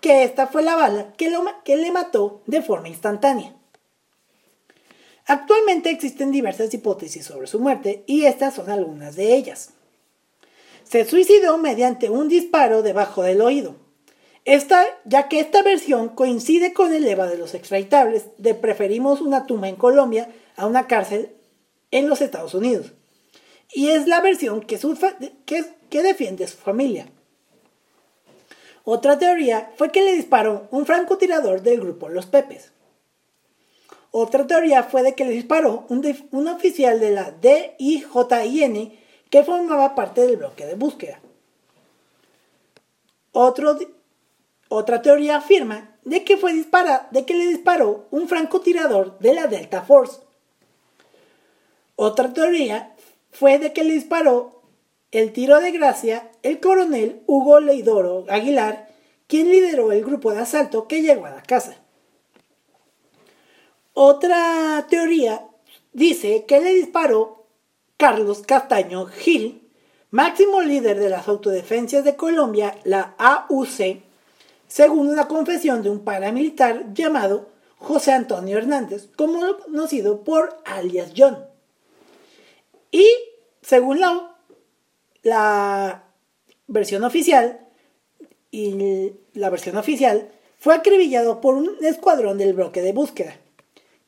que 0.00 0.24
esta 0.24 0.48
fue 0.48 0.62
la 0.62 0.74
bala 0.74 1.12
que, 1.16 1.32
que 1.64 1.76
le 1.76 1.92
mató 1.92 2.40
de 2.46 2.62
forma 2.62 2.88
instantánea. 2.88 3.54
Actualmente 5.26 5.90
existen 5.90 6.32
diversas 6.32 6.72
hipótesis 6.72 7.24
sobre 7.24 7.46
su 7.46 7.60
muerte 7.60 8.04
y 8.06 8.24
estas 8.24 8.54
son 8.54 8.70
algunas 8.70 9.16
de 9.16 9.34
ellas. 9.34 9.70
Se 10.82 11.04
suicidó 11.04 11.58
mediante 11.58 12.10
un 12.10 12.28
disparo 12.28 12.82
debajo 12.82 13.22
del 13.22 13.42
oído, 13.42 13.76
esta, 14.46 14.86
ya 15.04 15.28
que 15.28 15.40
esta 15.40 15.62
versión 15.62 16.08
coincide 16.08 16.72
con 16.72 16.94
el 16.94 17.06
EVA 17.06 17.26
de 17.26 17.36
los 17.36 17.54
extraditables 17.54 18.26
de 18.38 18.54
preferimos 18.54 19.20
una 19.20 19.44
tumba 19.44 19.68
en 19.68 19.76
Colombia 19.76 20.30
a 20.56 20.66
una 20.66 20.86
cárcel 20.86 21.32
en 21.90 22.08
los 22.08 22.20
Estados 22.22 22.54
Unidos. 22.54 22.92
Y 23.74 23.88
es 23.88 24.06
la 24.06 24.20
versión 24.20 24.60
que, 24.60 24.78
que 25.90 26.02
defiende 26.02 26.46
su 26.46 26.56
familia. 26.56 27.08
Otra 28.84 29.18
teoría 29.18 29.72
fue 29.76 29.90
que 29.90 30.02
le 30.02 30.14
disparó 30.14 30.68
un 30.70 30.86
francotirador 30.86 31.62
del 31.62 31.80
grupo 31.80 32.08
Los 32.08 32.26
Pepes. 32.26 32.70
Otra 34.12 34.46
teoría 34.46 34.84
fue 34.84 35.02
de 35.02 35.16
que 35.16 35.24
le 35.24 35.32
disparó 35.32 35.86
un, 35.88 36.48
oficial 36.48 37.00
de 37.00 37.10
la 37.10 37.32
DIJIN 37.32 38.96
que 39.28 39.42
formaba 39.42 39.96
parte 39.96 40.20
del 40.20 40.36
bloque 40.36 40.66
de 40.66 40.76
búsqueda. 40.76 41.20
Otra 44.68 45.02
teoría 45.02 45.36
afirma 45.36 45.96
de 46.04 46.24
que, 46.24 46.36
fue 46.36 46.52
de 46.54 47.26
que 47.26 47.34
le 47.34 47.46
disparó 47.46 48.06
un 48.10 48.28
francotirador 48.28 49.18
de 49.18 49.34
la 49.34 49.46
Delta 49.46 49.82
Force. 49.82 50.20
Otra 51.96 52.32
teoría 52.32 52.94
fue 53.30 53.58
de 53.58 53.72
que 53.72 53.84
le 53.84 53.94
disparó 53.94 54.62
el 55.12 55.32
tiro 55.32 55.60
de 55.60 55.70
gracia, 55.70 56.30
el 56.42 56.60
coronel 56.60 57.22
Hugo 57.26 57.60
Leidoro 57.60 58.24
Aguilar, 58.28 58.88
quien 59.26 59.50
lideró 59.50 59.92
el 59.92 60.04
grupo 60.04 60.32
de 60.32 60.40
asalto 60.40 60.88
que 60.88 61.02
llegó 61.02 61.26
a 61.26 61.30
la 61.30 61.42
casa. 61.42 61.76
Otra 63.94 64.86
teoría 64.90 65.46
dice 65.92 66.44
que 66.46 66.60
le 66.60 66.74
disparó 66.74 67.46
Carlos 67.96 68.42
Castaño 68.46 69.06
Gil, 69.06 69.70
máximo 70.10 70.60
líder 70.60 70.98
de 70.98 71.08
las 71.08 71.28
autodefensas 71.28 72.04
de 72.04 72.14
Colombia, 72.14 72.78
la 72.84 73.14
AUC, 73.18 74.05
según 74.68 75.08
una 75.08 75.28
confesión 75.28 75.82
de 75.82 75.90
un 75.90 76.04
paramilitar 76.04 76.92
llamado 76.92 77.50
José 77.78 78.12
Antonio 78.12 78.58
Hernández, 78.58 79.08
conocido 79.16 80.24
por 80.24 80.60
alias 80.64 81.12
John. 81.16 81.44
Y 82.90 83.06
según 83.62 84.00
la 84.00 84.36
la 85.26 86.04
versión 86.68 87.02
oficial 87.02 87.58
y 88.52 89.12
la 89.34 89.50
versión 89.50 89.76
oficial 89.76 90.30
fue 90.56 90.72
acribillado 90.72 91.40
por 91.40 91.56
un 91.56 91.76
escuadrón 91.84 92.38
del 92.38 92.54
bloque 92.54 92.80
de 92.80 92.92
búsqueda, 92.92 93.36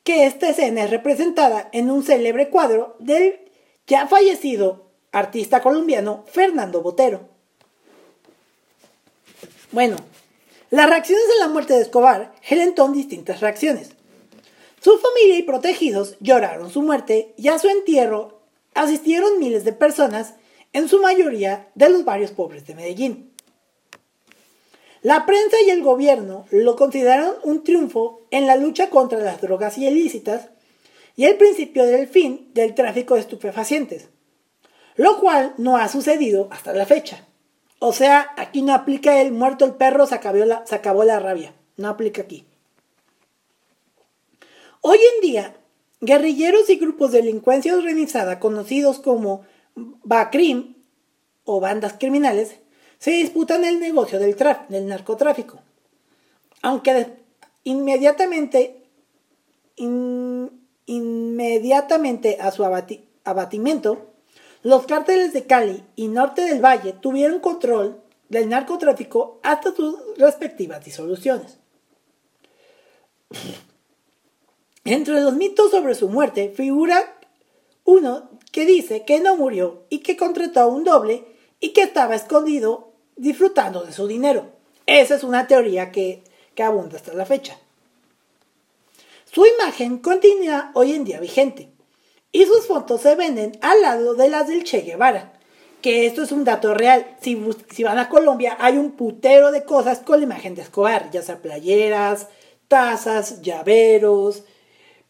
que 0.05 0.25
esta 0.25 0.49
escena 0.49 0.85
es 0.85 0.89
representada 0.89 1.67
en 1.73 1.91
un 1.91 2.03
célebre 2.03 2.49
cuadro 2.49 2.95
del 2.99 3.37
ya 3.85 4.07
fallecido 4.07 4.85
artista 5.11 5.61
colombiano 5.61 6.23
Fernando 6.31 6.81
Botero. 6.81 7.27
Bueno, 9.73 9.97
las 10.69 10.89
reacciones 10.89 11.27
de 11.27 11.39
la 11.39 11.47
muerte 11.47 11.73
de 11.73 11.81
Escobar 11.81 12.33
generaron 12.41 12.93
distintas 12.93 13.41
reacciones. 13.41 13.91
Su 14.81 14.97
familia 14.97 15.37
y 15.37 15.43
protegidos 15.43 16.15
lloraron 16.19 16.69
su 16.69 16.81
muerte 16.81 17.33
y 17.37 17.47
a 17.49 17.59
su 17.59 17.67
entierro 17.67 18.39
asistieron 18.73 19.39
miles 19.39 19.65
de 19.65 19.73
personas, 19.73 20.35
en 20.71 20.87
su 20.87 21.01
mayoría 21.01 21.69
de 21.73 21.89
los 21.89 22.05
barrios 22.05 22.31
pobres 22.31 22.65
de 22.67 22.75
Medellín. 22.75 23.31
La 25.01 25.25
prensa 25.25 25.57
y 25.65 25.69
el 25.69 25.81
gobierno 25.81 26.45
lo 26.51 26.75
consideraron 26.75 27.35
un 27.43 27.63
triunfo 27.63 28.27
en 28.31 28.45
la 28.45 28.55
lucha 28.55 28.89
contra 28.89 29.19
las 29.19 29.41
drogas 29.41 29.77
ilícitas 29.77 30.49
y 31.15 31.25
el 31.25 31.37
principio 31.37 31.85
del 31.85 32.07
fin 32.07 32.51
del 32.53 32.75
tráfico 32.75 33.15
de 33.15 33.21
estupefacientes, 33.21 34.09
lo 34.95 35.19
cual 35.19 35.53
no 35.57 35.77
ha 35.77 35.87
sucedido 35.87 36.49
hasta 36.51 36.73
la 36.73 36.85
fecha. 36.85 37.25
O 37.79 37.93
sea, 37.93 38.33
aquí 38.37 38.61
no 38.61 38.73
aplica 38.73 39.21
el 39.21 39.31
muerto 39.31 39.65
el 39.65 39.73
perro, 39.73 40.05
se 40.05 40.15
acabó 40.15 40.37
la, 40.45 40.65
se 40.67 40.75
acabó 40.75 41.05
la 41.05 41.19
rabia. 41.19 41.53
No 41.77 41.87
aplica 41.87 42.21
aquí. 42.21 42.45
Hoy 44.81 44.97
en 45.15 45.21
día, 45.21 45.55
guerrilleros 46.01 46.69
y 46.69 46.75
grupos 46.75 47.11
de 47.11 47.21
delincuencia 47.21 47.75
organizada 47.75 48.39
conocidos 48.39 48.99
como 48.99 49.45
BACRIM 49.75 50.75
o 51.45 51.59
bandas 51.59 51.93
criminales 51.99 52.57
se 52.99 53.11
disputan 53.11 53.63
el 53.63 53.79
negocio 53.79 54.19
del, 54.19 54.35
del 54.67 54.87
narcotráfico. 54.87 55.61
Aunque 56.61 57.13
inmediatamente, 57.63 58.83
inmediatamente 60.85 62.37
a 62.41 62.51
su 62.51 62.65
abatimiento, 63.23 64.08
los 64.61 64.85
cárteles 64.85 65.33
de 65.33 65.45
Cali 65.45 65.83
y 65.95 66.07
Norte 66.07 66.41
del 66.41 66.63
Valle 66.63 66.93
tuvieron 66.93 67.39
control 67.39 68.01
del 68.27 68.49
narcotráfico 68.49 69.39
hasta 69.41 69.73
sus 69.73 69.95
respectivas 70.17 70.83
disoluciones. 70.83 71.57
Entre 74.83 75.21
los 75.21 75.33
mitos 75.35 75.71
sobre 75.71 75.95
su 75.95 76.09
muerte 76.09 76.51
figura 76.55 77.15
uno 77.85 78.29
que 78.51 78.65
dice 78.65 79.05
que 79.05 79.19
no 79.19 79.35
murió 79.35 79.83
y 79.89 79.99
que 79.99 80.17
contrató 80.17 80.67
un 80.67 80.83
doble 80.83 81.25
y 81.59 81.69
que 81.69 81.81
estaba 81.81 82.15
escondido 82.15 82.91
disfrutando 83.15 83.83
de 83.83 83.93
su 83.93 84.07
dinero. 84.07 84.51
Esa 84.85 85.15
es 85.15 85.23
una 85.23 85.47
teoría 85.47 85.91
que, 85.91 86.23
que 86.55 86.63
abunda 86.63 86.97
hasta 86.97 87.13
la 87.13 87.25
fecha. 87.25 87.57
Su 89.31 89.45
imagen 89.45 89.99
continúa 89.99 90.71
hoy 90.73 90.93
en 90.93 91.05
día 91.05 91.19
vigente 91.19 91.69
y 92.31 92.45
sus 92.45 92.67
fotos 92.67 93.01
se 93.01 93.15
venden 93.15 93.57
al 93.61 93.81
lado 93.81 94.15
de 94.15 94.29
las 94.29 94.47
del 94.47 94.63
Che 94.63 94.81
Guevara. 94.81 95.33
Que 95.81 96.05
esto 96.05 96.23
es 96.23 96.31
un 96.31 96.43
dato 96.43 96.73
real. 96.73 97.17
Si, 97.21 97.35
van 97.83 97.99
a 97.99 98.09
Colombia 98.09 98.57
hay 98.59 98.77
un 98.77 98.91
putero 98.91 99.51
de 99.51 99.63
cosas 99.63 99.99
con 99.99 100.19
la 100.19 100.25
imagen 100.25 100.53
de 100.55 100.61
Escobar, 100.61 101.09
ya 101.11 101.21
sea 101.21 101.41
playeras, 101.41 102.27
tazas, 102.67 103.41
llaveros, 103.41 104.43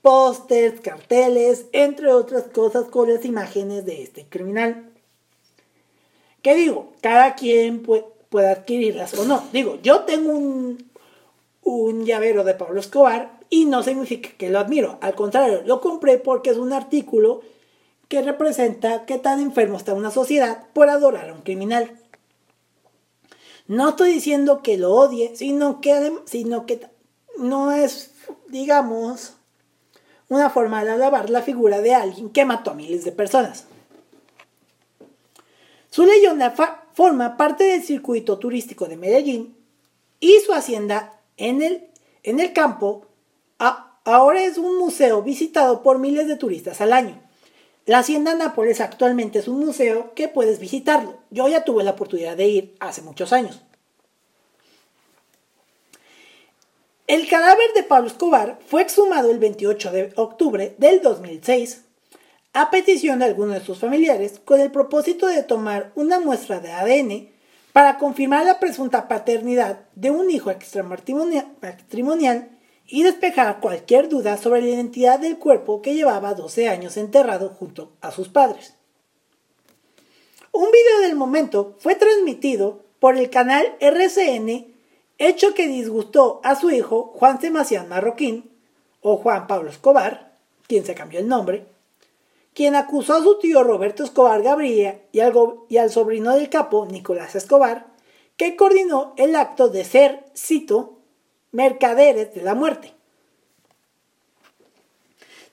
pósters, 0.01 0.79
carteles, 0.79 1.65
entre 1.71 2.13
otras 2.13 2.43
cosas 2.43 2.85
con 2.85 3.11
las 3.11 3.25
imágenes 3.25 3.85
de 3.85 4.03
este 4.03 4.25
criminal. 4.25 4.91
¿Qué 6.41 6.55
digo? 6.55 6.93
Cada 7.01 7.35
quien 7.35 7.83
puede, 7.83 8.05
adquirirlas 8.49 9.13
o 9.15 9.25
no. 9.25 9.43
Digo, 9.51 9.79
yo 9.81 10.01
tengo 10.01 10.31
un 11.63 12.05
llavero 12.05 12.43
de 12.43 12.53
Pablo 12.53 12.79
Escobar 12.79 13.38
y 13.49 13.65
no 13.65 13.83
significa 13.83 14.29
que 14.37 14.49
lo 14.49 14.59
admiro. 14.59 14.97
Al 15.01 15.15
contrario, 15.15 15.61
lo 15.65 15.81
compré 15.81 16.17
porque 16.17 16.51
es 16.51 16.57
un 16.57 16.73
artículo 16.73 17.41
que 18.07 18.21
representa 18.21 19.05
qué 19.05 19.17
tan 19.17 19.39
enfermo 19.39 19.77
está 19.77 19.93
una 19.93 20.11
sociedad 20.11 20.67
por 20.73 20.89
adorar 20.89 21.29
a 21.29 21.33
un 21.33 21.41
criminal. 21.41 21.99
No 23.67 23.89
estoy 23.89 24.13
diciendo 24.13 24.63
que 24.63 24.77
lo 24.77 24.93
odie, 24.93 25.35
sino 25.35 25.79
que, 25.79 26.13
sino 26.25 26.65
que 26.65 26.87
no 27.37 27.71
es, 27.71 28.11
digamos, 28.47 29.33
una 30.27 30.49
forma 30.49 30.83
de 30.83 30.91
alabar 30.91 31.29
la 31.29 31.41
figura 31.41 31.81
de 31.81 31.93
alguien 31.93 32.29
que 32.29 32.45
mató 32.45 32.71
a 32.71 32.75
miles 32.75 33.03
de 33.03 33.11
personas. 33.11 33.65
Su 35.91 36.05
leyenda 36.05 36.53
forma 36.93 37.37
parte 37.37 37.63
del 37.63 37.83
circuito 37.83 38.37
turístico 38.37 38.87
de 38.87 38.97
Medellín 38.97 39.55
y 40.19 40.39
su 40.45 40.53
hacienda 40.53 41.19
en 41.37 41.61
el, 41.61 41.87
en 42.23 42.39
el 42.39 42.53
campo 42.53 43.05
ahora 44.09 44.43
es 44.43 44.57
un 44.57 44.77
museo 44.77 45.21
visitado 45.21 45.83
por 45.83 45.99
miles 45.99 46.27
de 46.27 46.35
turistas 46.35 46.81
al 46.81 46.93
año. 46.93 47.21
La 47.85 47.99
Hacienda 47.99 48.35
Nápoles 48.35 48.81
actualmente 48.81 49.39
es 49.39 49.47
un 49.47 49.59
museo 49.65 50.13
que 50.13 50.27
puedes 50.27 50.59
visitarlo. 50.59 51.17
Yo 51.31 51.47
ya 51.47 51.63
tuve 51.63 51.83
la 51.83 51.91
oportunidad 51.91 52.37
de 52.37 52.47
ir 52.47 52.75
hace 52.79 53.01
muchos 53.01 53.33
años. 53.33 53.61
El 57.07 57.27
cadáver 57.27 57.73
de 57.73 57.81
Pablo 57.81 58.07
Escobar 58.07 58.59
fue 58.67 58.83
exhumado 58.83 59.31
el 59.31 59.39
28 59.39 59.91
de 59.91 60.13
octubre 60.15 60.75
del 60.77 61.01
2006 61.01 61.85
a 62.53 62.69
petición 62.69 63.19
de 63.19 63.25
algunos 63.25 63.55
de 63.55 63.65
sus 63.65 63.79
familiares 63.79 64.39
con 64.45 64.59
el 64.59 64.71
propósito 64.71 65.25
de 65.27 65.41
tomar 65.41 65.91
una 65.95 66.19
muestra 66.19 66.59
de 66.59 66.71
ADN 66.71 67.29
para 67.73 67.97
confirmar 67.97 68.45
la 68.45 68.59
presunta 68.59 69.07
paternidad 69.07 69.79
de 69.95 70.11
un 70.11 70.29
hijo 70.29 70.51
extramatrimonial 70.51 72.49
y 72.91 73.03
despejar 73.03 73.59
cualquier 73.59 74.09
duda 74.09 74.37
sobre 74.37 74.61
la 74.61 74.69
identidad 74.69 75.19
del 75.19 75.37
cuerpo 75.37 75.81
que 75.81 75.93
llevaba 75.93 76.33
12 76.33 76.67
años 76.67 76.97
enterrado 76.97 77.49
junto 77.49 77.91
a 78.01 78.11
sus 78.11 78.29
padres. 78.29 78.73
Un 80.51 80.71
video 80.71 81.01
del 81.01 81.15
momento 81.15 81.75
fue 81.77 81.95
transmitido 81.95 82.83
por 82.99 83.15
el 83.15 83.29
canal 83.29 83.75
RCN 83.79 84.73
hecho 85.19 85.53
que 85.53 85.67
disgustó 85.67 86.41
a 86.43 86.55
su 86.55 86.71
hijo 86.71 87.13
Juan 87.15 87.39
Sebastián 87.39 87.87
Marroquín, 87.87 88.49
o 89.01 89.17
Juan 89.17 89.47
Pablo 89.47 89.69
Escobar, 89.69 90.37
quien 90.67 90.85
se 90.85 90.95
cambió 90.95 91.19
el 91.19 91.27
nombre, 91.27 91.67
quien 92.53 92.75
acusó 92.75 93.13
a 93.13 93.23
su 93.23 93.37
tío 93.39 93.63
Roberto 93.63 94.03
Escobar 94.03 94.41
Gabriela 94.41 94.95
y 95.11 95.19
al, 95.19 95.33
y 95.69 95.77
al 95.77 95.89
sobrino 95.91 96.33
del 96.33 96.49
capo, 96.49 96.85
Nicolás 96.85 97.35
Escobar, 97.35 97.87
que 98.35 98.55
coordinó 98.55 99.13
el 99.17 99.35
acto 99.35 99.69
de 99.69 99.85
ser, 99.85 100.25
cito, 100.35 100.98
mercaderes 101.51 102.33
de 102.33 102.41
la 102.41 102.55
muerte. 102.55 102.93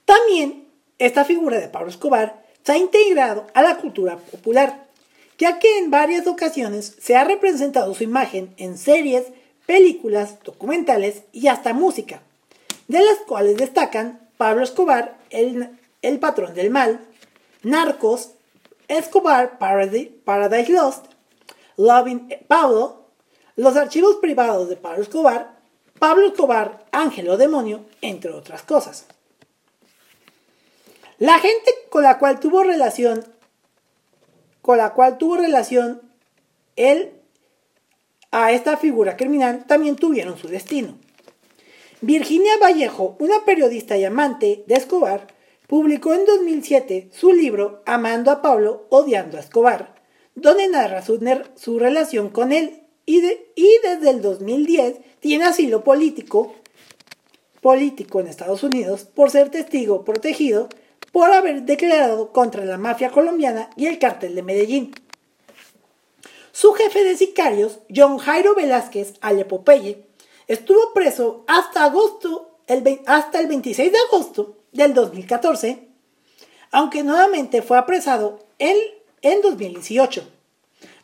También 0.04 0.68
esta 0.98 1.24
figura 1.24 1.58
de 1.58 1.68
Pablo 1.68 1.90
Escobar 1.90 2.44
se 2.62 2.72
ha 2.72 2.78
integrado 2.78 3.46
a 3.54 3.62
la 3.62 3.76
cultura 3.76 4.16
popular, 4.16 4.86
ya 5.38 5.58
que 5.58 5.78
en 5.78 5.90
varias 5.90 6.26
ocasiones 6.26 6.96
se 7.00 7.16
ha 7.16 7.24
representado 7.24 7.92
su 7.94 8.04
imagen 8.04 8.54
en 8.56 8.78
series, 8.78 9.24
películas, 9.66 10.42
documentales 10.42 11.22
y 11.32 11.48
hasta 11.48 11.74
música, 11.74 12.22
de 12.88 13.00
las 13.00 13.18
cuales 13.26 13.56
destacan 13.56 14.20
Pablo 14.36 14.62
Escobar, 14.62 15.18
el, 15.30 15.68
el 16.02 16.18
patrón 16.18 16.54
del 16.54 16.70
mal, 16.70 17.00
Narcos, 17.62 18.30
Escobar 18.88 19.58
Paradise, 19.58 20.72
Lost, 20.72 21.06
Loving 21.76 22.28
Pablo, 22.46 23.06
los 23.56 23.76
archivos 23.76 24.16
privados 24.16 24.68
de 24.68 24.76
Pablo 24.76 25.02
Escobar, 25.02 25.55
Pablo 25.98 26.28
Escobar, 26.28 26.86
Ángel 26.92 27.28
o 27.28 27.36
Demonio, 27.36 27.84
entre 28.00 28.32
otras 28.32 28.62
cosas. 28.62 29.06
La 31.18 31.38
gente 31.38 31.70
con 31.88 32.02
la 32.02 32.18
cual 32.18 32.40
tuvo 32.40 32.62
relación, 32.62 33.24
con 34.60 34.78
la 34.78 34.92
cual 34.92 35.16
tuvo 35.18 35.36
relación 35.36 36.02
él 36.76 37.12
a 38.30 38.52
esta 38.52 38.76
figura 38.76 39.16
criminal 39.16 39.64
también 39.66 39.96
tuvieron 39.96 40.36
su 40.36 40.48
destino. 40.48 40.98
Virginia 42.02 42.52
Vallejo, 42.60 43.16
una 43.18 43.44
periodista 43.46 43.96
y 43.96 44.04
amante 44.04 44.64
de 44.66 44.74
Escobar, 44.74 45.26
publicó 45.66 46.12
en 46.12 46.26
2007 46.26 47.08
su 47.12 47.32
libro 47.32 47.82
Amando 47.86 48.30
a 48.30 48.42
Pablo, 48.42 48.86
odiando 48.90 49.38
a 49.38 49.40
Escobar, 49.40 49.94
donde 50.34 50.68
narra 50.68 51.02
su, 51.02 51.78
relación 51.78 52.28
con 52.28 52.52
él 52.52 52.82
y, 53.06 53.20
desde 53.20 54.10
el 54.10 54.20
2010 54.20 54.96
tiene 55.20 55.44
asilo 55.44 55.84
político, 55.84 56.54
político 57.60 58.20
en 58.20 58.26
Estados 58.26 58.64
Unidos 58.64 59.04
por 59.04 59.30
ser 59.30 59.50
testigo 59.50 60.04
protegido 60.04 60.68
por 61.12 61.32
haber 61.32 61.62
declarado 61.62 62.32
contra 62.32 62.64
la 62.64 62.76
mafia 62.76 63.10
colombiana 63.10 63.70
y 63.76 63.86
el 63.86 63.98
cartel 63.98 64.34
de 64.34 64.42
Medellín. 64.42 64.94
Su 66.52 66.72
jefe 66.72 67.04
de 67.04 67.16
sicarios, 67.16 67.78
John 67.94 68.18
Jairo 68.18 68.54
Velázquez 68.54 69.14
Alepopeye, 69.20 70.04
estuvo 70.48 70.92
preso 70.92 71.44
hasta, 71.46 71.84
agosto, 71.84 72.58
el, 72.66 73.00
hasta 73.06 73.40
el 73.40 73.46
26 73.46 73.92
de 73.92 73.98
agosto 73.98 74.56
del 74.72 74.94
2014, 74.94 75.88
aunque 76.72 77.02
nuevamente 77.02 77.62
fue 77.62 77.78
apresado 77.78 78.40
en, 78.58 78.76
en 79.22 79.42
2018, 79.42 80.26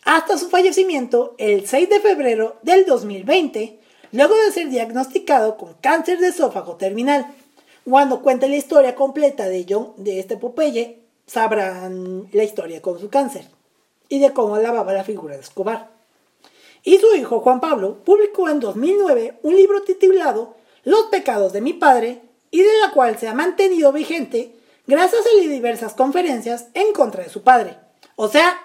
hasta 0.04 0.36
su 0.36 0.48
fallecimiento 0.48 1.34
el 1.38 1.66
6 1.66 1.88
de 1.88 2.00
febrero 2.00 2.56
del 2.62 2.84
2020 2.86 3.78
luego 4.12 4.36
de 4.36 4.52
ser 4.52 4.68
diagnosticado 4.68 5.56
con 5.56 5.74
cáncer 5.74 6.18
de 6.18 6.28
esófago 6.28 6.76
terminal. 6.76 7.26
Cuando 7.84 8.22
cuente 8.22 8.48
la 8.48 8.56
historia 8.56 8.94
completa 8.94 9.48
de, 9.48 9.66
John, 9.68 9.92
de 9.96 10.20
este 10.20 10.36
Popeye, 10.36 10.98
sabrán 11.26 12.28
la 12.32 12.44
historia 12.44 12.82
con 12.82 13.00
su 13.00 13.08
cáncer 13.08 13.48
y 14.08 14.20
de 14.20 14.32
cómo 14.32 14.56
lavaba 14.58 14.92
la 14.92 15.04
figura 15.04 15.34
de 15.34 15.40
Escobar. 15.40 15.90
Y 16.84 16.98
su 16.98 17.14
hijo 17.14 17.40
Juan 17.40 17.60
Pablo 17.60 17.98
publicó 18.04 18.48
en 18.48 18.60
2009 18.60 19.38
un 19.42 19.56
libro 19.56 19.82
titulado 19.82 20.56
Los 20.84 21.04
pecados 21.04 21.52
de 21.52 21.60
mi 21.60 21.72
padre 21.72 22.20
y 22.50 22.60
de 22.60 22.80
la 22.84 22.92
cual 22.92 23.18
se 23.18 23.28
ha 23.28 23.34
mantenido 23.34 23.92
vigente 23.92 24.54
gracias 24.86 25.22
a 25.26 25.40
diversas 25.40 25.94
conferencias 25.94 26.66
en 26.74 26.92
contra 26.92 27.22
de 27.22 27.30
su 27.30 27.42
padre. 27.42 27.78
O 28.16 28.28
sea, 28.28 28.58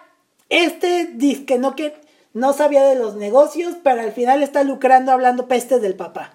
este 0.50 1.06
disque 1.06 1.58
no, 1.58 1.76
que 1.76 1.93
no 2.34 2.54
sabía 2.54 2.86
de 2.86 2.95
los 2.95 3.16
negocios, 3.16 3.76
pero 3.84 4.02
al 4.02 4.12
final 4.12 4.43
está 4.43 4.64
lucrando 4.64 5.12
hablando 5.12 5.48
pestes 5.48 5.82
del 5.82 5.95
papá. 5.95 6.34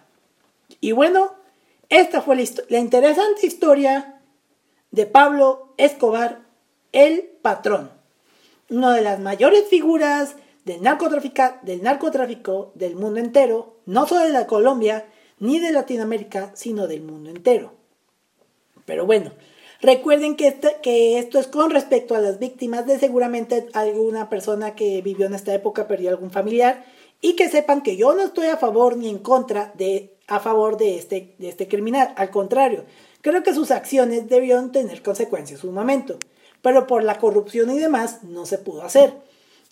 Y 0.81 0.93
bueno, 0.93 1.33
esta 1.89 2.23
fue 2.23 2.37
la, 2.37 2.79
interesante 2.79 3.47
historia 3.47 4.21
de 4.91 5.07
Pablo 5.07 5.75
Escobar, 5.77 6.41
el 6.93 7.23
patrón. 7.43 7.91
Una 8.71 8.95
de 8.95 9.03
las 9.03 9.21
mayores 9.21 9.69
figuras 9.69 10.37
del, 10.65 10.81
del 11.63 11.83
narcotráfico 11.83 12.73
del 12.75 12.97
mundo 12.97 13.21
entero, 13.21 13.77
no 13.87 14.07
solo 14.07 14.25
de 14.25 14.33
la 14.33 14.47
Colombia 14.47 15.07
ni 15.39 15.59
de 15.59 15.73
Latinoamérica, 15.73 16.53
sino 16.55 16.87
del 16.87 17.03
mundo 17.03 17.31
entero. 17.31 17.75
Pero 18.85 19.07
bueno, 19.07 19.33
recuerden 19.83 20.37
que, 20.37 20.47
este, 20.49 20.77
que 20.83 21.19
esto 21.19 21.39
es 21.39 21.49
con 21.49 21.71
respecto 21.71 22.15
a 22.15 22.21
las 22.21 22.39
víctimas 22.39 22.87
de 22.87 22.99
seguramente 22.99 23.67
alguna 23.75 24.31
persona 24.31 24.75
que 24.75 25.03
vivió 25.03 25.27
en 25.27 25.35
esta 25.35 25.53
época 25.53 25.89
perdió 25.89 26.09
algún 26.09 26.31
familiar 26.31 26.85
y 27.21 27.35
que 27.35 27.51
sepan 27.51 27.83
que 27.83 27.97
yo 27.97 28.15
no 28.15 28.23
estoy 28.23 28.47
a 28.47 28.57
favor 28.57 28.97
ni 28.97 29.11
en 29.11 29.19
contra 29.19 29.73
de 29.77 30.15
a 30.29 30.41
favor 30.41 30.79
de 30.79 30.97
este, 30.97 31.35
de 31.39 31.49
este 31.49 31.69
criminal. 31.69 32.15
Al 32.17 32.31
contrario, 32.31 32.85
creo 33.21 33.43
que 33.43 33.55
sus 33.55 33.71
acciones 33.71 34.29
debieron 34.29 34.73
tener 34.73 35.03
consecuencias 35.03 35.63
en 35.63 35.75
momento, 35.75 36.19
pero 36.63 36.87
por 36.87 37.03
la 37.03 37.19
corrupción 37.19 37.71
y 37.71 37.79
demás 37.79 38.23
no 38.23 38.47
se 38.47 38.59
pudo 38.59 38.83
hacer. 38.83 39.13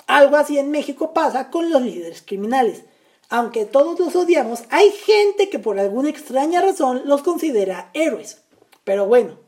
Algo 0.07 0.37
así 0.37 0.59
en 0.59 0.71
México 0.71 1.15
pasa 1.15 1.51
con 1.51 1.71
los 1.71 1.83
líderes 1.83 2.23
criminales. 2.23 2.83
Aunque 3.29 3.65
todos 3.65 3.99
los 3.99 4.17
odiamos, 4.17 4.65
hay 4.71 4.91
gente 4.91 5.49
que 5.49 5.61
por 5.61 5.79
alguna 5.79 6.11
extraña 6.11 6.61
razón 6.61 7.03
los 7.05 7.23
considera 7.23 7.91
héroes. 7.95 8.43
Pero 8.83 9.07
bueno, 9.07 9.39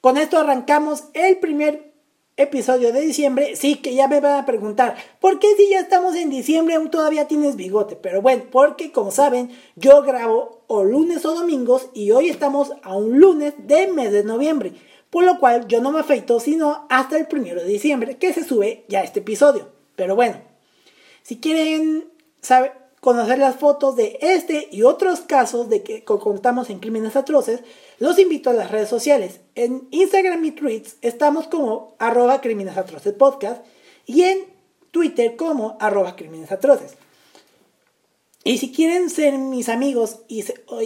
con 0.00 0.16
esto 0.16 0.38
arrancamos 0.38 1.04
el 1.14 1.38
primer 1.38 1.92
episodio 2.36 2.92
de 2.92 3.00
diciembre, 3.00 3.56
sí 3.56 3.76
que 3.76 3.94
ya 3.94 4.08
me 4.08 4.20
van 4.20 4.38
a 4.38 4.46
preguntar, 4.46 4.96
¿por 5.20 5.38
qué 5.38 5.48
si 5.56 5.70
ya 5.70 5.80
estamos 5.80 6.14
en 6.16 6.28
diciembre 6.28 6.74
aún 6.74 6.90
todavía 6.90 7.26
tienes 7.26 7.56
bigote? 7.56 7.96
Pero 7.96 8.20
bueno, 8.20 8.44
porque 8.50 8.92
como 8.92 9.10
saben, 9.10 9.50
yo 9.74 10.02
grabo 10.02 10.62
o 10.66 10.84
lunes 10.84 11.24
o 11.24 11.34
domingos 11.34 11.88
y 11.94 12.10
hoy 12.10 12.28
estamos 12.28 12.72
a 12.82 12.94
un 12.94 13.18
lunes 13.18 13.54
de 13.58 13.86
mes 13.88 14.12
de 14.12 14.22
noviembre, 14.22 14.74
por 15.08 15.24
lo 15.24 15.38
cual 15.38 15.66
yo 15.66 15.80
no 15.80 15.92
me 15.92 16.00
afeito 16.00 16.38
sino 16.40 16.86
hasta 16.90 17.16
el 17.16 17.26
primero 17.26 17.62
de 17.62 17.68
diciembre 17.68 18.18
que 18.18 18.34
se 18.34 18.44
sube 18.44 18.84
ya 18.88 19.02
este 19.02 19.20
episodio. 19.20 19.72
Pero 19.94 20.14
bueno, 20.14 20.36
si 21.22 21.38
quieren 21.38 22.12
saber, 22.42 22.86
conocer 23.00 23.38
las 23.38 23.56
fotos 23.56 23.94
de 23.94 24.18
este 24.20 24.68
y 24.72 24.82
otros 24.82 25.20
casos 25.20 25.68
de 25.68 25.82
que 25.82 26.04
contamos 26.04 26.70
en 26.70 26.80
crímenes 26.80 27.14
atroces, 27.14 27.62
los 27.98 28.18
invito 28.18 28.50
a 28.50 28.54
las 28.54 28.70
redes 28.70 28.88
sociales. 28.88 29.40
En 29.54 29.88
Instagram 29.90 30.44
y 30.44 30.52
Tweets 30.52 30.96
estamos 31.00 31.46
como 31.46 31.94
arroba 31.98 32.40
crímenes 32.40 32.76
atroces 32.76 33.14
podcast 33.14 33.64
y 34.04 34.22
en 34.22 34.44
Twitter 34.90 35.36
como 35.36 35.76
arroba 35.80 36.16
crímenes 36.16 36.52
atroces. 36.52 36.94
Y 38.44 38.58
si 38.58 38.70
quieren 38.70 39.10
ser 39.10 39.38
mis 39.38 39.68
amigos 39.68 40.20
y, 40.28 40.44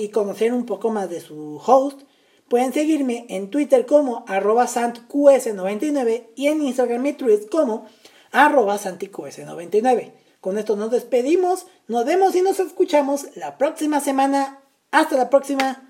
conocer 0.08 0.54
un 0.54 0.64
poco 0.64 0.90
más 0.90 1.10
de 1.10 1.20
su 1.20 1.60
host, 1.64 2.00
pueden 2.48 2.72
seguirme 2.72 3.26
en 3.28 3.50
Twitter 3.50 3.84
como 3.84 4.24
santqs99 4.24 6.28
y 6.36 6.46
en 6.46 6.62
Instagram 6.62 7.04
y 7.04 7.12
Tweets 7.12 7.50
como 7.50 7.84
arroba 8.32 8.78
santiqs99. 8.78 10.12
Con 10.40 10.56
esto 10.56 10.76
nos 10.76 10.90
despedimos, 10.90 11.66
nos 11.86 12.06
vemos 12.06 12.34
y 12.34 12.40
nos 12.40 12.60
escuchamos 12.60 13.26
la 13.36 13.58
próxima 13.58 14.00
semana. 14.00 14.62
Hasta 14.90 15.18
la 15.18 15.28
próxima. 15.28 15.89